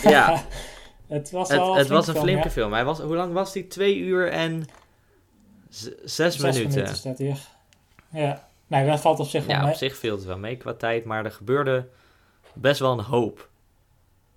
Ja, 0.03 0.43
het 1.07 1.31
was 1.31 1.49
het, 1.49 1.57
wel 1.57 1.75
het 1.75 1.87
was 1.87 2.07
een 2.07 2.13
film, 2.13 2.25
flinke 2.25 2.43
ja. 2.47 2.49
film. 2.49 2.73
Hij 2.73 2.85
was, 2.85 2.99
hoe 2.99 3.15
lang 3.15 3.33
was 3.33 3.51
die? 3.51 3.67
Twee 3.67 3.97
uur 3.97 4.31
en 4.31 4.65
zes, 5.69 5.93
Zes 6.03 6.37
minuten. 6.37 6.67
minuten 6.69 6.95
staat 6.95 7.17
hier. 7.17 7.37
Ja. 8.09 8.47
Nee, 8.67 8.87
dat 8.87 8.99
valt 8.99 9.19
op 9.19 9.27
zich 9.27 9.45
wel 9.45 9.55
Ja, 9.55 9.61
mee. 9.61 9.71
op 9.71 9.77
zich 9.77 9.97
viel 9.97 10.15
het 10.15 10.25
wel 10.25 10.37
mee 10.37 10.57
qua 10.57 10.73
tijd, 10.73 11.05
maar 11.05 11.25
er 11.25 11.31
gebeurde 11.31 11.87
best 12.53 12.79
wel 12.79 12.91
een 12.91 13.03
hoop. 13.05 13.47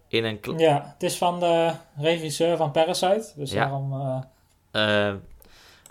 In 0.09 0.25
een... 0.25 0.41
Ja, 0.57 0.91
het 0.93 1.03
is 1.03 1.17
van 1.19 1.41
de 1.41 1.73
regisseur 1.97 2.57
van 2.57 2.71
Parasite. 2.71 3.27
Dus 3.37 3.53
Ja. 3.53 3.61
daarom... 3.61 3.93
eh, 4.71 5.09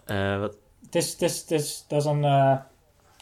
eh, 0.05 0.39
wat, 0.39 0.55
het 0.85 0.95
is, 0.95 1.11
het 1.11 1.21
is, 1.21 1.39
het 1.39 1.51
is, 1.51 1.85
dat 1.87 1.99
is 1.99 2.05
een 2.05 2.59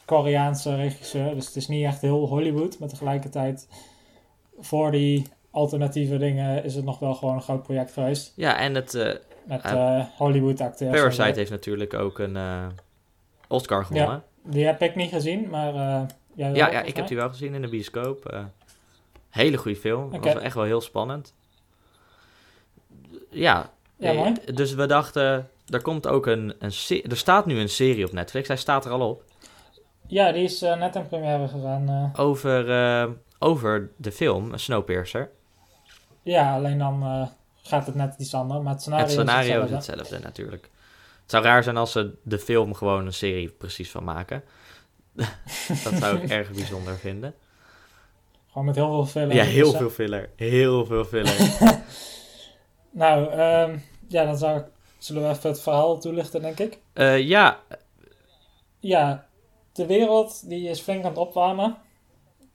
Koreaanse 0.10 0.76
regisseur. 0.76 1.36
Dus 1.36 1.46
het 1.46 1.56
is 1.56 1.68
niet 1.68 1.86
echt 1.86 2.02
heel 2.02 2.28
Hollywood. 2.28 2.80
Maar 2.80 2.90
tegelijkertijd, 2.90 3.68
voor 4.60 4.92
die 4.92 5.26
alternatieve 5.52 6.18
dingen, 6.18 6.64
is 6.64 6.76
het 6.76 6.86
nog 6.86 7.00
wel 7.00 7.14
gewoon 7.14 7.36
een 7.36 7.42
groot 7.42 7.64
project 7.64 7.92
geweest. 7.94 8.34
ja, 8.36 8.58
en 8.58 8.76
het 8.76 8.94
eh, 8.94 9.16
Met 9.44 9.62
Ah. 9.64 9.98
eh, 10.00 10.06
Hollywood 10.18 10.62
acteurs. 10.62 10.98
Parasite 11.00 11.40
heeft 11.40 11.52
natuurlijk 11.52 11.94
ook 11.94 12.20
een 12.20 12.36
eh, 12.38 12.68
Oscar 13.48 13.86
gewonnen. 13.86 14.24
Die 14.44 14.66
heb 14.66 14.82
ik 14.82 14.96
niet 14.96 15.10
gezien, 15.12 15.50
maar... 15.50 15.76
eh 15.76 16.02
jij 16.34 16.48
wel, 16.52 16.56
Ja, 16.56 16.72
ja, 16.72 16.82
ik 16.82 16.96
heb 16.96 17.08
die 17.08 17.18
wel 17.18 17.30
gezien 17.30 17.54
in 17.54 17.62
de 17.62 17.70
bioscoop. 17.70 18.26
eh 18.26 18.44
hele 19.30 19.58
goede 19.58 19.78
film. 19.80 20.22
Was 20.22 20.36
echt 20.36 20.56
wel 20.56 20.64
heel 20.64 20.82
spannend. 20.82 21.34
Ja, 23.30 23.70
Ja, 23.98 24.10
eh, 24.12 24.18
mooi. 24.18 24.34
dus 24.54 24.74
we 24.74 24.86
dachten, 24.86 25.50
er 25.68 25.82
komt 25.82 26.08
ook 26.08 26.26
een, 26.26 26.54
een 26.60 26.72
er 27.10 27.18
staat 27.18 27.46
nu 27.46 27.60
een 27.60 27.70
serie 27.70 28.06
op 28.06 28.12
Netflix. 28.12 28.48
Hij 28.48 28.58
staat 28.58 28.86
er 28.86 28.92
al 28.92 29.10
op. 29.10 29.24
Ja, 30.10 30.32
die 30.32 30.44
is 30.44 30.62
eh, 30.62 30.78
net 30.78 30.96
in 30.96 31.08
première 31.08 31.48
gegaan. 31.48 31.90
eh. 31.90 32.20
Over, 32.20 32.70
eh, 32.72 33.10
over 33.40 33.90
de 33.98 34.12
film 34.12 34.58
Snowpiercer. 34.58 35.30
ja, 36.24 36.54
alleen 36.56 36.78
dan 36.78 37.30
gaat 37.62 37.86
het 37.86 37.96
net 37.96 38.16
iets 38.18 38.34
anders. 38.34 38.62
Maar 38.64 38.72
het 38.74 38.82
scenario, 38.82 39.04
het 39.06 39.12
scenario 39.14 39.60
is 39.64 39.70
is 39.70 39.72
hetzelfde 39.76 40.20
natuurlijk. 40.20 40.70
Het 41.22 41.32
zou 41.32 41.44
raar 41.44 41.64
zijn 41.64 41.78
als 41.78 41.92
ze 41.92 42.14
de 42.24 42.40
film 42.40 42.74
gewoon 42.74 43.06
een 43.06 43.14
serie 43.14 43.50
precies 43.50 43.92
van 43.92 44.04
maken. 44.04 44.44
dat 45.84 45.94
zou 45.94 46.18
ik 46.18 46.30
erg 46.40 46.52
bijzonder 46.52 46.98
vinden. 46.98 47.34
Gewoon 48.52 48.66
met 48.68 48.76
heel 48.76 48.88
veel 48.90 49.06
filler. 49.06 49.36
Ja, 49.36 49.44
heel 49.44 49.70
Dus, 49.70 49.78
veel 49.80 49.90
filler. 49.90 50.30
Heel 50.36 50.86
veel 50.86 51.06
filler. 51.06 51.36
Nou, 52.92 53.32
ehm, 53.32 53.78
ja, 54.08 54.26
dan 54.26 54.38
zou 54.38 54.60
ik, 54.60 54.66
zullen 54.98 55.24
we 55.24 55.30
even 55.30 55.50
het 55.50 55.62
verhaal 55.62 56.00
toelichten, 56.00 56.42
denk 56.42 56.60
ik. 56.60 56.80
Ja, 57.24 57.60
Ja, 58.80 59.28
de 59.74 59.86
wereld 59.86 60.50
die 60.50 60.70
is 60.70 60.80
flink 60.80 61.04
aan 61.04 61.10
het 61.10 61.20
opwarmen. 61.20 61.78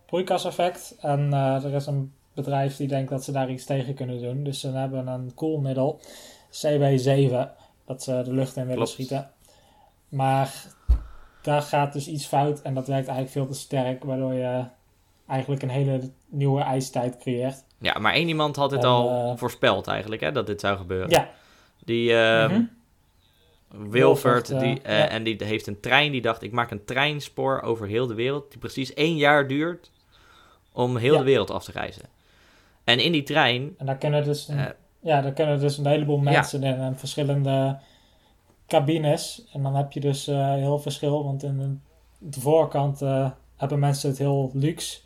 Broeikaseffect. 0.06 0.96
En 1.00 1.32
eh, 1.32 1.64
er 1.64 1.74
is 1.74 1.86
een 1.86 2.12
bedrijf 2.34 2.76
die 2.76 2.88
denkt 2.88 3.10
dat 3.10 3.24
ze 3.24 3.32
daar 3.32 3.50
iets 3.50 3.64
tegen 3.64 3.94
kunnen 3.94 4.22
doen. 4.22 4.44
Dus 4.44 4.60
ze 4.60 4.70
hebben 4.70 5.06
een 5.06 5.34
koelmiddel, 5.34 6.00
CW7, 6.50 7.48
dat 7.86 8.02
ze 8.02 8.22
de 8.24 8.32
lucht 8.32 8.56
in 8.56 8.62
willen 8.62 8.74
Klopt. 8.76 8.90
schieten. 8.90 9.30
Maar 10.08 10.64
daar 11.42 11.62
gaat 11.62 11.92
dus 11.92 12.08
iets 12.08 12.26
fout 12.26 12.62
en 12.62 12.74
dat 12.74 12.86
werkt 12.86 13.08
eigenlijk 13.08 13.30
veel 13.36 13.46
te 13.46 13.54
sterk, 13.60 14.04
waardoor 14.04 14.32
je 14.34 14.64
eigenlijk 15.28 15.62
een 15.62 15.68
hele 15.68 16.10
nieuwe 16.28 16.60
ijstijd 16.62 17.16
creëert. 17.18 17.64
ja, 17.78 17.98
maar 17.98 18.12
één 18.12 18.28
iemand 18.28 18.56
had 18.56 18.72
En, 18.72 18.78
al 18.84 19.30
eh, 19.30 19.36
voorspeld 19.38 19.86
eigenlijk, 19.86 20.22
hè, 20.22 20.32
dat 20.32 20.46
dit 20.46 20.60
zou 20.60 20.76
gebeuren. 20.76 21.10
Ja, 21.10 21.28
Die 21.84 22.14
eh, 22.16 22.48
mhm. 22.48 22.62
Wilford, 23.76 24.50
eh, 24.50 24.58
die, 24.60 24.82
eh, 24.82 24.98
ja. 24.98 25.08
en 25.08 25.22
die 25.24 25.36
heeft 25.44 25.66
een 25.66 25.80
trein 25.80 26.12
die 26.12 26.22
dacht, 26.22 26.42
ik 26.42 26.52
maak 26.52 26.70
een 26.70 26.84
treinspoor 26.84 27.60
over 27.62 27.86
heel 27.86 28.06
de 28.06 28.14
wereld, 28.14 28.50
die 28.50 28.58
precies 28.58 28.94
één 28.94 29.16
jaar 29.16 29.48
duurt 29.48 29.90
om 30.72 30.96
heel 30.96 31.12
Ja. 31.12 31.18
de 31.18 31.24
wereld 31.24 31.50
af 31.50 31.64
te 31.64 31.72
reizen. 31.72 32.02
En 32.84 32.98
in 32.98 33.12
die 33.12 33.22
trein, 33.22 33.74
En 33.78 33.86
daar 33.86 33.96
kunnen 33.98 34.24
dus 34.24 34.48
een, 34.48 34.58
eh, 34.58 34.70
ja, 35.00 35.20
daar 35.20 35.32
kunnen 35.32 35.60
dus 35.60 35.78
een 35.78 35.86
heleboel 35.86 36.18
mensen 36.18 36.62
in 36.62 36.74
en 36.74 36.98
verschillende 36.98 37.78
cabines. 38.66 39.44
En 39.52 39.62
dan 39.62 39.74
heb 39.74 39.92
je 39.92 40.00
dus 40.00 40.26
eh, 40.26 40.52
heel 40.52 40.78
verschil, 40.78 41.24
want 41.24 41.42
in 41.42 41.58
de, 41.58 41.76
de 42.30 42.40
voorkant 42.40 43.02
eh, 43.02 43.30
hebben 43.56 43.78
mensen 43.78 44.08
het 44.10 44.18
heel 44.18 44.50
luxe. 44.54 45.00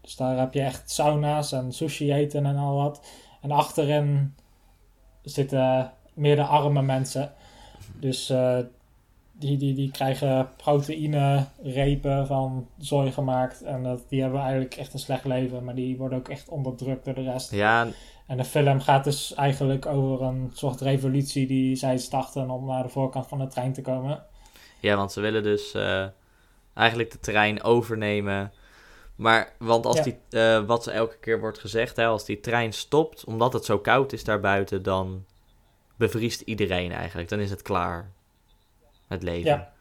Dus 0.00 0.16
daar 0.16 0.38
heb 0.38 0.54
je 0.54 0.60
echt 0.60 0.90
sauna's 0.90 1.52
en 1.52 1.72
sushi 1.72 2.12
eten 2.12 2.46
en 2.46 2.56
al 2.56 2.74
wat. 2.74 3.06
En 3.40 3.50
achterin 3.50 4.34
zitten 5.22 5.92
meer 6.14 6.36
de 6.36 6.44
arme 6.44 6.82
mensen. 6.82 7.32
Dus 8.02 8.30
eh, 8.30 8.58
die, 9.32 9.56
die, 9.56 9.74
die 9.74 9.90
krijgen 9.90 10.48
proteïne 10.56 11.46
repen 11.62 12.26
van 12.26 12.68
zooi 12.78 13.12
gemaakt. 13.12 13.62
En 13.62 13.82
dat, 13.82 14.04
die 14.08 14.20
hebben 14.22 14.40
eigenlijk 14.40 14.74
echt 14.74 14.92
een 14.92 14.98
slecht 14.98 15.24
leven. 15.24 15.64
Maar 15.64 15.74
die 15.74 15.96
worden 15.96 16.18
ook 16.18 16.28
echt 16.28 16.48
onderdrukt 16.48 17.04
door 17.04 17.14
de 17.14 17.22
rest. 17.22 17.50
Ja, 17.50 17.86
En 18.26 18.36
de 18.36 18.44
film 18.44 18.80
gaat 18.80 19.04
dus 19.04 19.34
eigenlijk 19.34 19.86
over 19.86 20.22
een 20.26 20.50
soort 20.54 20.80
revolutie 20.80 21.46
die 21.46 21.76
zij 21.76 21.98
starten 21.98 22.50
om 22.50 22.66
naar 22.66 22.82
de 22.82 22.88
voorkant 22.88 23.26
van 23.26 23.38
de 23.38 23.46
trein 23.46 23.72
te 23.72 23.82
komen. 23.82 24.22
ja, 24.80 24.96
want 24.96 25.12
ze 25.12 25.20
willen 25.20 25.42
dus 25.42 25.74
eh, 25.74 26.06
eigenlijk 26.74 27.10
de 27.10 27.20
trein 27.20 27.62
overnemen. 27.62 28.52
Maar, 29.16 29.52
want 29.58 29.86
als 29.86 29.96
Ja. 29.96 30.02
die, 30.02 30.16
eh, 30.30 30.64
wat 30.64 30.86
elke 30.86 31.18
keer 31.18 31.40
wordt 31.40 31.58
gezegd, 31.58 31.96
hè, 31.96 32.06
als 32.06 32.24
die 32.24 32.40
trein 32.40 32.72
stopt, 32.72 33.24
omdat 33.24 33.52
het 33.52 33.64
zo 33.64 33.78
koud 33.78 34.12
is 34.12 34.24
daarbuiten, 34.24 34.82
dan 34.82 35.24
bevriest 36.02 36.40
iedereen 36.40 36.92
eigenlijk. 36.92 37.28
Dan 37.28 37.38
is 37.38 37.50
het 37.50 37.62
klaar. 37.62 38.10
Het 39.08 39.22
leven. 39.22 39.50
Ja. 39.50 39.72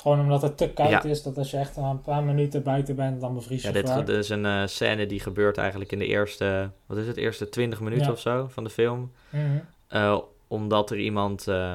Gewoon 0.00 0.20
omdat 0.20 0.42
het 0.42 0.56
te 0.56 0.70
koud 0.70 0.90
Ja. 0.90 1.02
is, 1.02 1.22
dat 1.22 1.38
als 1.38 1.50
je 1.50 1.56
echt 1.56 1.76
een 1.76 2.00
paar 2.00 2.22
minuten 2.22 2.62
buiten 2.62 2.96
bent, 2.96 3.20
dan 3.20 3.34
bevries 3.34 3.62
je 3.62 3.72
Ja, 3.72 4.00
dit, 4.02 4.08
is 4.08 4.28
een 4.28 4.46
eh, 4.46 4.66
scène 4.66 5.06
die 5.06 5.20
gebeurt 5.20 5.58
eigenlijk 5.58 5.92
in 5.92 5.98
de 5.98 6.06
eerste, 6.06 6.70
wat 6.86 6.98
is 6.98 7.06
het, 7.06 7.16
eerste 7.16 7.48
20 7.48 7.80
minuten 7.80 8.06
Ja. 8.06 8.12
of 8.12 8.20
zo 8.20 8.46
van 8.50 8.64
de 8.64 8.70
film. 8.70 9.12
Mhm. 9.30 9.58
Eh, 9.88 10.18
omdat 10.48 10.90
er 10.90 10.98
iemand, 10.98 11.48
eh, 11.48 11.74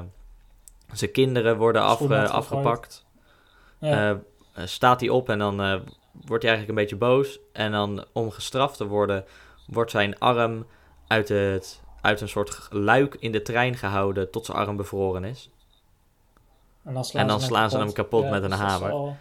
zijn 0.91 1.11
kinderen 1.11 1.57
worden 1.57 1.81
afgepakt. 1.81 3.05
Ja. 3.79 4.19
Staat 4.55 4.99
hij 4.99 5.09
op 5.09 5.29
en 5.29 5.39
dan 5.39 5.55
wordt 6.25 6.43
hij 6.43 6.51
eigenlijk 6.51 6.69
een 6.69 6.75
beetje 6.75 6.95
boos. 6.95 7.39
En 7.53 7.71
dan 7.71 8.05
om 8.13 8.31
gestraft 8.31 8.77
te 8.77 8.85
worden, 8.85 9.25
wordt 9.67 9.91
zijn 9.91 10.19
arm 10.19 10.65
uit, 11.07 11.29
het, 11.29 11.81
uit 12.01 12.21
een 12.21 12.29
soort 12.29 12.67
luik 12.71 13.15
in 13.19 13.31
de 13.31 13.41
trein 13.41 13.75
gehouden 13.75 14.31
tot 14.31 14.45
zijn 14.45 14.57
arm 14.57 14.75
bevroren 14.77 15.23
is. 15.23 15.49
en 16.83 16.93
dan 16.93 17.05
slaan, 17.05 17.21
en 17.21 17.27
dan 17.27 17.39
ze, 17.39 17.45
slaan 17.45 17.69
ze 17.69 17.77
hem 17.77 17.93
kapot 17.93 18.29
met 18.29 18.43
een 18.43 18.49
dus 18.49 18.59
is 18.59 18.65
hamer. 18.65 19.15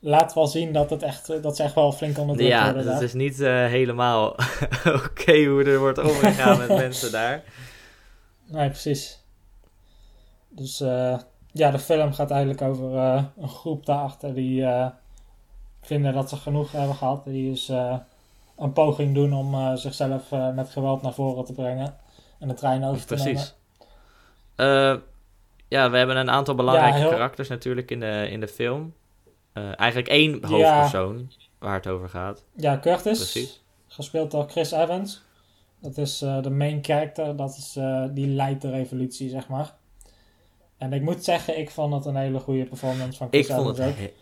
laat 0.00 0.34
wel 0.34 0.46
zien 0.46 0.72
dat, 0.72 0.90
het 0.90 1.02
echt, 1.02 1.42
dat 1.42 1.56
ze 1.56 1.62
echt 1.62 1.74
wel 1.74 1.92
flink 1.92 2.18
onderdrukt 2.18 2.50
Ja, 2.50 2.64
worden. 2.64 2.82
dus 2.84 2.92
het 2.92 3.02
is 3.02 3.12
niet 3.12 3.40
eh, 3.40 3.50
helemaal 3.66 4.28
oké 5.04 5.44
hoe 5.44 5.64
er 5.64 5.78
wordt 5.78 5.98
omgegaan 5.98 6.58
met 6.58 6.68
mensen 6.84 7.12
daar. 7.12 7.42
Nee, 8.46 8.68
precies. 8.68 9.22
Dus 10.48 10.80
eh, 10.80 11.18
ja, 11.52 11.70
de 11.70 11.78
film 11.78 12.12
gaat 12.12 12.30
eigenlijk 12.30 12.62
over 12.62 12.96
eh, 12.96 13.24
een 13.36 13.48
groep 13.48 13.86
daarachter 13.86 14.34
die 14.34 14.64
eh, 14.64 14.86
vinden 15.80 16.12
dat 16.14 16.28
ze 16.28 16.36
genoeg 16.36 16.72
hebben 16.72 16.94
gehad. 16.96 17.24
Die 17.24 17.64
eh, 17.68 17.96
een 18.58 18.72
poging 18.72 19.14
doen 19.14 19.32
om 19.34 19.54
eh, 19.54 19.74
zichzelf 19.74 20.32
eh, 20.32 20.54
met 20.54 20.70
geweld 20.70 21.02
naar 21.02 21.14
voren 21.14 21.44
te 21.44 21.52
brengen. 21.52 21.96
En 22.38 22.48
de 22.48 22.54
trein 22.54 22.84
over 22.84 23.06
te 23.06 23.14
nemen. 23.14 23.32
Precies. 23.32 23.54
Eh, 24.56 24.94
ja, 25.68 25.90
we 25.90 25.96
hebben 25.96 26.16
een 26.16 26.30
aantal 26.30 26.54
belangrijke 26.54 26.98
heel- 26.98 27.08
karakters 27.10 27.48
natuurlijk 27.48 27.90
in 27.90 28.00
de, 28.00 28.26
in 28.30 28.40
de 28.40 28.48
film. 28.48 28.94
Eigenlijk 29.76 30.08
één 30.08 30.44
hoofdpersoon 30.44 31.30
waar 31.58 31.74
het 31.74 31.86
over 31.86 32.08
gaat. 32.08 32.44
Ja, 32.56 32.78
Curtis, 32.78 33.18
Precies. 33.18 33.62
gespeeld 33.88 34.30
door 34.30 34.48
Chris 34.48 34.70
Evans. 34.72 35.22
Dat 35.80 35.96
is 35.98 36.18
de 36.18 36.50
main 36.50 36.78
character, 36.84 37.36
dat 37.36 37.50
is, 37.56 37.78
die 38.14 38.26
leidt 38.26 38.62
de 38.62 38.70
revolutie, 38.70 39.28
zeg 39.30 39.48
maar. 39.48 39.74
En 40.78 40.92
ik 40.92 41.02
moet 41.02 41.24
zeggen, 41.24 41.58
ik 41.58 41.70
vond 41.70 41.94
het 41.94 42.04
een 42.04 42.16
hele 42.16 42.38
goede 42.38 42.64
performance 42.64 43.18
van 43.18 43.28
Chris 43.30 43.48
Ik 43.48 43.54
vond 43.54 43.76
het... 43.78 43.96
he- 43.96 44.12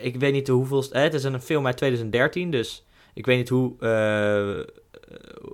Ik 0.00 0.16
weet 0.16 0.32
niet 0.32 0.48
hoeveel... 0.48 0.84
eh, 0.90 1.02
Het 1.02 1.14
is 1.14 1.24
een 1.24 1.40
film 1.40 1.66
uit 1.66 1.76
2013, 1.76 2.50
dus 2.50 2.84
ik 3.14 3.26
weet 3.26 3.36
niet 3.36 3.48
hoe, 3.48 3.72
eh, 3.78 4.74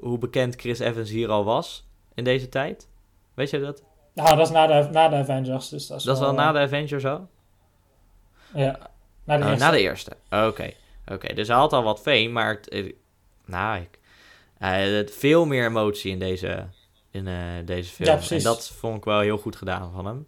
hoe 0.01 0.19
bekend 0.19 0.55
Chris 0.57 0.79
Evans 0.79 1.11
hier 1.11 1.29
al 1.31 1.45
was 1.45 1.87
in 2.15 2.25
deze 2.25 2.49
tijd. 2.49 2.89
Weet 3.35 3.51
je 3.51 3.61
dat? 3.61 3.83
Nou, 4.15 4.37
dat 4.37 4.47
is 4.47 4.53
na 4.53 4.67
de, 4.67 4.89
na 4.91 5.09
de 5.09 5.17
Avengers, 5.17 5.69
dus 5.69 5.87
dat 5.87 5.99
is, 5.99 6.05
Dat 6.05 6.15
is 6.15 6.21
wel 6.21 6.35
wel, 6.35 6.45
na 6.45 6.53
de 6.53 6.59
Avengers 6.59 7.05
al? 7.07 7.29
Ja, 8.55 8.79
na 9.25 9.37
de 9.37 9.43
Oh, 9.43 9.49
eerste. 9.51 9.65
na 9.65 9.71
de 9.71 9.81
eerste. 9.81 10.17
Oké. 10.31 10.73
Oké, 11.13 11.35
dus 11.35 11.49
hij 11.49 11.57
had 11.57 11.73
al 11.73 11.83
wat 11.83 12.01
fame, 12.01 12.29
maar... 12.29 12.55
Het, 12.55 12.69
eh, 12.69 12.93
nou, 13.45 13.81
ik... 13.81 13.99
Hij 14.59 14.97
had 14.97 15.11
veel 15.11 15.47
meer 15.47 15.67
emotie 15.67 16.13
in 16.13 16.19
deze, 16.19 16.67
in, 17.11 17.27
eh, 17.27 17.35
deze 17.65 17.91
film. 17.93 18.19
Ja, 18.21 18.37
en 18.37 18.43
dat 18.43 18.69
vond 18.69 18.97
ik 18.97 19.05
wel 19.05 19.21
heel 19.21 19.39
goed 19.39 19.57
gedaan 19.57 19.93
van 19.93 20.07
hem. 20.07 20.27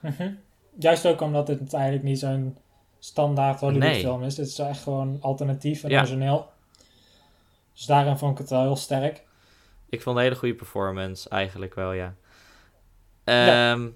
Mhm. 0.00 0.30
Juist 0.78 1.06
ook 1.06 1.20
omdat 1.20 1.48
het 1.48 1.74
eigenlijk 1.74 2.04
niet 2.04 2.18
zo'n 2.18 2.56
standaard 3.04 3.60
Hollywood 3.60 3.90
Nee. 3.90 4.00
film 4.00 4.22
is. 4.22 4.34
Dit 4.34 4.46
is 4.46 4.58
echt 4.58 4.82
gewoon 4.82 5.18
alternatief 5.20 5.82
en 5.84 5.90
Ja. 5.90 5.98
origineel. 5.98 6.50
Dus 7.72 7.86
daarin 7.86 8.18
vond 8.18 8.32
ik 8.32 8.38
het 8.38 8.50
wel 8.50 8.60
heel 8.62 8.76
sterk. 8.76 9.22
Ik 9.88 10.02
vond 10.02 10.16
een 10.16 10.22
hele 10.22 10.34
goede 10.36 10.54
performance, 10.54 11.28
eigenlijk 11.28 11.74
wel, 11.74 11.92
ja. 11.92 12.14
Ja. 13.24 13.72
Ehm, 13.72 13.88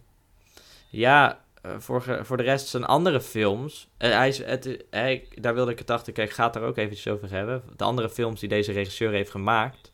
ja, 0.88 1.40
eh, 1.62 1.72
voor, 1.78 2.18
voor 2.22 2.36
de 2.36 2.42
rest 2.42 2.66
zijn 2.66 2.84
andere 2.84 3.20
films... 3.20 3.88
eh, 3.96 4.10
hij 4.10 4.28
is, 4.28 4.38
het, 4.44 4.84
hij, 4.90 5.28
daar 5.34 5.54
wilde 5.54 5.70
ik 5.70 5.78
het 5.78 5.90
achter, 5.90 6.12
kijk, 6.12 6.28
ik 6.28 6.34
ga 6.34 6.46
het 6.46 6.56
er 6.56 6.62
ook 6.62 6.76
eventjes 6.76 7.08
over 7.08 7.30
hebben. 7.30 7.62
De 7.76 7.84
andere 7.84 8.10
films 8.10 8.40
die 8.40 8.48
deze 8.48 8.72
regisseur 8.72 9.12
heeft 9.12 9.30
gemaakt... 9.30 9.92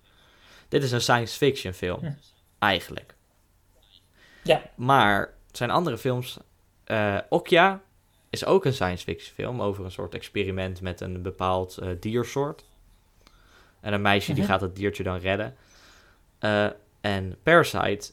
Dit 0.69 0.83
is 0.83 0.93
een 0.93 1.01
science 1.01 1.37
fiction 1.37 1.73
film, 1.73 2.01
Hm. 2.01 2.13
eigenlijk. 2.59 3.15
Ja. 4.43 4.63
Maar 4.75 5.35
zijn 5.53 5.71
andere 5.71 5.99
films... 5.99 6.39
eh 6.85 7.19
Okja 7.29 7.81
is 8.35 8.45
ook 8.45 8.65
een 8.65 8.73
science 8.73 9.05
fiction 9.05 9.35
film 9.35 9.63
over 9.63 9.85
een 9.85 9.91
soort 9.91 10.15
experiment 10.15 10.81
met 10.81 11.01
een 11.01 11.23
bepaald 11.23 11.79
eh, 11.79 11.89
diersoort. 12.01 12.65
En 13.81 13.93
een 13.93 14.03
meisje 14.03 14.33
die 14.33 14.43
Mhm. 14.43 14.53
gaat 14.53 14.61
het 14.61 14.77
diertje 14.77 15.03
dan 15.03 15.19
redden. 15.19 15.55
Eh, 16.39 16.67
en 17.01 17.37
Parasite 17.43 18.13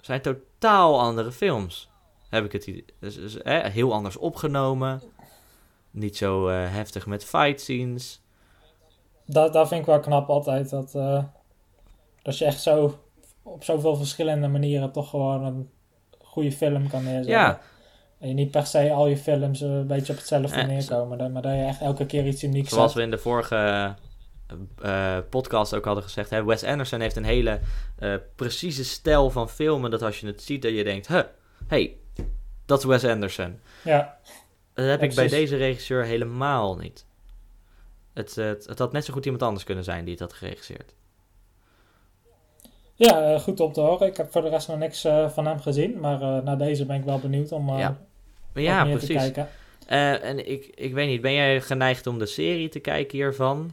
zijn 0.00 0.20
totaal 0.20 1.00
andere 1.00 1.32
films. 1.32 1.88
Heb 2.28 2.44
ik 2.44 2.52
het 2.52 2.66
idee. 2.66 2.84
Dus, 2.98 3.14
dus, 3.14 3.42
eh, 3.42 3.64
heel 3.64 3.92
anders 3.92 4.16
opgenomen. 4.16 5.02
Niet 5.90 6.16
zo 6.16 6.48
eh, 6.48 6.56
heftig 6.72 7.06
met 7.06 7.24
fight 7.24 7.60
scenes. 7.60 8.20
Dat, 9.26 9.52
dat 9.52 9.68
vind 9.68 9.80
ik 9.80 9.86
wel 9.86 10.00
knap 10.00 10.28
altijd. 10.28 10.70
Dat, 10.70 10.92
dat 12.22 12.38
je 12.38 12.44
echt 12.44 12.62
zo 12.62 12.98
op 13.42 13.64
zoveel 13.64 13.96
verschillende 13.96 14.48
manieren 14.48 14.92
toch 14.92 15.10
gewoon 15.10 15.44
een 15.44 15.70
goede 16.22 16.52
film 16.52 16.88
kan 16.88 17.02
neerzetten. 17.04 17.32
Ja, 17.32 17.60
En 18.24 18.30
je 18.30 18.36
niet 18.36 18.50
per 18.50 18.66
se 18.66 18.92
al 18.92 19.06
je 19.06 19.16
films 19.16 19.60
eh, 19.60 19.68
een 19.68 19.86
beetje 19.86 20.12
op 20.12 20.18
hetzelfde 20.18 20.56
Eh, 20.56 20.66
neerkomen. 20.66 21.32
Maar 21.32 21.42
dat 21.42 21.52
je 21.52 21.62
echt 21.62 21.80
elke 21.80 22.06
keer 22.06 22.26
iets 22.26 22.42
unieks 22.42 22.68
zoals 22.70 22.92
zet. 22.92 23.00
we 23.00 23.04
in 23.04 23.10
de 23.10 23.18
vorige 23.18 23.94
eh, 24.82 25.18
podcast 25.30 25.74
ook 25.74 25.84
hadden 25.84 26.02
gezegd. 26.04 26.30
Hè, 26.30 26.44
Wes 26.44 26.64
Anderson 26.64 27.00
heeft 27.00 27.16
een 27.16 27.24
hele 27.24 27.60
eh, 27.98 28.14
precieze 28.36 28.84
stijl 28.84 29.30
van 29.30 29.48
filmen. 29.48 29.90
Dat 29.90 30.02
als 30.02 30.20
je 30.20 30.26
het 30.26 30.42
ziet, 30.42 30.62
dat 30.62 30.72
je 30.72 30.84
denkt... 30.84 31.08
Huh, 31.08 31.22
hey, 31.66 31.96
dat 32.66 32.78
is 32.78 32.84
Wes 32.84 33.04
Anderson. 33.04 33.58
Ja, 33.84 34.18
Dat 34.74 34.86
heb 34.86 35.00
Ja, 35.00 35.06
ik 35.06 35.14
bij 35.14 35.28
deze 35.28 35.56
regisseur 35.56 36.04
helemaal 36.04 36.76
niet. 36.76 37.06
Het, 38.12 38.38
eh, 38.38 38.46
het, 38.46 38.66
het 38.66 38.78
had 38.78 38.92
net 38.92 39.04
zo 39.04 39.12
goed 39.12 39.24
iemand 39.24 39.42
anders 39.42 39.64
kunnen 39.64 39.84
zijn 39.84 40.02
die 40.04 40.12
het 40.12 40.22
had 40.22 40.32
geregisseerd. 40.32 40.94
ja 42.94 43.32
eh, 43.34 43.40
goed 43.40 43.60
om 43.60 43.72
te 43.72 43.80
horen. 43.80 44.06
Ik 44.06 44.16
heb 44.16 44.32
voor 44.32 44.42
de 44.42 44.48
rest 44.48 44.68
nog 44.68 44.78
niks 44.78 45.04
eh, 45.04 45.28
van 45.28 45.46
hem 45.46 45.60
gezien. 45.60 46.00
Maar 46.00 46.22
eh 46.22 46.42
na 46.42 46.56
deze 46.56 46.86
ben 46.86 46.96
ik 46.96 47.04
wel 47.04 47.18
benieuwd 47.18 47.52
om 47.52 47.68
eh 47.68 47.78
Ja, 47.78 47.96
ja, 48.62 48.84
precies. 48.84 49.16
kijken. 49.16 49.48
Eh, 49.86 50.24
en 50.24 50.50
ik, 50.50 50.66
ik 50.74 50.92
weet 50.92 51.08
niet, 51.08 51.20
ben 51.20 51.32
jij 51.32 51.60
geneigd 51.60 52.06
om 52.06 52.18
de 52.18 52.26
serie 52.26 52.68
te 52.68 52.78
kijken 52.78 53.18
hiervan? 53.18 53.72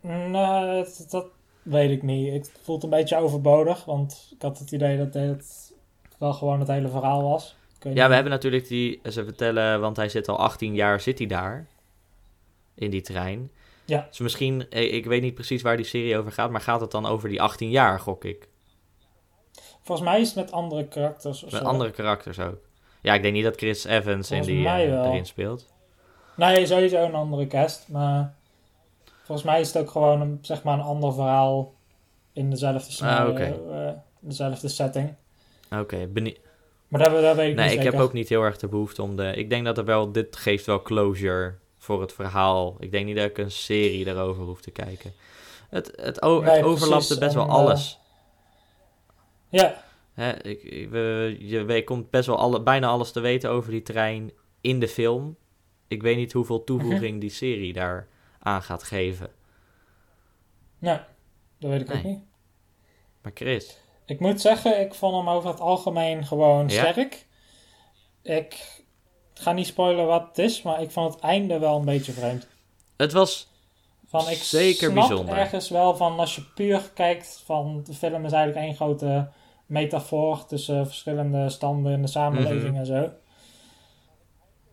Nou, 0.00 0.74
dat, 0.74 1.06
dat 1.10 1.26
weet 1.62 1.90
ik 1.90 2.02
niet. 2.02 2.32
Het 2.32 2.52
voelt 2.62 2.82
een 2.82 2.90
beetje 2.90 3.16
overbodig, 3.16 3.84
want 3.84 4.28
ik 4.34 4.42
had 4.42 4.58
het 4.58 4.72
idee 4.72 4.96
dat 4.96 5.12
dit 5.12 5.74
wel 6.18 6.32
gewoon 6.32 6.58
het 6.58 6.68
hele 6.68 6.88
verhaal 6.88 7.22
was. 7.22 7.56
Ja, 7.80 7.88
niet. 7.88 7.94
we 7.94 8.14
hebben 8.14 8.32
natuurlijk 8.32 8.68
die, 8.68 9.00
ze 9.10 9.24
vertellen, 9.24 9.80
want 9.80 9.96
hij 9.96 10.08
zit 10.08 10.28
al 10.28 10.38
18 10.38 10.74
jaar, 10.74 11.00
zit 11.00 11.18
hij 11.18 11.26
daar. 11.26 11.66
In 12.74 12.90
die 12.90 13.00
trein. 13.00 13.50
Ja. 13.84 14.06
Dus 14.08 14.18
misschien, 14.18 14.70
eh, 14.70 14.94
ik 14.94 15.06
weet 15.06 15.22
niet 15.22 15.34
precies 15.34 15.62
waar 15.62 15.76
die 15.76 15.86
serie 15.86 16.18
over 16.18 16.32
gaat, 16.32 16.50
maar 16.50 16.60
gaat 16.60 16.80
het 16.80 16.90
dan 16.90 17.06
over 17.06 17.28
die 17.28 17.42
18 17.42 17.70
jaar, 17.70 18.00
gok 18.00 18.24
ik? 18.24 18.48
Volgens 19.82 20.08
mij 20.08 20.20
is 20.20 20.26
het 20.26 20.36
met 20.36 20.52
andere 20.52 20.88
karakters 20.88 21.42
of 21.42 21.52
Met 21.52 21.62
andere 21.62 21.90
karakters 21.90 22.38
ook. 22.38 22.67
Ja, 23.08 23.14
ik 23.14 23.22
denk 23.22 23.34
niet 23.34 23.44
dat 23.44 23.56
Chris 23.56 23.84
Evans 23.84 24.30
in 24.30 24.42
die, 24.42 24.62
mij 24.62 24.84
eh, 24.84 24.90
wel. 24.90 25.04
erin 25.04 25.26
speelt. 25.26 25.66
Nee, 26.34 26.66
sowieso 26.66 27.04
een 27.04 27.14
andere 27.14 27.46
cast, 27.46 27.88
maar 27.88 28.34
volgens 29.24 29.46
mij 29.46 29.60
is 29.60 29.66
het 29.72 29.82
ook 29.82 29.90
gewoon 29.90 30.20
een, 30.20 30.38
zeg 30.42 30.62
maar 30.62 30.74
een 30.74 30.84
ander 30.84 31.12
verhaal 31.14 31.72
in 32.32 32.50
dezelfde 32.50 32.92
scenario, 32.92 33.30
oké. 33.30 33.42
eh, 33.72 33.92
dezelfde 34.20 34.68
setting. 34.68 35.14
Oké, 35.70 36.06
benie- 36.06 36.40
Maar 36.88 37.00
daar, 37.00 37.22
daar 37.22 37.36
weet 37.36 37.50
ik 37.50 37.54
Nee, 37.56 37.64
niet 37.64 37.74
ik 37.74 37.80
zeker. 37.80 37.92
heb 37.98 38.06
ook 38.08 38.12
niet 38.12 38.28
heel 38.28 38.42
erg 38.42 38.56
de 38.58 38.68
behoefte 38.68 39.02
om 39.02 39.16
de... 39.16 39.32
Ik 39.34 39.50
denk 39.50 39.64
dat 39.64 39.78
er 39.78 39.84
wel... 39.84 40.12
Dit 40.12 40.36
geeft 40.36 40.66
wel 40.66 40.82
closure 40.82 41.54
voor 41.78 42.00
het 42.00 42.12
verhaal. 42.12 42.76
Ik 42.78 42.90
denk 42.90 43.06
niet 43.06 43.16
dat 43.16 43.24
ik 43.24 43.38
een 43.38 43.50
serie 43.50 44.04
daarover 44.04 44.42
hoef 44.44 44.60
te 44.60 44.70
kijken. 44.70 45.12
Het, 45.70 45.92
het, 45.96 46.22
o- 46.22 46.40
Nee, 46.40 46.62
het 46.64 47.18
best 47.18 47.34
wel 47.34 47.42
En, 47.44 47.48
eh, 47.50 47.54
alles. 47.54 47.98
Ja, 49.48 49.82
Hè, 50.18 50.42
ik, 50.44 50.62
ik- 50.62 50.90
we, 50.90 51.36
je 51.40 51.64
weet, 51.64 51.84
komt 51.84 52.10
best 52.10 52.26
wel 52.26 52.36
alle, 52.38 52.62
bijna 52.62 52.86
alles 52.86 53.12
te 53.12 53.20
weten 53.20 53.50
over 53.50 53.70
die 53.70 53.82
trein 53.82 54.30
in 54.60 54.80
de 54.80 54.88
film. 54.88 55.36
Ik 55.88 56.02
weet 56.02 56.16
niet 56.16 56.32
hoeveel 56.32 56.64
toevoeging 56.64 57.10
Mhm. 57.10 57.18
die 57.18 57.30
serie 57.30 57.72
daar 57.72 58.08
aan 58.38 58.62
gaat 58.62 58.82
geven. 58.82 59.30
nou, 60.78 60.98
dat 61.58 61.70
weet 61.70 61.80
ik 61.80 61.94
ook 61.94 62.02
niet. 62.02 62.20
Maar 63.22 63.32
Chris, 63.34 63.78
Ik 64.06 64.20
moet 64.20 64.40
zeggen, 64.40 64.80
ik 64.80 64.94
vond 64.94 65.16
hem 65.16 65.28
over 65.28 65.50
het 65.50 65.60
algemeen 65.60 66.26
gewoon 66.26 66.68
Ja? 66.68 66.90
sterk. 66.90 67.26
Ik 68.22 68.82
ga 69.34 69.52
niet 69.52 69.66
spoilen 69.66 70.06
wat 70.06 70.26
het 70.28 70.38
is, 70.38 70.62
maar 70.62 70.82
ik 70.82 70.90
vond 70.90 71.14
het 71.14 71.22
einde 71.22 71.58
wel 71.58 71.78
een 71.78 71.84
beetje 71.84 72.12
vreemd. 72.12 72.46
Het 72.96 73.12
was 73.12 73.48
Van, 74.06 74.28
ik 74.28 74.36
Zeker 74.36 74.90
snap 74.90 74.94
bijzonder. 75.08 75.36
ergens 75.36 75.68
wel 75.68 75.96
van, 75.96 76.18
als 76.18 76.34
je 76.34 76.42
puur 76.54 76.90
kijkt 76.94 77.42
van, 77.44 77.82
de 77.84 77.94
film 77.94 78.24
is 78.24 78.32
eigenlijk 78.32 78.66
één 78.66 78.74
grote 78.76 79.28
metafoor 79.68 80.46
tussen 80.46 80.86
verschillende 80.86 81.48
standen 81.48 81.92
in 81.92 82.02
de 82.02 82.08
samenleving 82.08 82.70
Mhm. 82.70 82.76
en 82.76 82.86
zo. 82.86 83.10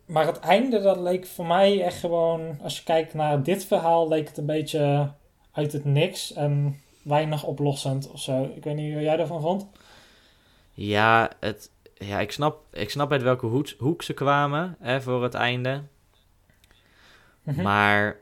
Maar 0.06 0.26
het 0.26 0.38
einde, 0.38 0.80
dat 0.80 0.98
leek 0.98 1.26
voor 1.26 1.46
mij 1.46 1.82
echt 1.82 1.98
gewoon, 1.98 2.58
als 2.62 2.76
je 2.76 2.82
kijkt 2.84 3.14
naar 3.14 3.42
dit 3.42 3.64
verhaal, 3.64 4.08
leek 4.08 4.28
het 4.28 4.36
een 4.38 4.46
beetje 4.46 5.10
uit 5.52 5.72
het 5.72 5.84
niks 5.84 6.32
en 6.32 6.80
weinig 7.02 7.44
oplossend 7.44 8.10
of 8.10 8.20
zo. 8.20 8.52
Ik 8.54 8.64
weet 8.64 8.74
niet 8.76 8.92
hoe 8.92 9.02
jij 9.02 9.16
daarvan 9.16 9.40
vond. 9.40 9.66
Ja, 10.72 11.30
het, 11.40 11.70
ja 11.94 12.20
ik, 12.20 12.32
snap, 12.32 12.60
ik 12.72 12.90
snap 12.90 13.12
uit 13.12 13.22
welke 13.22 13.46
hoek, 13.46 13.68
hoek 13.78 14.02
ze 14.02 14.12
kwamen 14.14 14.76
hè, 14.80 15.00
voor 15.02 15.22
het 15.22 15.34
einde. 15.34 15.82
Mhm. 17.42 17.62
Maar 17.62 18.16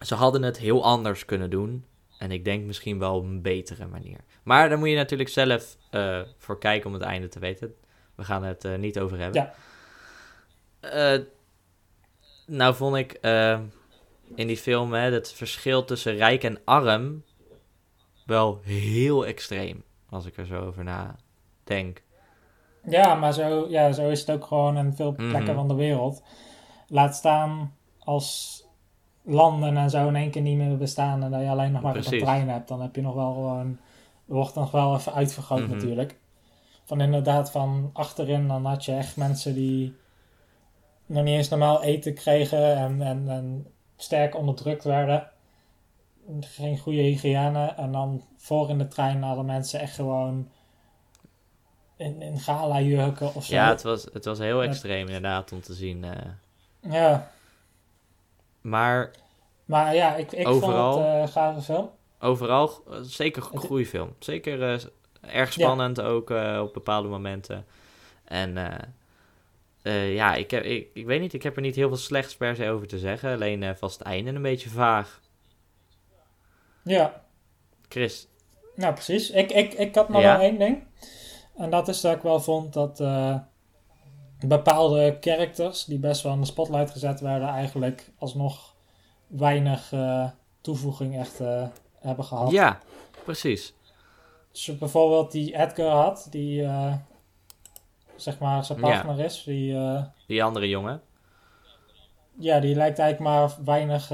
ze 0.00 0.14
hadden 0.14 0.42
het 0.42 0.58
heel 0.58 0.84
anders 0.84 1.24
kunnen 1.24 1.50
doen. 1.50 1.84
En 2.24 2.30
ik 2.30 2.44
denk 2.44 2.64
misschien 2.64 2.98
wel 2.98 3.22
een 3.22 3.42
betere 3.42 3.86
manier. 3.86 4.18
Maar 4.42 4.68
daar 4.68 4.78
moet 4.78 4.88
je 4.88 4.94
natuurlijk 4.96 5.28
zelf 5.30 5.76
eh, 5.90 6.20
voor 6.38 6.58
kijken 6.58 6.86
om 6.86 6.92
het 6.92 7.02
einde 7.02 7.28
te 7.28 7.38
weten. 7.38 7.74
We 8.14 8.24
gaan 8.24 8.42
het 8.44 8.64
er 8.64 8.78
niet 8.78 8.98
over 8.98 9.18
hebben. 9.18 9.40
Ja. 9.42 9.54
Eh, 11.14 11.20
nou 12.46 12.74
vond 12.74 12.96
ik 12.96 13.12
eh, 13.12 13.60
in 14.34 14.46
die 14.46 14.56
film 14.56 14.92
hè, 14.92 15.10
het 15.12 15.32
verschil 15.32 15.84
tussen 15.84 16.16
rijk 16.16 16.42
en 16.44 16.58
arm 16.64 17.24
wel 18.26 18.60
heel 18.62 19.26
extreem. 19.26 19.82
Als 20.10 20.26
ik 20.26 20.36
er 20.36 20.46
zo 20.46 20.60
over 20.66 20.84
nadenk. 20.84 22.02
Ja, 22.84 23.14
maar 23.14 23.32
zo, 23.32 23.66
ja, 23.68 23.92
zo 23.92 24.08
is 24.08 24.20
het 24.20 24.30
ook 24.30 24.44
gewoon 24.46 24.76
in 24.76 24.92
veel 24.92 25.14
plekken 25.14 25.42
Mhm. 25.42 25.54
van 25.54 25.68
de 25.68 25.74
wereld. 25.74 26.22
Laat 26.88 27.14
staan 27.14 27.76
als 27.98 28.62
landen 29.24 29.76
en 29.76 29.90
zo 29.90 30.08
in 30.08 30.16
één 30.16 30.30
keer 30.30 30.42
niet 30.42 30.56
meer 30.56 30.76
bestaan 30.76 31.22
en 31.22 31.30
dat 31.30 31.40
je 31.40 31.48
alleen 31.48 31.72
nog 31.72 31.82
maar 31.82 31.92
Precies. 31.92 32.12
een 32.12 32.18
trein 32.18 32.48
hebt, 32.48 32.68
dan 32.68 32.80
heb 32.82 32.94
je 32.96 33.02
nog 33.02 33.14
wel 33.14 33.32
gewoon, 33.32 33.78
wordt 34.24 34.54
nog 34.54 34.70
wel 34.70 34.94
even 34.94 35.14
uitvergroot 35.14 35.60
Mhm. 35.60 35.70
natuurlijk. 35.70 36.18
Van 36.84 37.00
inderdaad, 37.00 37.50
van 37.50 37.90
achterin 37.92 38.48
dan 38.48 38.64
had 38.64 38.84
je 38.84 38.92
echt 38.92 39.16
mensen 39.16 39.54
die 39.54 39.94
nog 41.06 41.24
niet 41.24 41.36
eens 41.36 41.48
normaal 41.48 41.82
eten 41.82 42.14
kregen 42.14 42.76
en, 42.76 43.02
en, 43.02 43.28
en 43.28 43.66
sterk 43.96 44.36
onderdrukt 44.36 44.84
werden. 44.84 45.28
Geen 46.40 46.78
goede 46.78 47.00
hygiëne. 47.00 47.66
En 47.66 47.92
dan 47.92 48.24
voor 48.36 48.70
in 48.70 48.78
de 48.78 48.88
trein 48.88 49.22
hadden 49.22 49.44
mensen 49.44 49.80
echt 49.80 49.94
gewoon 49.94 50.48
in, 51.96 52.22
in 52.22 52.38
gala-jurken 52.38 53.34
of 53.34 53.44
zo. 53.44 53.54
Ja, 53.54 53.68
het 53.68 53.82
was, 53.82 54.06
het 54.12 54.24
was 54.24 54.38
heel 54.38 54.62
extreem 54.62 55.06
inderdaad 55.06 55.52
om 55.52 55.60
te 55.60 55.74
zien. 55.74 56.04
eh. 56.04 56.30
Ja, 56.92 57.30
maar 58.64 59.10
maar 59.64 59.94
ja, 59.94 60.14
ik, 60.14 60.32
ik 60.32 60.48
Overal. 60.48 60.92
vond 60.92 61.04
het 61.04 61.14
eh, 61.14 61.20
een 61.20 61.28
gave 61.28 61.60
film. 61.60 61.90
overal 62.18 62.82
eh, 62.90 62.96
zeker 63.02 63.48
een 63.52 63.84
film. 63.84 64.14
Zeker 64.18 64.62
eh, 64.72 64.80
erg 65.20 65.52
spannend 65.52 66.00
ook 66.00 66.30
eh, 66.30 66.60
op 66.62 66.72
bepaalde 66.72 67.08
momenten. 67.08 67.66
En 68.24 68.56
eh, 68.56 68.78
eh, 69.82 70.14
ja, 70.14 70.34
ik, 70.34 70.50
heb, 70.50 70.64
ik, 70.64 70.88
ik 70.94 71.06
weet 71.06 71.20
niet, 71.20 71.32
ik 71.32 71.42
heb 71.42 71.56
er 71.56 71.62
niet 71.62 71.74
heel 71.74 71.88
veel 71.88 71.96
slechts 71.96 72.36
per 72.36 72.56
se 72.56 72.70
over 72.70 72.86
te 72.86 72.98
zeggen. 72.98 73.32
Alleen 73.34 73.62
eh 73.62 73.74
vast 73.74 73.98
het 73.98 74.06
einde 74.06 74.30
een 74.30 74.42
beetje 74.42 74.68
vaag. 74.68 75.20
Ja, 76.84 77.22
Chris, 77.88 78.28
nou 78.74 78.92
precies. 78.92 79.30
Ik, 79.30 79.50
ik, 79.52 79.72
ik 79.72 79.94
had 79.94 80.08
nog 80.08 80.22
Ja? 80.22 80.32
wel 80.36 80.46
één 80.46 80.58
ding. 80.58 80.84
En 81.56 81.70
dat 81.70 81.88
is 81.88 82.00
dat 82.00 82.16
ik 82.16 82.22
wel 82.22 82.40
vond 82.40 82.72
dat 82.72 83.00
eh, 83.00 83.36
bepaalde 84.48 85.16
characters 85.20 85.84
die 85.84 85.98
best 85.98 86.22
wel 86.22 86.32
in 86.32 86.40
de 86.40 86.46
spotlight 86.46 86.90
gezet 86.90 87.20
werden, 87.20 87.48
eigenlijk 87.48 88.10
alsnog 88.18 88.74
weinig 89.26 89.92
eh, 89.92 90.28
toevoeging 90.60 91.18
echt 91.18 91.40
eh, 91.40 91.66
hebben 92.00 92.24
gehad. 92.24 92.50
ja, 92.50 92.78
precies. 93.24 93.74
Dus 94.52 94.78
bijvoorbeeld 94.78 95.32
die 95.32 95.54
Edgar 95.58 95.90
had, 95.90 96.26
die 96.30 96.62
eh, 96.62 96.94
zeg 98.16 98.38
maar 98.38 98.64
zijn 98.64 98.78
Ja. 98.78 98.84
partner 98.84 99.24
is, 99.24 99.42
die, 99.44 99.76
Die 100.26 100.42
andere 100.44 100.68
jongen. 100.68 101.00
ja, 102.38 102.60
die 102.60 102.74
lijkt 102.74 102.98
eigenlijk 102.98 103.30
maar 103.36 103.54
weinig 103.64 104.08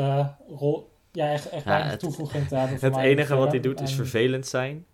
rol, 0.58 0.90
ja, 1.12 1.30
echt, 1.32 1.48
echt 1.48 1.64
Ja, 1.64 1.70
weinig 1.70 1.90
het- 1.90 2.00
toevoeging 2.00 2.48
te 2.48 2.54
hebben. 2.56 2.78
Het 2.80 2.96
enige 2.96 3.36
wat 3.36 3.50
hij 3.50 3.60
doet 3.60 3.80
is 3.80 3.90
En- 3.90 3.96
vervelend 3.96 4.46
zijn. 4.46 4.86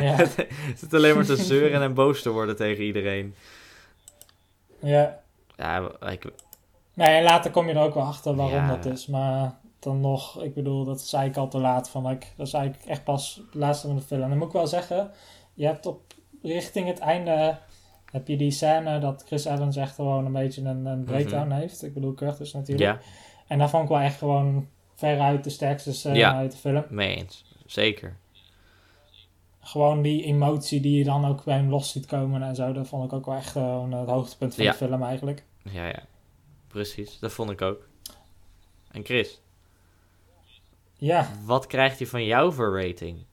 Ja. 0.00 0.16
Het 0.26 0.78
zit 0.78 0.94
alleen 0.94 1.14
maar 1.14 1.24
te 1.24 1.36
zeuren 1.36 1.82
en 1.82 1.94
boos 1.94 2.22
te 2.22 2.30
worden 2.30 2.56
tegen 2.56 2.84
iedereen. 2.84 3.34
Ja, 4.80 5.20
Ja, 5.56 5.90
ik, 6.10 6.32
nee, 6.94 7.08
en 7.08 7.22
later 7.22 7.50
kom 7.50 7.66
je 7.68 7.74
er 7.74 7.80
ook 7.82 7.94
wel 7.94 8.02
achter 8.04 8.34
waarom 8.34 8.54
Ja. 8.54 8.76
dat 8.76 8.84
is. 8.84 9.06
Maar 9.06 9.54
dan 9.78 10.00
nog, 10.00 10.42
ik 10.42 10.54
bedoel, 10.54 10.84
dat 10.84 11.00
zei 11.00 11.28
ik 11.28 11.36
al 11.36 11.48
te 11.48 11.58
laat. 11.58 11.90
Van, 11.90 12.10
ik, 12.10 12.32
dat 12.36 12.46
is 12.46 12.52
eigenlijk 12.52 12.84
echt 12.86 13.04
pas 13.04 13.40
het 13.46 13.54
laatste 13.54 13.86
van 13.86 13.96
de 13.96 14.02
film. 14.02 14.22
En 14.22 14.28
dan 14.28 14.38
moet 14.38 14.46
ik 14.46 14.52
wel 14.52 14.66
zeggen, 14.66 15.10
je 15.54 15.66
hebt 15.66 15.86
op 15.86 16.00
richting 16.42 16.86
het 16.86 16.98
einde, 16.98 17.58
heb 18.10 18.28
je 18.28 18.36
die 18.36 18.50
scène 18.50 18.98
dat 18.98 19.24
Chris 19.26 19.44
Evans 19.44 19.76
echt 19.76 19.94
gewoon 19.94 20.26
een 20.26 20.32
beetje 20.32 20.62
een, 20.62 20.86
een 20.86 21.04
breakdown 21.04 21.50
heeft. 21.50 21.82
Ik 21.82 21.94
bedoel, 21.94 22.14
Curtis 22.14 22.52
natuurlijk. 22.52 23.00
ja, 23.02 23.06
En 23.46 23.58
dat 23.58 23.70
vond 23.70 23.82
ik 23.82 23.88
wel 23.88 23.98
echt 23.98 24.18
gewoon 24.18 24.66
veruit 24.94 25.44
de 25.44 25.50
sterkste 25.50 25.92
scène 25.92 26.16
Ja. 26.16 26.34
uit 26.36 26.52
de 26.52 26.58
film. 26.58 26.84
mee 26.88 27.16
eens. 27.16 27.44
Zeker. 27.66 28.16
Gewoon 29.66 30.02
die 30.02 30.22
emotie 30.24 30.80
die 30.80 30.98
je 30.98 31.04
dan 31.04 31.26
ook 31.26 31.44
bij 31.44 31.56
hem 31.56 31.68
los 31.70 31.90
ziet 31.90 32.06
komen 32.06 32.42
en 32.42 32.54
zo. 32.54 32.72
Dat 32.72 32.88
vond 32.88 33.04
ik 33.04 33.12
ook 33.12 33.26
wel 33.26 33.34
echt 33.34 33.50
gewoon 33.50 33.92
het 33.92 34.08
hoogtepunt 34.08 34.54
van 34.54 34.64
Ja. 34.64 34.70
de 34.70 34.76
film 34.76 35.02
eigenlijk. 35.02 35.44
Ja, 35.62 35.86
ja. 35.86 36.02
Precies, 36.68 37.18
dat 37.18 37.32
vond 37.32 37.50
ik 37.50 37.62
ook. 37.62 37.88
En 38.90 39.04
Chris, 39.04 39.40
Ja, 40.98 41.28
wat 41.44 41.66
krijgt 41.66 41.98
hij 41.98 42.06
van 42.08 42.24
jou 42.24 42.52
voor 42.52 42.80
rating? 42.82 43.24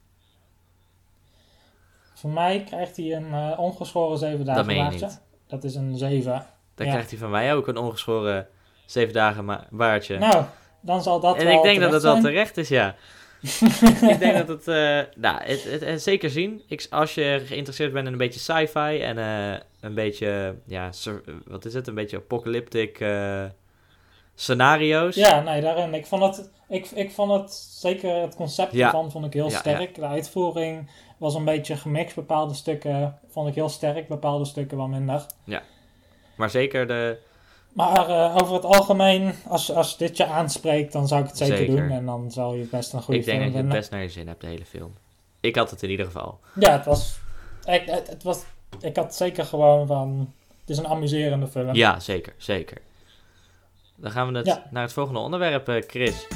voor 2.14 2.30
mij 2.30 2.64
krijgt 2.64 2.96
hij 2.96 3.12
een 3.16 3.32
eh, 3.34 3.58
ongeschoren 3.58 4.18
7 4.18 4.44
dagen 4.44 4.56
Dat 4.56 4.66
meen 4.66 4.76
je 4.76 4.82
baardje. 4.90 5.06
niet. 5.06 5.20
Dat 5.46 5.64
is 5.64 5.74
een 5.74 5.96
7. 5.96 6.46
Dan 6.74 6.86
Ja. 6.86 6.92
krijgt 6.92 7.10
hij 7.10 7.18
van 7.18 7.30
mij 7.30 7.54
ook 7.54 7.66
een 7.68 7.76
ongeschoren 7.76 8.46
zeven 8.86 9.12
dagen 9.14 9.44
ma- 9.44 9.66
baardje. 9.70 10.18
Nou, 10.18 10.44
dan 10.80 11.02
zal 11.02 11.20
dat 11.20 11.36
en 11.36 11.44
wel 11.44 11.56
ik 11.56 11.62
denk 11.62 11.80
dat 11.80 11.92
het 11.92 12.02
wel 12.02 12.20
terecht 12.20 12.56
is, 12.56 12.68
ja. 12.68 12.94
ik 14.12 14.18
denk 14.18 14.36
dat 14.46 14.48
het, 14.48 14.68
eh, 14.68 15.00
nou, 15.16 15.42
het, 15.42 15.64
het, 15.64 15.84
het 15.84 16.02
zeker 16.02 16.30
zien. 16.30 16.62
Ik, 16.68 16.86
als 16.90 17.14
je 17.14 17.42
geïnteresseerd 17.46 17.92
bent 17.92 18.06
in 18.06 18.12
een 18.12 18.18
beetje 18.18 18.40
sci-fi 18.40 19.00
en 19.00 19.18
eh, 19.18 19.60
een 19.80 19.94
beetje, 19.94 20.54
ja, 20.66 20.90
wat 21.46 21.64
is 21.64 21.74
het? 21.74 21.86
Een 21.86 21.94
beetje 21.94 22.16
apocalyptic 22.16 23.00
eh, 23.00 23.44
scenario's. 24.34 25.14
Ja, 25.14 25.40
nee, 25.40 25.60
daarin. 25.60 25.94
Ik 25.94 26.06
vond 26.06 26.36
het, 26.36 26.50
ik, 26.68 26.90
ik 26.90 27.10
vond 27.10 27.32
het 27.32 27.52
zeker 27.52 28.14
het 28.14 28.34
concept 28.34 28.72
Ja. 28.72 28.86
ervan 28.86 29.10
vond 29.10 29.26
ik 29.26 29.32
heel 29.32 29.50
Ja, 29.50 29.58
sterk. 29.58 29.94
De 29.94 30.06
uitvoering 30.06 30.90
was 31.18 31.34
een 31.34 31.44
beetje 31.44 31.76
gemixt. 31.76 32.14
Bepaalde 32.14 32.54
stukken 32.54 33.18
vond 33.28 33.48
ik 33.48 33.54
heel 33.54 33.68
sterk, 33.68 34.08
bepaalde 34.08 34.44
stukken 34.44 34.76
wel 34.76 34.88
minder. 34.88 35.26
Maar 36.36 36.50
zeker 36.50 36.86
de, 36.86 37.18
Maar 37.74 38.08
eh, 38.08 38.36
over 38.42 38.54
het 38.54 38.64
algemeen, 38.64 39.34
als, 39.48 39.72
als 39.72 39.96
dit 39.96 40.16
je 40.16 40.26
aanspreekt, 40.26 40.92
dan 40.92 41.08
zou 41.08 41.20
ik 41.22 41.26
het 41.28 41.36
zeker, 41.36 41.56
Zeker. 41.56 41.76
doen. 41.76 41.90
En 41.90 42.06
dan 42.06 42.30
zal 42.30 42.54
je 42.54 42.64
best 42.64 42.92
een 42.92 43.02
goede 43.02 43.20
ik 43.20 43.26
denk 43.26 43.38
film 43.40 43.52
dat 43.52 43.60
je 43.62 43.66
het 43.68 43.76
best 43.78 43.90
naar 43.90 44.02
je 44.02 44.08
zin 44.08 44.28
hebt, 44.28 44.40
de 44.40 44.46
hele 44.46 44.64
film. 44.64 44.92
Ik 45.40 45.56
had 45.56 45.70
het 45.70 45.82
in 45.82 45.90
ieder 45.90 46.06
geval. 46.06 46.38
Ja, 46.54 46.70
het 46.72 46.84
was, 46.84 47.18
ik, 47.64 47.82
het, 47.86 48.08
het 48.08 48.22
was... 48.22 48.42
Ik 48.80 48.96
had 48.96 49.14
zeker 49.14 49.44
gewoon 49.44 49.86
van... 49.86 50.32
Het 50.60 50.70
is 50.70 50.78
een 50.78 50.86
amuserende 50.86 51.46
film. 51.46 51.74
Ja, 51.74 52.00
zeker, 52.00 52.34
zeker. 52.36 52.78
Dan 53.96 54.10
gaan 54.10 54.32
we 54.32 54.38
het 54.38 54.46
Ja. 54.46 54.62
naar 54.70 54.82
het 54.82 54.92
volgende 54.92 55.20
onderwerp, 55.20 55.68
eh, 55.68 55.82
Chris. 55.86 56.26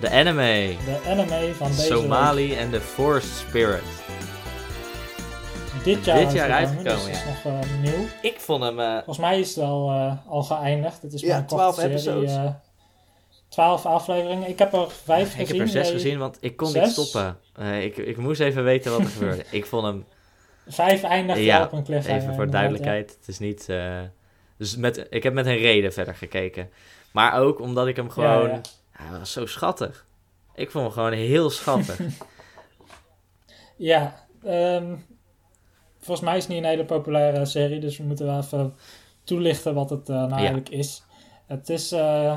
De 0.00 0.10
anime. 0.10 0.74
De 0.84 1.00
anime 1.10 1.54
van 1.54 1.66
deze 1.66 1.82
Somali 1.82 2.54
en 2.54 2.70
de 2.70 2.80
Forest 2.80 3.36
Spirit. 3.36 4.05
Dit 5.86 6.04
jaar, 6.04 6.18
Dit 6.18 6.32
jaar 6.32 6.50
uitgekomen, 6.50 6.90
uitgekomen, 6.92 7.12
dus 7.12 7.22
het 7.22 7.36
is 7.36 7.44
nog 7.44 7.52
eh, 7.62 7.80
nieuw. 7.80 8.06
Ik 8.22 8.40
vond 8.40 8.62
hem... 8.62 8.80
eh, 8.80 8.94
Volgens 8.94 9.18
mij 9.18 9.40
is 9.40 9.48
het 9.48 9.56
wel 9.56 9.90
eh, 9.90 10.12
al 10.28 10.42
geëindigd. 10.42 11.02
Het 11.02 11.12
is 11.12 11.20
Ja, 11.20 11.28
maar 11.28 11.36
een 11.38 11.46
korte 11.46 11.62
12 11.62 11.74
serie. 11.74 11.90
episodes. 11.90 12.34
eh, 12.34 12.50
12 13.48 13.86
afleveringen. 13.86 14.48
Ik 14.48 14.58
heb 14.58 14.72
er 14.72 14.90
vijf 14.90 15.28
ik 15.34 15.40
gezien. 15.40 15.56
heb 15.56 15.66
er 15.66 15.68
zes 15.72 15.90
gezien, 15.90 16.18
want 16.18 16.38
ik 16.40 16.56
kon 16.56 16.68
Zes? 16.68 16.82
niet 16.82 16.92
stoppen. 16.92 17.38
Eh, 17.54 17.84
ik, 17.84 17.96
ik 17.96 18.16
moest 18.16 18.40
even 18.40 18.64
weten 18.64 18.90
wat 18.92 19.00
er 19.00 19.06
gebeurde. 19.06 19.44
Ik 19.50 19.66
vond 19.66 19.84
hem, 19.86 20.04
Vijf 20.68 21.02
eindigt 21.02 21.40
Ja, 21.40 21.62
op 21.64 21.72
een 21.72 21.84
cliffhanger. 21.84 22.22
even 22.22 22.34
voor 22.34 22.50
duidelijkheid, 22.50 23.16
het 23.20 23.28
is 23.28 23.38
niet... 23.38 23.68
eh, 23.68 24.00
dus 24.56 24.76
met, 24.76 25.06
ik 25.10 25.22
heb 25.22 25.32
met 25.32 25.46
een 25.46 25.56
reden 25.56 25.92
verder 25.92 26.14
gekeken. 26.14 26.70
Maar 27.12 27.40
ook 27.40 27.60
omdat 27.60 27.86
ik 27.86 27.96
hem 27.96 28.06
Ja, 28.06 28.12
gewoon... 28.12 28.48
ja. 28.48 28.54
Ja, 28.98 29.04
hij 29.10 29.18
was 29.18 29.32
zo 29.32 29.46
schattig. 29.46 30.06
Ik 30.54 30.70
vond 30.70 30.84
hem 30.84 30.92
gewoon 30.92 31.12
heel 31.12 31.50
schattig. 31.50 31.98
Ja, 33.76 34.26
ehm, 34.44 34.94
volgens 36.06 36.26
mij 36.26 36.36
is 36.36 36.42
het 36.42 36.52
niet 36.52 36.62
een 36.62 36.68
hele 36.68 36.84
populaire 36.84 37.44
serie, 37.44 37.80
dus 37.80 37.96
we 37.98 38.04
moeten 38.04 38.26
wel 38.26 38.38
even 38.38 38.74
toelichten 39.24 39.74
wat 39.74 39.90
het 39.90 40.08
eh, 40.08 40.16
nou 40.16 40.32
eigenlijk 40.32 40.68
is. 40.68 41.02
Het 41.46 41.68
is 41.68 41.92
eh, 41.92 42.36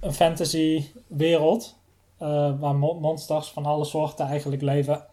een 0.00 0.12
fantasy 0.12 0.84
wereld 1.06 1.76
eh, 2.18 2.50
waar 2.58 2.74
mo- 2.74 3.00
monsters 3.00 3.48
van 3.48 3.66
alle 3.66 3.84
soorten 3.84 4.26
eigenlijk 4.26 4.62
leven. 4.62 5.04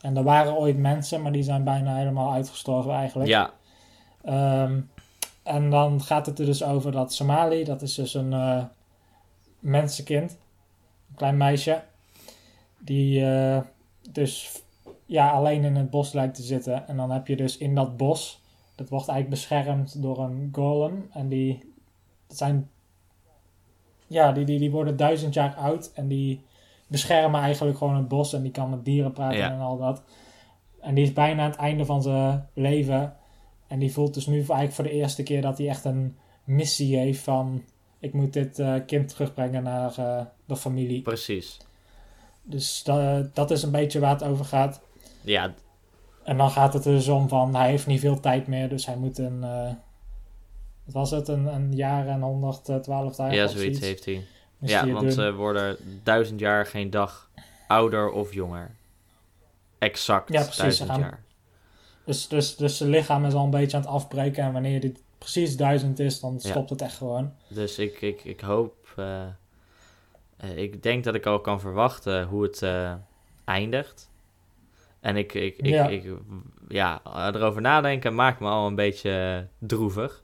En 0.00 0.16
er 0.16 0.22
waren 0.22 0.56
ooit 0.56 0.78
mensen, 0.78 1.22
maar 1.22 1.32
die 1.32 1.42
zijn 1.42 1.64
bijna 1.64 1.96
helemaal 1.96 2.32
uitgestorven 2.32 2.92
eigenlijk. 2.92 3.30
Ja, 3.30 3.50
Ehm, 4.24 4.80
en 5.42 5.70
dan 5.70 6.02
gaat 6.02 6.26
het 6.26 6.38
er 6.38 6.46
dus 6.46 6.62
over 6.62 6.92
dat 6.92 7.14
Somali, 7.14 7.64
dat 7.64 7.82
is 7.82 7.94
dus 7.94 8.14
een 8.14 8.68
mensenkind, 9.58 10.30
een 11.08 11.16
klein 11.16 11.36
meisje, 11.36 11.82
die 12.78 13.24
dus 14.10 14.62
ja, 15.10 15.30
alleen 15.30 15.64
in 15.64 15.76
het 15.76 15.90
bos 15.90 16.12
lijkt 16.12 16.34
te 16.34 16.42
zitten. 16.42 16.88
En 16.88 16.96
dan 16.96 17.10
heb 17.10 17.26
je 17.26 17.36
dus 17.36 17.56
in 17.56 17.74
dat 17.74 17.96
bos, 17.96 18.40
dat 18.74 18.88
wordt 18.88 19.08
eigenlijk 19.08 19.40
beschermd 19.40 20.02
door 20.02 20.18
een 20.18 20.48
golem. 20.52 21.08
En 21.12 21.28
die 21.28 21.72
dat 22.26 22.36
zijn, 22.36 22.70
ja, 24.06 24.32
die, 24.32 24.44
die, 24.44 24.58
die 24.58 24.70
worden 24.70 24.96
duizend 24.96 25.34
jaar 25.34 25.54
oud 25.54 25.90
en 25.94 26.08
die 26.08 26.40
beschermen 26.86 27.40
eigenlijk 27.40 27.78
gewoon 27.78 27.96
het 27.96 28.08
bos 28.08 28.32
en 28.32 28.42
die 28.42 28.50
kan 28.50 28.70
met 28.70 28.84
dieren 28.84 29.12
praten 29.12 29.38
Ja. 29.38 29.50
en 29.52 29.60
al 29.60 29.78
dat. 29.78 30.02
En 30.80 30.94
die 30.94 31.04
is 31.04 31.12
bijna 31.12 31.42
aan 31.42 31.50
het 31.50 31.58
einde 31.58 31.84
van 31.84 32.02
zijn 32.02 32.48
leven. 32.54 33.16
En 33.66 33.78
die 33.78 33.92
voelt 33.92 34.14
dus 34.14 34.26
nu 34.26 34.36
eigenlijk 34.36 34.72
voor 34.72 34.84
de 34.84 34.90
eerste 34.90 35.22
keer 35.22 35.42
dat 35.42 35.58
hij 35.58 35.68
echt 35.68 35.84
een 35.84 36.16
missie 36.44 36.96
heeft 36.96 37.20
van... 37.20 37.62
Ik 37.98 38.12
moet 38.12 38.32
dit 38.32 38.58
eh, 38.58 38.74
kind 38.86 39.08
terugbrengen 39.08 39.62
naar 39.62 39.98
eh, 39.98 40.24
de 40.44 40.56
familie. 40.56 41.02
precies. 41.02 41.56
Dus 42.42 42.82
da- 42.82 43.28
dat 43.34 43.50
is 43.50 43.62
een 43.62 43.70
beetje 43.70 44.00
waar 44.00 44.12
het 44.12 44.22
over 44.22 44.44
gaat. 44.44 44.82
Ja, 45.20 45.54
En 46.22 46.36
dan 46.36 46.50
gaat 46.50 46.72
het 46.72 46.84
er 46.84 46.92
dus 46.92 47.08
om 47.08 47.28
van... 47.28 47.54
Hij 47.54 47.68
heeft 47.70 47.86
niet 47.86 48.00
veel 48.00 48.20
tijd 48.20 48.46
meer, 48.46 48.68
dus 48.68 48.86
hij 48.86 48.96
moet 48.96 49.18
een... 49.18 49.44
eh, 49.44 49.72
wat 50.84 50.94
was 50.94 51.10
het? 51.10 51.28
Een, 51.28 51.46
een 51.46 51.72
jaar 51.76 52.06
en 52.08 52.20
112 52.20 53.16
dagen 53.16 53.34
ja 53.34 53.46
zoiets 53.46 53.80
heeft 53.80 54.04
hij. 54.04 54.26
Ja, 54.58 54.88
want 54.88 55.12
ze 55.12 55.32
worden 55.34 55.76
duizend 56.02 56.40
jaar 56.40 56.66
geen 56.66 56.90
dag 56.90 57.30
ouder 57.68 58.10
of 58.10 58.34
jonger. 58.34 58.70
Exact 59.78 60.32
Ja, 60.32 60.40
precies, 60.42 60.54
ze 60.56 60.60
duizend 60.62 60.90
gaan- 60.90 61.00
jaar. 61.00 61.22
Dus, 62.04 62.28
dus, 62.28 62.56
dus 62.56 62.76
zijn 62.76 62.90
lichaam 62.90 63.24
is 63.24 63.34
al 63.34 63.44
een 63.44 63.50
beetje 63.50 63.76
aan 63.76 63.82
het 63.82 63.90
afbreken. 63.92 64.44
En 64.44 64.52
wanneer 64.52 64.80
dit 64.80 65.02
precies 65.18 65.56
duizend 65.56 65.98
is, 65.98 66.20
dan 66.20 66.38
Ja. 66.42 66.50
stopt 66.50 66.70
het 66.70 66.82
echt 66.82 66.96
gewoon. 66.96 67.32
Dus 67.48 67.78
ik, 67.78 68.00
ik, 68.00 68.24
ik 68.24 68.40
hoop... 68.40 68.74
eh, 68.96 69.22
eh, 70.36 70.56
ik 70.56 70.82
denk 70.82 71.04
dat 71.04 71.14
ik 71.14 71.26
al 71.26 71.40
kan 71.40 71.60
verwachten 71.60 72.24
hoe 72.26 72.42
het 72.42 72.62
eh, 72.62 72.92
eindigt. 73.44 74.09
En 75.00 75.16
ik, 75.16 75.34
ik, 75.34 75.56
ik, 75.56 75.66
Ja. 75.66 75.88
ik, 75.88 76.04
ja, 76.68 77.00
erover 77.34 77.60
nadenken 77.60 78.14
maakt 78.14 78.40
me 78.40 78.48
al 78.48 78.66
een 78.66 78.74
beetje 78.74 79.46
droevig. 79.58 80.22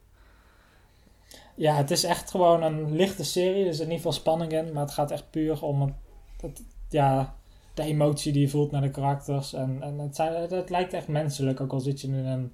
Ja, 1.55 1.75
het 1.77 1.91
is 1.91 2.05
echt 2.05 2.31
gewoon 2.31 2.63
een 2.63 2.97
lichte 2.97 3.25
serie. 3.25 3.67
Er 3.67 3.75
zit 3.75 3.89
niet 3.89 4.01
veel 4.01 4.13
spanning 4.13 4.53
in. 4.53 4.73
Maar 4.73 4.83
het 4.83 4.93
gaat 4.93 5.11
echt 5.11 5.31
puur 5.31 5.63
om 5.63 5.81
het, 5.81 5.93
het- 6.41 6.63
ja, 6.89 7.35
de 7.75 7.83
emotie 7.83 8.33
die 8.33 8.41
je 8.43 8.49
voelt 8.49 8.71
naar 8.71 8.83
de 8.83 8.91
karakters. 8.91 9.53
En, 9.53 9.79
en 9.83 9.99
het, 9.99 10.17
zijn, 10.17 10.51
het, 10.51 10.71
lijkt 10.71 10.93
echt 10.93 11.09
menselijk. 11.09 11.61
Ook 11.61 11.73
al 11.73 11.81
zit 11.81 12.01
je 12.01 12.09
nu 12.09 12.19
in 12.19 12.25
een 12.27 12.53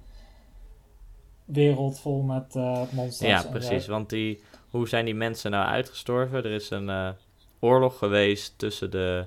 wereld 1.45 1.99
vol 1.99 2.21
met 2.21 2.55
eh, 2.55 2.81
monsters. 2.91 3.29
Ja, 3.29 3.43
precies. 3.49 3.87
Want 3.87 4.09
die, 4.09 4.43
hoe 4.69 4.87
zijn 4.87 5.05
die 5.05 5.15
mensen 5.15 5.51
nou 5.51 5.65
uitgestorven? 5.67 6.37
Er 6.43 6.51
is 6.51 6.69
een 6.69 6.89
eh, 6.89 7.09
oorlog 7.59 7.97
geweest 7.97 8.57
tussen 8.57 8.91
de 8.91 9.25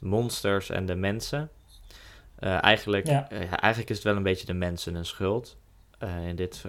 monsters 0.00 0.70
en 0.70 0.86
de 0.86 0.94
mensen. 0.94 1.50
Eh, 2.44 2.62
eigenlijk, 2.64 3.06
Ja. 3.06 3.30
eh, 3.30 3.38
eigenlijk 3.38 3.90
is 3.90 3.96
het 3.96 4.04
wel 4.04 4.16
een 4.16 4.22
beetje 4.22 4.46
de 4.46 4.52
mensen 4.52 4.94
hun 4.94 5.04
schuld. 5.06 5.56
Eh, 5.98 6.28
in 6.28 6.36
dit, 6.36 6.64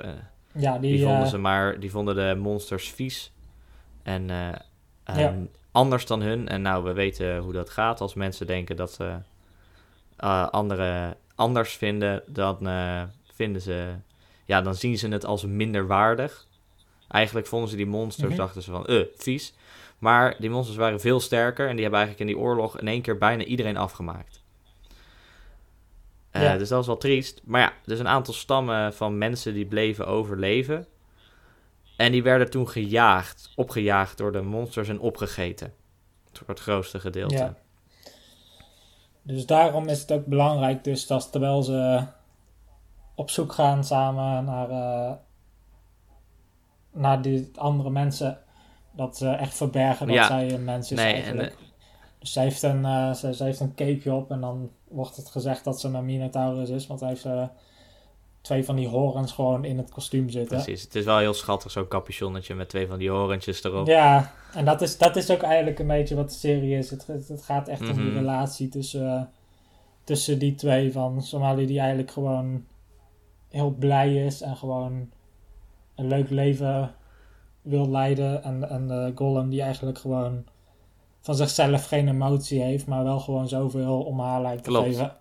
Ja, 0.51 0.77
die, 0.77 0.91
die, 0.91 1.03
vonden 1.03 1.27
ze 1.27 1.37
maar, 1.37 1.79
die 1.79 1.91
vonden 1.91 2.15
de 2.15 2.35
monsters 2.39 2.89
vies. 2.91 3.31
En 4.03 4.29
eh, 4.29 4.47
eh, 5.03 5.17
Ja. 5.19 5.33
anders 5.71 6.05
dan 6.05 6.21
hun. 6.21 6.47
En 6.47 6.61
nou, 6.61 6.83
we 6.83 6.93
weten 6.93 7.37
hoe 7.37 7.53
dat 7.53 7.69
gaat. 7.69 8.01
Als 8.01 8.13
mensen 8.13 8.47
denken 8.47 8.75
dat 8.75 8.91
ze 8.91 9.17
anderen 10.51 11.15
anders 11.35 11.73
vinden, 11.75 12.23
dan 12.27 12.57
vinden 13.33 13.61
ze... 13.61 13.93
Ja, 14.45 14.61
dan 14.61 14.75
zien 14.75 14.97
ze 14.97 15.07
het 15.07 15.25
als 15.25 15.45
minder 15.45 15.87
waardig. 15.87 16.47
Eigenlijk 17.07 17.47
vonden 17.47 17.69
ze 17.69 17.75
die 17.75 17.85
monsters, 17.85 18.29
Mhm. 18.29 18.37
dachten 18.37 18.61
ze 18.61 18.71
van, 18.71 18.85
eh, 18.85 19.01
vies. 19.15 19.53
Maar 19.99 20.35
die 20.39 20.49
monsters 20.49 20.77
waren 20.77 20.99
veel 20.99 21.19
sterker 21.19 21.67
en 21.67 21.73
die 21.73 21.81
hebben 21.81 21.99
eigenlijk 21.99 22.29
in 22.29 22.35
die 22.35 22.45
oorlog 22.45 22.79
in 22.79 22.87
één 22.87 23.01
keer 23.01 23.17
bijna 23.17 23.43
iedereen 23.43 23.77
afgemaakt. 23.77 24.43
Eh, 26.35 26.41
Ja. 26.43 26.57
Dus 26.57 26.69
dat 26.69 26.81
is 26.81 26.87
wel 26.87 26.97
triest. 26.97 27.41
Maar 27.43 27.61
ja, 27.61 27.73
dus 27.85 27.99
een 27.99 28.07
aantal 28.07 28.33
stammen 28.33 28.93
van 28.93 29.17
mensen 29.17 29.53
die 29.53 29.65
bleven 29.65 30.07
overleven. 30.07 30.85
En 31.97 32.11
die 32.11 32.23
werden 32.23 32.49
toen 32.49 32.69
gejaagd, 32.69 33.51
opgejaagd 33.55 34.17
door 34.17 34.31
de 34.31 34.41
monsters 34.41 34.89
en 34.89 34.99
opgegeten. 34.99 35.73
Voor 36.33 36.47
het 36.47 36.59
grootste 36.59 36.99
gedeelte. 36.99 37.35
Ja. 37.35 37.55
Dus 39.21 39.45
daarom 39.45 39.87
is 39.87 40.01
het 40.01 40.11
ook 40.11 40.25
belangrijk 40.25 40.83
dus 40.83 41.07
dat 41.07 41.31
terwijl 41.31 41.63
ze 41.63 42.05
op 43.15 43.29
zoek 43.29 43.53
gaan 43.53 43.83
samen 43.83 44.45
naar, 44.45 44.69
eh, 44.69 45.13
naar 46.91 47.21
die 47.21 47.51
andere 47.55 47.89
mensen, 47.89 48.39
dat 48.91 49.17
ze 49.17 49.29
echt 49.29 49.55
verbergen 49.55 50.07
dat 50.07 50.15
Ja. 50.15 50.27
zij 50.27 50.51
een 50.53 50.63
mens 50.63 50.91
is 50.91 50.97
Nee, 50.97 51.13
en, 51.13 51.21
eigenlijk. 51.21 51.55
Dus 52.19 52.31
zij 52.33 52.43
heeft, 52.43 52.63
een, 52.63 53.15
ze, 53.15 53.33
ze 53.35 53.43
heeft 53.43 53.59
een 53.59 53.75
capeje 53.75 54.13
op 54.13 54.31
en 54.31 54.41
dan 54.41 54.71
wordt 54.95 55.15
het 55.15 55.29
gezegd 55.29 55.63
dat 55.63 55.79
ze 55.79 55.87
een 55.87 56.05
Minotaurus 56.05 56.69
is, 56.69 56.87
want 56.87 56.99
hij 56.99 57.09
heeft 57.09 57.25
eh, 57.25 57.43
twee 58.41 58.65
van 58.65 58.75
die 58.75 58.87
horens 58.87 59.31
gewoon 59.31 59.65
in 59.65 59.77
het 59.77 59.89
kostuum 59.91 60.29
zitten. 60.29 60.57
Precies, 60.57 60.81
het 60.81 60.95
is 60.95 61.05
wel 61.05 61.17
heel 61.17 61.33
schattig, 61.33 61.71
zo'n 61.71 61.87
capuchonnetje 61.87 62.55
met 62.55 62.69
twee 62.69 62.87
van 62.87 62.97
die 62.99 63.09
horentjes 63.09 63.63
erop. 63.63 63.87
Ja, 63.87 64.31
en 64.53 64.65
dat 64.65 64.81
is, 64.81 64.97
dat 64.97 65.15
is 65.15 65.31
ook 65.31 65.41
eigenlijk 65.41 65.79
een 65.79 65.87
beetje 65.87 66.15
wat 66.15 66.29
de 66.29 66.35
serie 66.35 66.77
is. 66.77 66.89
Het, 66.89 67.07
het, 67.07 67.27
het 67.27 67.41
gaat 67.41 67.67
echt 67.67 67.81
om 67.81 67.95
die 67.95 68.05
Mhm. 68.05 68.15
relatie 68.17 68.69
tussen, 68.69 69.07
eh, 69.15 69.21
tussen 70.03 70.39
die 70.39 70.55
twee. 70.55 70.91
Van 70.91 71.21
Somali 71.21 71.65
die 71.65 71.79
eigenlijk 71.79 72.11
gewoon 72.11 72.65
heel 73.49 73.69
blij 73.79 74.25
is 74.25 74.41
en 74.41 74.55
gewoon 74.55 75.09
een 75.95 76.07
leuk 76.07 76.29
leven 76.29 76.95
wil 77.61 77.89
leiden. 77.89 78.43
En, 78.43 78.69
en 78.69 78.87
de 78.87 79.11
Golem 79.15 79.49
die 79.49 79.61
eigenlijk 79.61 79.97
gewoon 79.97 80.43
van 81.25 81.35
zichzelf 81.35 81.85
geen 81.87 82.07
emotie 82.07 82.61
heeft, 82.61 82.87
maar 82.87 83.03
wel 83.03 83.19
gewoon 83.19 83.47
zoveel 83.47 84.01
om 84.03 84.19
haar 84.19 84.41
lijkt 84.41 84.63
te 84.63 84.69
Klopt. 84.69 84.85
geven. 84.87 85.17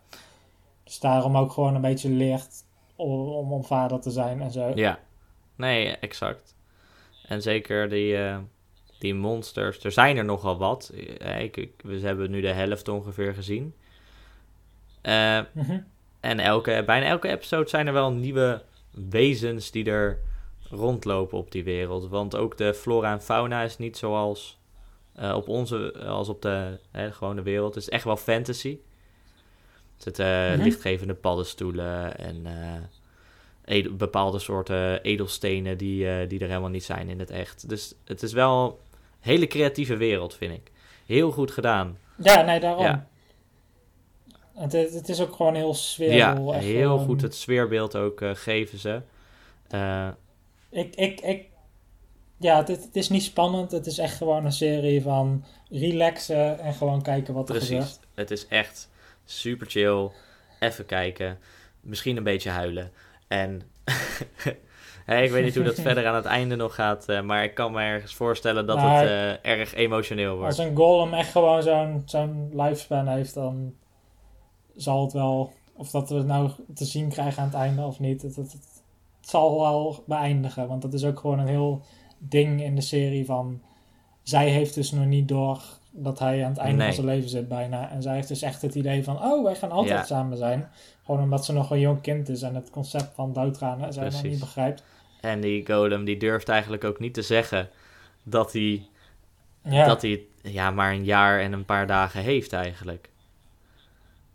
Dus 0.84 1.00
daarom 1.00 1.36
ook 1.36 1.52
gewoon 1.52 1.74
een 1.74 1.80
beetje 1.80 2.08
leert 2.08 2.64
om, 2.96 3.10
om, 3.28 3.52
om 3.52 3.64
vader 3.64 4.00
te 4.00 4.10
zijn 4.10 4.40
en 4.40 4.50
zo. 4.50 4.72
Ja, 4.74 4.98
nee, 5.56 5.86
exact. 5.96 6.54
En 7.28 7.42
zeker 7.42 7.88
die, 7.88 8.16
eh, 8.16 8.38
die 8.98 9.14
monsters, 9.14 9.84
er 9.84 9.92
zijn 9.92 10.16
er 10.16 10.24
nogal 10.24 10.58
wat. 10.58 10.92
Eh, 11.18 11.40
Ik, 11.42 11.56
ik- 11.56 11.80
we 11.84 11.98
hebben 12.00 12.30
nu 12.30 12.40
de 12.40 12.52
helft 12.52 12.88
ongeveer 12.88 13.34
gezien. 13.34 13.74
Eh, 15.02 15.40
Mhm. 15.52 15.78
en 16.20 16.38
elke, 16.38 16.82
bijna 16.86 17.06
elke 17.06 17.28
episode 17.28 17.68
zijn 17.68 17.86
er 17.86 17.92
wel 17.92 18.12
nieuwe 18.12 18.62
wezens 18.90 19.70
die 19.70 19.84
er 19.90 20.18
rondlopen 20.70 21.38
op 21.38 21.50
die 21.50 21.64
wereld. 21.64 22.08
Want 22.08 22.36
ook 22.36 22.56
de 22.56 22.74
flora 22.74 23.12
en 23.12 23.22
fauna 23.22 23.62
is 23.62 23.78
niet 23.78 23.96
zoals 23.96 24.58
eh, 25.14 25.34
op 25.36 25.48
onze, 25.48 25.98
als 26.06 26.28
op 26.28 26.42
de 26.42 26.78
hè, 26.90 27.12
gewone 27.12 27.42
wereld. 27.42 27.74
Het 27.74 27.82
is 27.82 27.88
echt 27.90 28.04
wel 28.04 28.16
fantasy. 28.16 28.78
Er 29.96 30.02
zitten 30.02 30.26
eh, 30.26 30.52
Mhm. 30.54 30.62
lichtgevende 30.62 31.14
paddenstoelen 31.14 32.18
en 32.18 32.46
eh, 32.46 33.74
edel- 33.76 33.96
bepaalde 33.96 34.38
soorten 34.38 35.02
edelstenen 35.02 35.78
die, 35.78 36.08
eh, 36.08 36.28
die 36.28 36.40
er 36.40 36.48
helemaal 36.48 36.68
niet 36.70 36.84
zijn 36.84 37.08
in 37.08 37.18
het 37.18 37.30
echt. 37.30 37.68
Dus 37.68 37.94
het 38.04 38.22
is 38.22 38.32
wel 38.32 38.66
een 38.68 38.74
hele 39.20 39.46
creatieve 39.46 39.96
wereld, 39.96 40.34
vind 40.34 40.52
ik. 40.52 40.70
Heel 41.06 41.30
goed 41.30 41.50
gedaan. 41.50 41.98
Ja, 42.16 42.42
nee, 42.42 42.60
daarom. 42.60 42.84
Ja. 42.84 43.06
Het, 44.54 44.74
is- 44.74 44.94
het 44.94 45.08
is 45.08 45.20
ook 45.20 45.34
gewoon 45.34 45.54
heel 45.54 45.68
Ja, 45.68 45.74
sfeervol. 45.74 46.54
echt 46.54 46.64
heel 46.64 46.90
gewoon- 46.90 47.04
goed 47.04 47.22
het 47.22 47.34
sfeerbeeld 47.34 47.96
ook 47.96 48.20
eh, 48.20 48.30
geven 48.34 48.78
ze. 48.78 49.00
Eh, 49.68 50.08
Ik, 50.70 50.94
ik, 50.96 51.20
ik, 51.20 51.46
ja, 52.44 52.56
het, 52.56 52.68
het 52.68 52.96
is 52.96 53.08
niet 53.08 53.22
spannend. 53.22 53.70
Het 53.70 53.86
is 53.86 53.98
echt 53.98 54.16
gewoon 54.16 54.44
een 54.44 54.52
serie 54.52 55.02
van 55.02 55.44
relaxen 55.70 56.58
en 56.58 56.74
gewoon 56.74 57.02
kijken 57.02 57.34
wat 57.34 57.48
er 57.48 57.54
Precies. 57.54 57.70
gebeurt. 57.70 57.98
Het 58.14 58.30
is 58.30 58.46
echt 58.48 58.90
super 59.24 59.66
chill. 59.66 60.10
Even 60.60 60.86
kijken. 60.86 61.38
Misschien 61.80 62.16
een 62.16 62.22
beetje 62.22 62.50
huilen. 62.50 62.92
En 63.28 63.62
ik 65.24 65.30
weet 65.30 65.44
niet 65.44 65.54
hoe 65.54 65.64
dat 65.64 65.80
verder 65.88 66.06
aan 66.06 66.14
het 66.14 66.24
einde 66.24 66.56
nog 66.56 66.74
gaat. 66.74 67.08
eh, 67.08 67.20
maar 67.20 67.44
ik 67.44 67.54
kan 67.54 67.72
me 67.72 67.80
ergens 67.80 68.14
voorstellen 68.14 68.66
dat 68.66 68.76
Nou, 68.76 68.90
het 68.90 69.08
eh, 69.42 69.50
erg 69.50 69.74
emotioneel 69.74 70.36
wordt. 70.36 70.58
Als 70.58 70.66
een 70.66 70.76
golem 70.76 71.14
echt 71.14 71.30
gewoon 71.30 71.62
zo'n 71.62 72.02
zo'n 72.04 72.50
lifespan 72.52 73.08
heeft, 73.08 73.34
dan 73.34 73.74
zal 74.76 75.02
het 75.02 75.12
wel... 75.12 75.52
Of 75.76 75.90
dat 75.90 76.08
we 76.08 76.14
het 76.14 76.26
nou 76.26 76.50
te 76.74 76.84
zien 76.84 77.08
krijgen 77.08 77.42
aan 77.42 77.48
het 77.48 77.56
einde 77.56 77.82
of 77.82 78.00
niet. 78.00 78.22
Het, 78.22 78.36
het, 78.36 78.52
het 78.52 78.82
zal 79.20 79.60
wel 79.60 80.02
beëindigen. 80.06 80.68
Want 80.68 80.82
dat 80.82 80.94
is 80.94 81.04
ook 81.04 81.20
gewoon 81.20 81.38
een 81.38 81.46
heel 81.48 81.82
ding 82.28 82.62
in 82.62 82.74
de 82.74 82.80
serie 82.80 83.24
van... 83.24 83.60
Zij 84.22 84.48
heeft 84.48 84.74
dus 84.74 84.90
nog 84.90 85.04
niet 85.06 85.28
door 85.28 85.62
dat 85.90 86.18
hij 86.18 86.44
aan 86.44 86.50
het 86.50 86.58
einde 86.58 86.76
Nee. 86.76 86.86
van 86.86 86.94
zijn 86.94 87.06
leven 87.16 87.28
zit 87.30 87.48
bijna. 87.48 87.90
En 87.90 88.02
zij 88.02 88.14
heeft 88.14 88.28
dus 88.28 88.42
echt 88.42 88.62
het 88.62 88.74
idee 88.74 89.04
van... 89.04 89.22
Oh, 89.22 89.44
wij 89.44 89.54
gaan 89.54 89.70
altijd 89.70 89.98
Ja. 89.98 90.04
samen 90.04 90.36
zijn. 90.36 90.68
Gewoon 91.04 91.22
omdat 91.22 91.44
ze 91.44 91.52
nog 91.52 91.70
een 91.70 91.80
jong 91.80 92.00
kind 92.00 92.28
is. 92.28 92.42
En 92.42 92.54
het 92.54 92.70
concept 92.70 93.14
van 93.14 93.32
doodgaan 93.32 93.92
zij 93.92 94.04
nog 94.08 94.22
niet 94.22 94.40
begrijpt. 94.40 94.82
En 95.20 95.40
die 95.40 95.66
golem 95.66 96.04
die 96.04 96.16
durft 96.16 96.48
eigenlijk 96.48 96.84
ook 96.84 97.00
niet 97.00 97.14
te 97.14 97.22
zeggen 97.22 97.68
dat 98.22 98.52
hij, 98.52 98.86
Ja, 99.62 99.86
dat 99.86 100.02
hij 100.02 100.22
ja, 100.42 100.70
maar 100.70 100.92
een 100.92 101.04
jaar 101.04 101.40
en 101.40 101.52
een 101.52 101.64
paar 101.64 101.86
dagen 101.86 102.20
heeft 102.20 102.52
eigenlijk. 102.52 103.10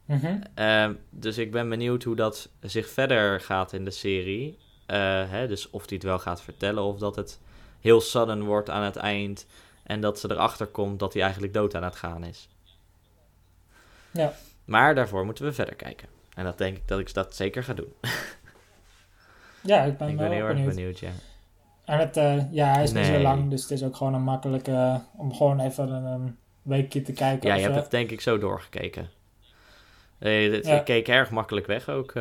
Mhm. 0.05 0.41
Ehm, 0.53 0.93
dus 1.09 1.37
ik 1.37 1.51
ben 1.51 1.69
benieuwd 1.69 2.03
hoe 2.03 2.15
dat 2.15 2.49
zich 2.61 2.89
verder 2.89 3.41
gaat 3.41 3.73
in 3.73 3.85
de 3.85 3.91
serie. 3.91 4.57
Eh, 4.85 5.29
hè, 5.29 5.47
dus 5.47 5.69
of 5.69 5.85
hij 5.85 5.95
het 5.95 6.03
wel 6.03 6.19
gaat 6.19 6.41
vertellen 6.41 6.83
of 6.83 6.97
dat 6.97 7.15
het 7.15 7.39
heel 7.81 8.01
sudden 8.01 8.43
wordt 8.43 8.69
aan 8.69 8.83
het 8.83 8.95
eind. 8.95 9.45
En 9.83 10.01
dat 10.01 10.19
ze 10.19 10.31
erachter 10.31 10.65
komt 10.67 10.99
dat 10.99 11.13
hij 11.13 11.21
eigenlijk 11.21 11.53
dood 11.53 11.75
aan 11.75 11.83
het 11.83 11.95
gaan 11.95 12.23
is. 12.23 12.47
Ja. 14.11 14.33
Maar 14.65 14.95
daarvoor 14.95 15.25
moeten 15.25 15.45
we 15.45 15.53
verder 15.53 15.75
kijken. 15.75 16.07
En 16.35 16.43
dat 16.43 16.57
denk 16.57 16.77
ik 16.77 16.87
dat 16.87 16.99
ik 16.99 17.13
dat 17.13 17.35
zeker 17.35 17.63
ga 17.63 17.73
doen. 17.73 17.93
Ja, 19.61 19.83
ik 19.83 19.97
ben, 19.97 20.07
ik 20.09 20.17
wel 20.17 20.27
ben 20.27 20.37
heel 20.37 20.45
erg 20.45 20.53
benieuwd. 20.55 20.75
benieuwd, 20.75 20.99
ja. 20.99 21.09
En 21.85 21.99
het, 21.99 22.17
eh, 22.17 22.51
ja, 22.51 22.73
hij 22.73 22.83
is 22.83 22.91
niet 22.91 23.05
zo 23.05 23.11
Nee. 23.11 23.21
lang, 23.21 23.49
dus 23.49 23.61
het 23.61 23.71
is 23.71 23.83
ook 23.83 23.95
gewoon 23.95 24.13
een 24.13 24.21
makkelijke... 24.23 24.71
eh, 24.71 24.95
om 25.15 25.33
gewoon 25.33 25.59
even 25.59 25.91
een, 25.91 26.37
weekje 26.61 27.01
te 27.01 27.11
kijken. 27.13 27.49
Ja, 27.49 27.55
je 27.55 27.61
hebt 27.61 27.75
het 27.75 27.91
denk 27.91 28.09
ik 28.11 28.21
zo 28.21 28.37
doorgekeken. 28.37 29.09
Eh, 30.19 30.51
dit- 30.51 30.65
Ja. 30.65 30.75
Ik 30.77 30.85
keek 30.85 31.07
erg 31.07 31.29
makkelijk 31.29 31.67
weg 31.67 31.89
ook. 31.89 32.13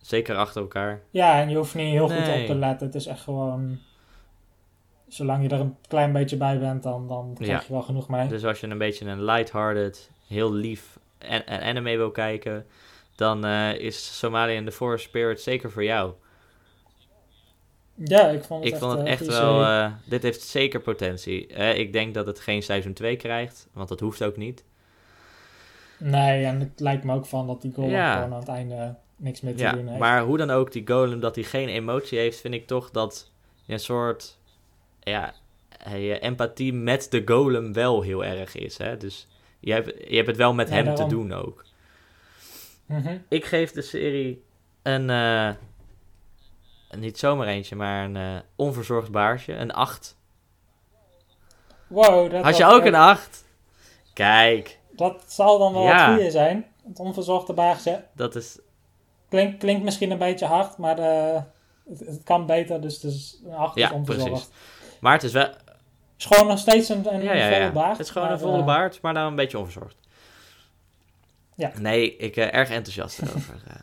zeker 0.00 0.36
achter 0.36 0.60
elkaar. 0.62 1.00
Ja, 1.10 1.40
en 1.40 1.48
je 1.50 1.56
hoeft 1.56 1.74
niet 1.74 1.90
heel 1.90 2.08
goed 2.08 2.18
Nee. 2.18 2.40
op 2.40 2.46
te 2.46 2.54
letten. 2.54 2.86
Het 2.86 2.96
is 2.96 3.06
echt 3.06 3.20
gewoon... 3.20 3.78
Zolang 5.12 5.42
je 5.42 5.48
er 5.48 5.60
een 5.60 5.76
klein 5.88 6.12
beetje 6.12 6.36
bij 6.36 6.58
bent, 6.58 6.82
dan, 6.82 7.08
dan 7.08 7.32
krijg 7.34 7.50
Ja. 7.50 7.62
je 7.66 7.72
wel 7.72 7.82
genoeg 7.82 8.08
mee. 8.08 8.28
Dus 8.28 8.44
als 8.44 8.60
je 8.60 8.66
een 8.66 8.78
beetje 8.78 9.04
een 9.06 9.24
lighthearted, 9.24 10.10
heel 10.26 10.52
lief 10.52 10.98
en, 11.18 11.46
en 11.46 11.60
anime 11.62 11.96
wil 11.96 12.10
kijken, 12.10 12.66
dan 13.14 13.44
eh, 13.44 13.74
is 13.74 14.18
Somalia 14.18 14.56
in 14.56 14.64
the 14.64 14.72
Forest 14.72 15.04
Spirit 15.04 15.40
zeker 15.40 15.70
voor 15.70 15.84
jou. 15.84 16.12
Ja, 17.94 18.28
ik 18.28 18.44
vond 18.44 18.58
het 18.64 18.68
Ik 18.68 18.72
echt, 18.74 18.82
vond 18.82 18.98
het 18.98 19.06
eh, 19.06 19.12
echt 19.12 19.26
wel, 19.26 19.62
eh, 19.64 19.92
dit 20.04 20.22
heeft 20.22 20.42
zeker 20.42 20.80
potentie. 20.80 21.46
Eh, 21.46 21.78
ik 21.78 21.92
denk 21.92 22.14
dat 22.14 22.26
het 22.26 22.40
geen 22.40 22.62
seizoen 22.62 22.92
2 22.92 23.16
krijgt, 23.16 23.68
want 23.72 23.88
dat 23.88 24.00
hoeft 24.00 24.24
ook 24.24 24.36
niet. 24.36 24.64
Nee, 25.98 26.44
en 26.44 26.60
het 26.60 26.80
lijkt 26.80 27.04
me 27.04 27.14
ook 27.14 27.26
van 27.26 27.46
dat 27.46 27.62
die 27.62 27.72
goal 27.74 27.88
Ja. 27.88 28.14
gewoon 28.14 28.32
aan 28.32 28.38
het 28.40 28.48
einde 28.48 28.94
niks 29.16 29.40
meer 29.40 29.56
te 29.56 29.62
Ja, 29.62 29.72
doen 29.72 29.86
heeft. 29.86 30.00
maar 30.00 30.22
hoe 30.22 30.36
dan 30.38 30.50
ook, 30.50 30.72
die 30.72 30.86
golem 30.86 31.20
dat 31.20 31.34
hij 31.34 31.44
geen 31.44 31.68
emotie 31.68 32.18
heeft, 32.18 32.40
vind 32.40 32.54
ik 32.54 32.66
toch 32.66 32.90
dat 32.90 33.30
je 33.64 33.72
een 33.72 33.80
soort 33.80 34.38
ja, 35.02 35.34
eh, 35.78 36.06
je 36.08 36.18
empathie 36.18 36.72
met 36.72 37.06
de 37.10 37.22
golem 37.24 37.72
wel 37.72 38.02
heel 38.02 38.24
erg 38.24 38.54
is. 38.54 38.78
Hè? 38.78 38.96
Dus 38.96 39.26
je 39.60 39.72
hebt, 39.72 39.92
je 40.08 40.14
hebt 40.16 40.26
het 40.28 40.36
wel 40.36 40.54
met 40.54 40.68
Ja, 40.68 40.74
hem 40.74 40.84
daarom. 40.84 41.08
te 41.08 41.14
doen 41.14 41.32
ook. 41.32 41.64
Mhm. 42.86 43.18
Ik 43.28 43.44
geef 43.44 43.72
de 43.72 43.82
serie 43.82 44.44
een, 44.82 45.10
eh, 45.10 45.50
niet 46.98 47.18
zomaar 47.18 47.46
eentje, 47.46 47.76
maar 47.76 48.04
een 48.04 48.16
eh, 48.16 48.36
onverzorgd 48.56 49.10
baarsje. 49.10 49.52
Een 49.52 49.72
8. 49.72 50.16
Wow, 51.86 52.30
dat, 52.30 52.44
Had 52.44 52.56
je 52.56 52.64
ook 52.64 52.84
een 52.84 52.94
8? 52.94 53.44
Kijk, 54.14 54.78
Dat 54.96 55.24
zal 55.26 55.58
dan 55.58 55.72
wel 55.72 55.82
Ja. 55.82 56.18
het 56.18 56.32
zijn. 56.32 56.66
Het 56.88 56.98
onverzorgde 56.98 57.52
baagje. 57.52 58.04
dat 58.14 58.34
is... 58.34 58.58
Klink, 59.28 59.58
klinkt 59.58 59.84
misschien 59.84 60.10
een 60.10 60.18
beetje 60.18 60.46
hard, 60.46 60.76
maar 60.78 60.96
het, 60.96 61.98
het 62.06 62.20
kan 62.24 62.46
beter, 62.46 62.80
dus 62.80 63.04
is 63.04 63.40
een 63.44 63.52
acht 63.54 63.76
is 63.76 63.82
Ja, 63.82 63.92
onverzorgd. 63.92 64.30
precies. 64.30 64.50
Maar 65.02 65.12
het 65.12 65.22
is 65.22 65.32
wel... 65.32 65.42
Het 65.42 65.56
is 66.18 66.24
gewoon 66.26 66.46
nog 66.46 66.58
steeds 66.58 66.88
een, 66.88 67.14
een 67.14 67.22
Ja, 67.22 67.32
ja, 67.34 67.58
volle 67.58 67.72
baard. 67.72 67.96
Het 67.98 68.06
is 68.06 68.12
gewoon 68.12 68.28
maar, 68.28 68.36
een 68.36 68.42
volle 68.42 68.58
eh, 68.58 68.64
baard, 68.64 69.00
maar 69.00 69.14
dan 69.14 69.26
een 69.26 69.34
beetje 69.36 69.58
onverzorgd. 69.58 69.96
Ja. 71.54 71.72
Nee, 71.78 72.16
ik 72.16 72.34
ben 72.34 72.52
erg 72.52 72.68
enthousiast 72.70 73.18
erover. 73.22 73.54
eh. 73.68 73.74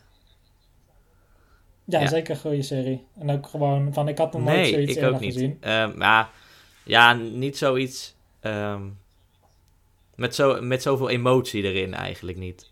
Ja, 1.84 2.00
Ja. 2.00 2.06
zeker 2.06 2.34
een 2.34 2.40
goede 2.40 2.62
serie. 2.62 3.06
En 3.18 3.30
ook 3.30 3.46
gewoon 3.46 3.92
van, 3.92 4.08
ik 4.08 4.18
had 4.18 4.32
nog 4.32 4.42
nooit 4.42 4.56
nee, 4.56 4.72
zoiets 4.72 4.96
ik 4.96 5.04
ook 5.04 5.20
niet. 5.20 5.32
gezien. 5.32 5.58
Ja, 5.98 6.30
ja, 6.84 7.12
niet 7.12 7.58
zoiets... 7.58 8.14
ehm, 8.40 8.82
met, 10.14 10.34
zo, 10.34 10.60
met 10.62 10.82
zoveel 10.82 11.08
emotie 11.08 11.62
erin 11.62 11.94
eigenlijk 11.94 12.38
niet. 12.38 12.70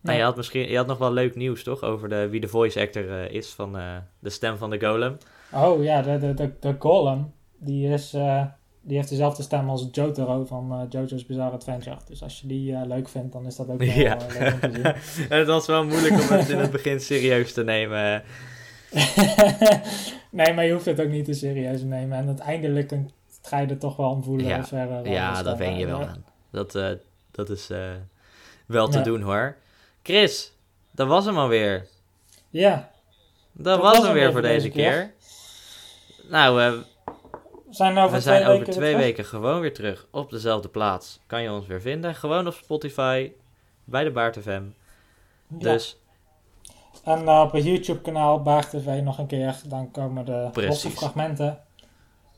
Nou, 0.00 0.16
je 0.18 0.24
had 0.24 0.36
misschien 0.36 0.68
je 0.70 0.76
had 0.76 0.86
nog 0.86 0.98
wel 0.98 1.12
leuk 1.12 1.34
nieuws, 1.34 1.62
toch? 1.62 1.82
Over 1.82 2.08
de, 2.08 2.28
wie 2.28 2.40
de 2.40 2.48
voice 2.48 2.80
actor 2.80 3.10
eh, 3.22 3.30
is 3.34 3.48
van 3.48 3.78
eh, 3.78 3.96
de 4.18 4.30
stem 4.30 4.58
van 4.58 4.70
de 4.70 4.80
golem. 4.80 5.16
Oh 5.54 5.82
ja, 5.82 6.02
de, 6.02 6.18
de, 6.18 6.34
de, 6.34 6.52
de 6.60 6.76
Golem, 6.78 7.32
die, 7.58 7.88
is, 7.88 8.14
eh, 8.14 8.44
die 8.80 8.96
heeft 8.96 9.08
dezelfde 9.08 9.42
stem 9.42 9.68
als 9.68 9.88
Jotaro 9.92 10.44
van 10.44 10.72
eh, 10.72 10.80
JoJo's 10.88 11.26
Bizarre 11.26 11.54
Adventure. 11.54 11.96
Dus 12.06 12.22
als 12.22 12.40
je 12.40 12.46
die 12.46 12.74
eh, 12.74 12.86
leuk 12.86 13.08
vindt, 13.08 13.32
dan 13.32 13.46
is 13.46 13.56
dat 13.56 13.68
ook 13.68 13.78
wel 13.84 13.88
Ja. 13.88 14.16
leuk 14.16 14.52
om 14.52 14.70
te 14.72 14.94
zien. 15.02 15.28
het 15.38 15.46
was 15.46 15.66
wel 15.66 15.84
moeilijk 15.84 16.12
om 16.12 16.36
het 16.36 16.48
in 16.48 16.58
het 16.58 16.70
begin 16.70 17.00
serieus 17.00 17.52
te 17.52 17.64
nemen. 17.64 18.22
nee, 20.30 20.52
maar 20.54 20.64
je 20.64 20.72
hoeft 20.72 20.84
het 20.84 21.00
ook 21.00 21.08
niet 21.08 21.24
te 21.24 21.32
serieus 21.32 21.80
te 21.80 21.86
nemen. 21.86 22.18
En 22.18 22.26
uiteindelijk 22.26 22.92
ga 23.42 23.58
je 23.58 23.66
er 23.66 23.78
toch 23.78 23.96
wel 23.96 24.10
om 24.10 24.22
voelen. 24.22 24.46
Ja. 24.46 24.58
of 24.58 24.72
er, 24.72 25.08
Ja, 25.10 25.34
stemmen 25.34 25.58
wen 25.58 25.76
je 25.78 25.86
wel 25.86 26.06
aan. 26.06 26.24
Dat, 26.50 26.78
dat 27.30 27.50
is 27.50 27.70
wel 28.66 28.88
te 28.88 29.00
doen 29.00 29.20
hoor. 29.22 29.56
Chris, 30.02 30.52
dat 30.90 31.08
was 31.08 31.24
hem 31.24 31.38
alweer. 31.38 31.86
Ja, 32.50 32.90
Dat, 33.52 33.80
was 33.80 34.02
hem 34.02 34.12
weer 34.12 34.32
voor 34.32 34.42
deze 34.42 34.68
keer. 34.68 35.13
Nou, 36.28 36.56
we 36.56 36.82
zijn 37.70 37.98
over 37.98 38.16
we 38.16 38.22
twee 38.22 38.34
zijn 38.36 38.42
over 38.46 38.58
weken 38.58 38.72
twee 38.72 38.78
weer 38.84 38.90
terug. 38.98 39.06
weken 39.06 39.24
gewoon 39.24 39.60
weer 39.60 39.74
terug 39.74 40.06
op 40.10 40.30
dezelfde 40.30 40.68
plaats. 40.68 41.20
Kan 41.26 41.42
je 41.42 41.50
ons 41.52 41.66
weer 41.66 41.80
vinden. 41.80 42.14
Gewoon 42.14 42.46
op 42.46 42.52
Spotify, 42.52 43.32
bij 43.84 44.04
de 44.04 44.10
Baart 44.10 44.38
FM. 44.38 44.62
Ja. 45.48 45.58
Dus 45.58 45.98
En 47.04 47.28
eh, 47.28 47.40
op 47.40 47.52
het 47.52 47.64
YouTube-kanaal 47.64 48.42
Baag 48.42 48.68
TV 48.68 49.00
nog 49.02 49.18
een 49.18 49.26
keer. 49.26 49.60
Dan 49.66 49.90
komen 49.90 50.24
de 50.24 50.48
losse 50.54 50.90
fragmenten. 50.90 51.58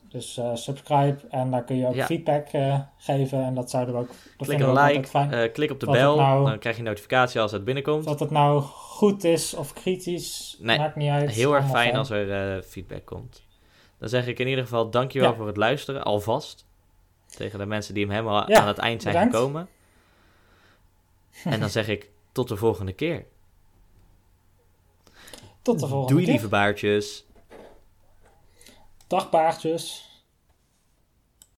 Dus 0.09 0.37
eh, 0.37 0.55
subscribe 0.55 1.17
en 1.29 1.51
daar 1.51 1.63
kun 1.63 1.75
je 1.77 1.87
ook 1.87 1.95
Ja. 1.95 2.05
feedback 2.05 2.47
eh, 2.47 2.79
geven. 2.97 3.43
En 3.43 3.53
dat 3.55 3.69
zouden 3.69 3.93
we 3.93 3.99
ook. 3.99 4.07
Dat 4.37 4.47
klik 4.47 4.59
een 4.59 4.73
like, 4.73 5.17
eh, 5.19 5.53
klik 5.53 5.71
op 5.71 5.79
de 5.79 5.85
bel. 5.85 6.15
nou- 6.17 6.45
Dan 6.49 6.59
krijg 6.59 6.77
je 6.77 6.83
notificatie 6.83 7.41
als 7.41 7.51
het 7.51 7.63
binnenkomt. 7.63 8.05
of 8.07 8.19
het 8.19 8.31
nou 8.31 8.61
goed 8.61 9.23
is 9.23 9.53
of 9.53 9.73
kritisch, 9.73 10.57
Nee, 10.59 10.77
maakt 10.77 10.95
niet 10.95 11.09
uit. 11.09 11.29
Heel 11.29 11.53
erg 11.55 11.69
fijn 11.69 11.95
als 11.95 12.09
er 12.09 12.63
feedback 12.63 13.05
komt. 13.05 13.45
Dan 13.99 14.09
zeg 14.09 14.27
ik 14.27 14.39
in 14.39 14.47
ieder 14.47 14.63
geval 14.63 14.89
dankjewel 14.89 15.29
Ja. 15.29 15.35
voor 15.35 15.47
het 15.47 15.57
luisteren, 15.57 16.03
alvast. 16.03 16.65
Tegen 17.25 17.59
de 17.59 17.65
mensen 17.65 17.93
die 17.93 18.03
hem 18.03 18.11
helemaal 18.13 18.49
Ja, 18.49 18.59
aan 18.61 18.67
het 18.67 18.77
eind 18.77 19.01
zijn 19.01 19.13
bedankt. 19.13 19.35
gekomen. 19.35 19.69
En 21.43 21.59
dan 21.59 21.69
zeg 21.69 21.87
ik 21.87 22.09
tot 22.31 22.47
de 22.47 22.55
volgende 22.57 22.93
keer. 22.93 23.25
Tot 25.61 25.79
de 25.79 25.87
volgende 25.87 26.13
Doei 26.13 26.23
keer. 26.23 26.31
lieve 26.33 26.47
baartjes. 26.47 27.25
Dag 29.07 29.29
paardjes. 29.29 30.06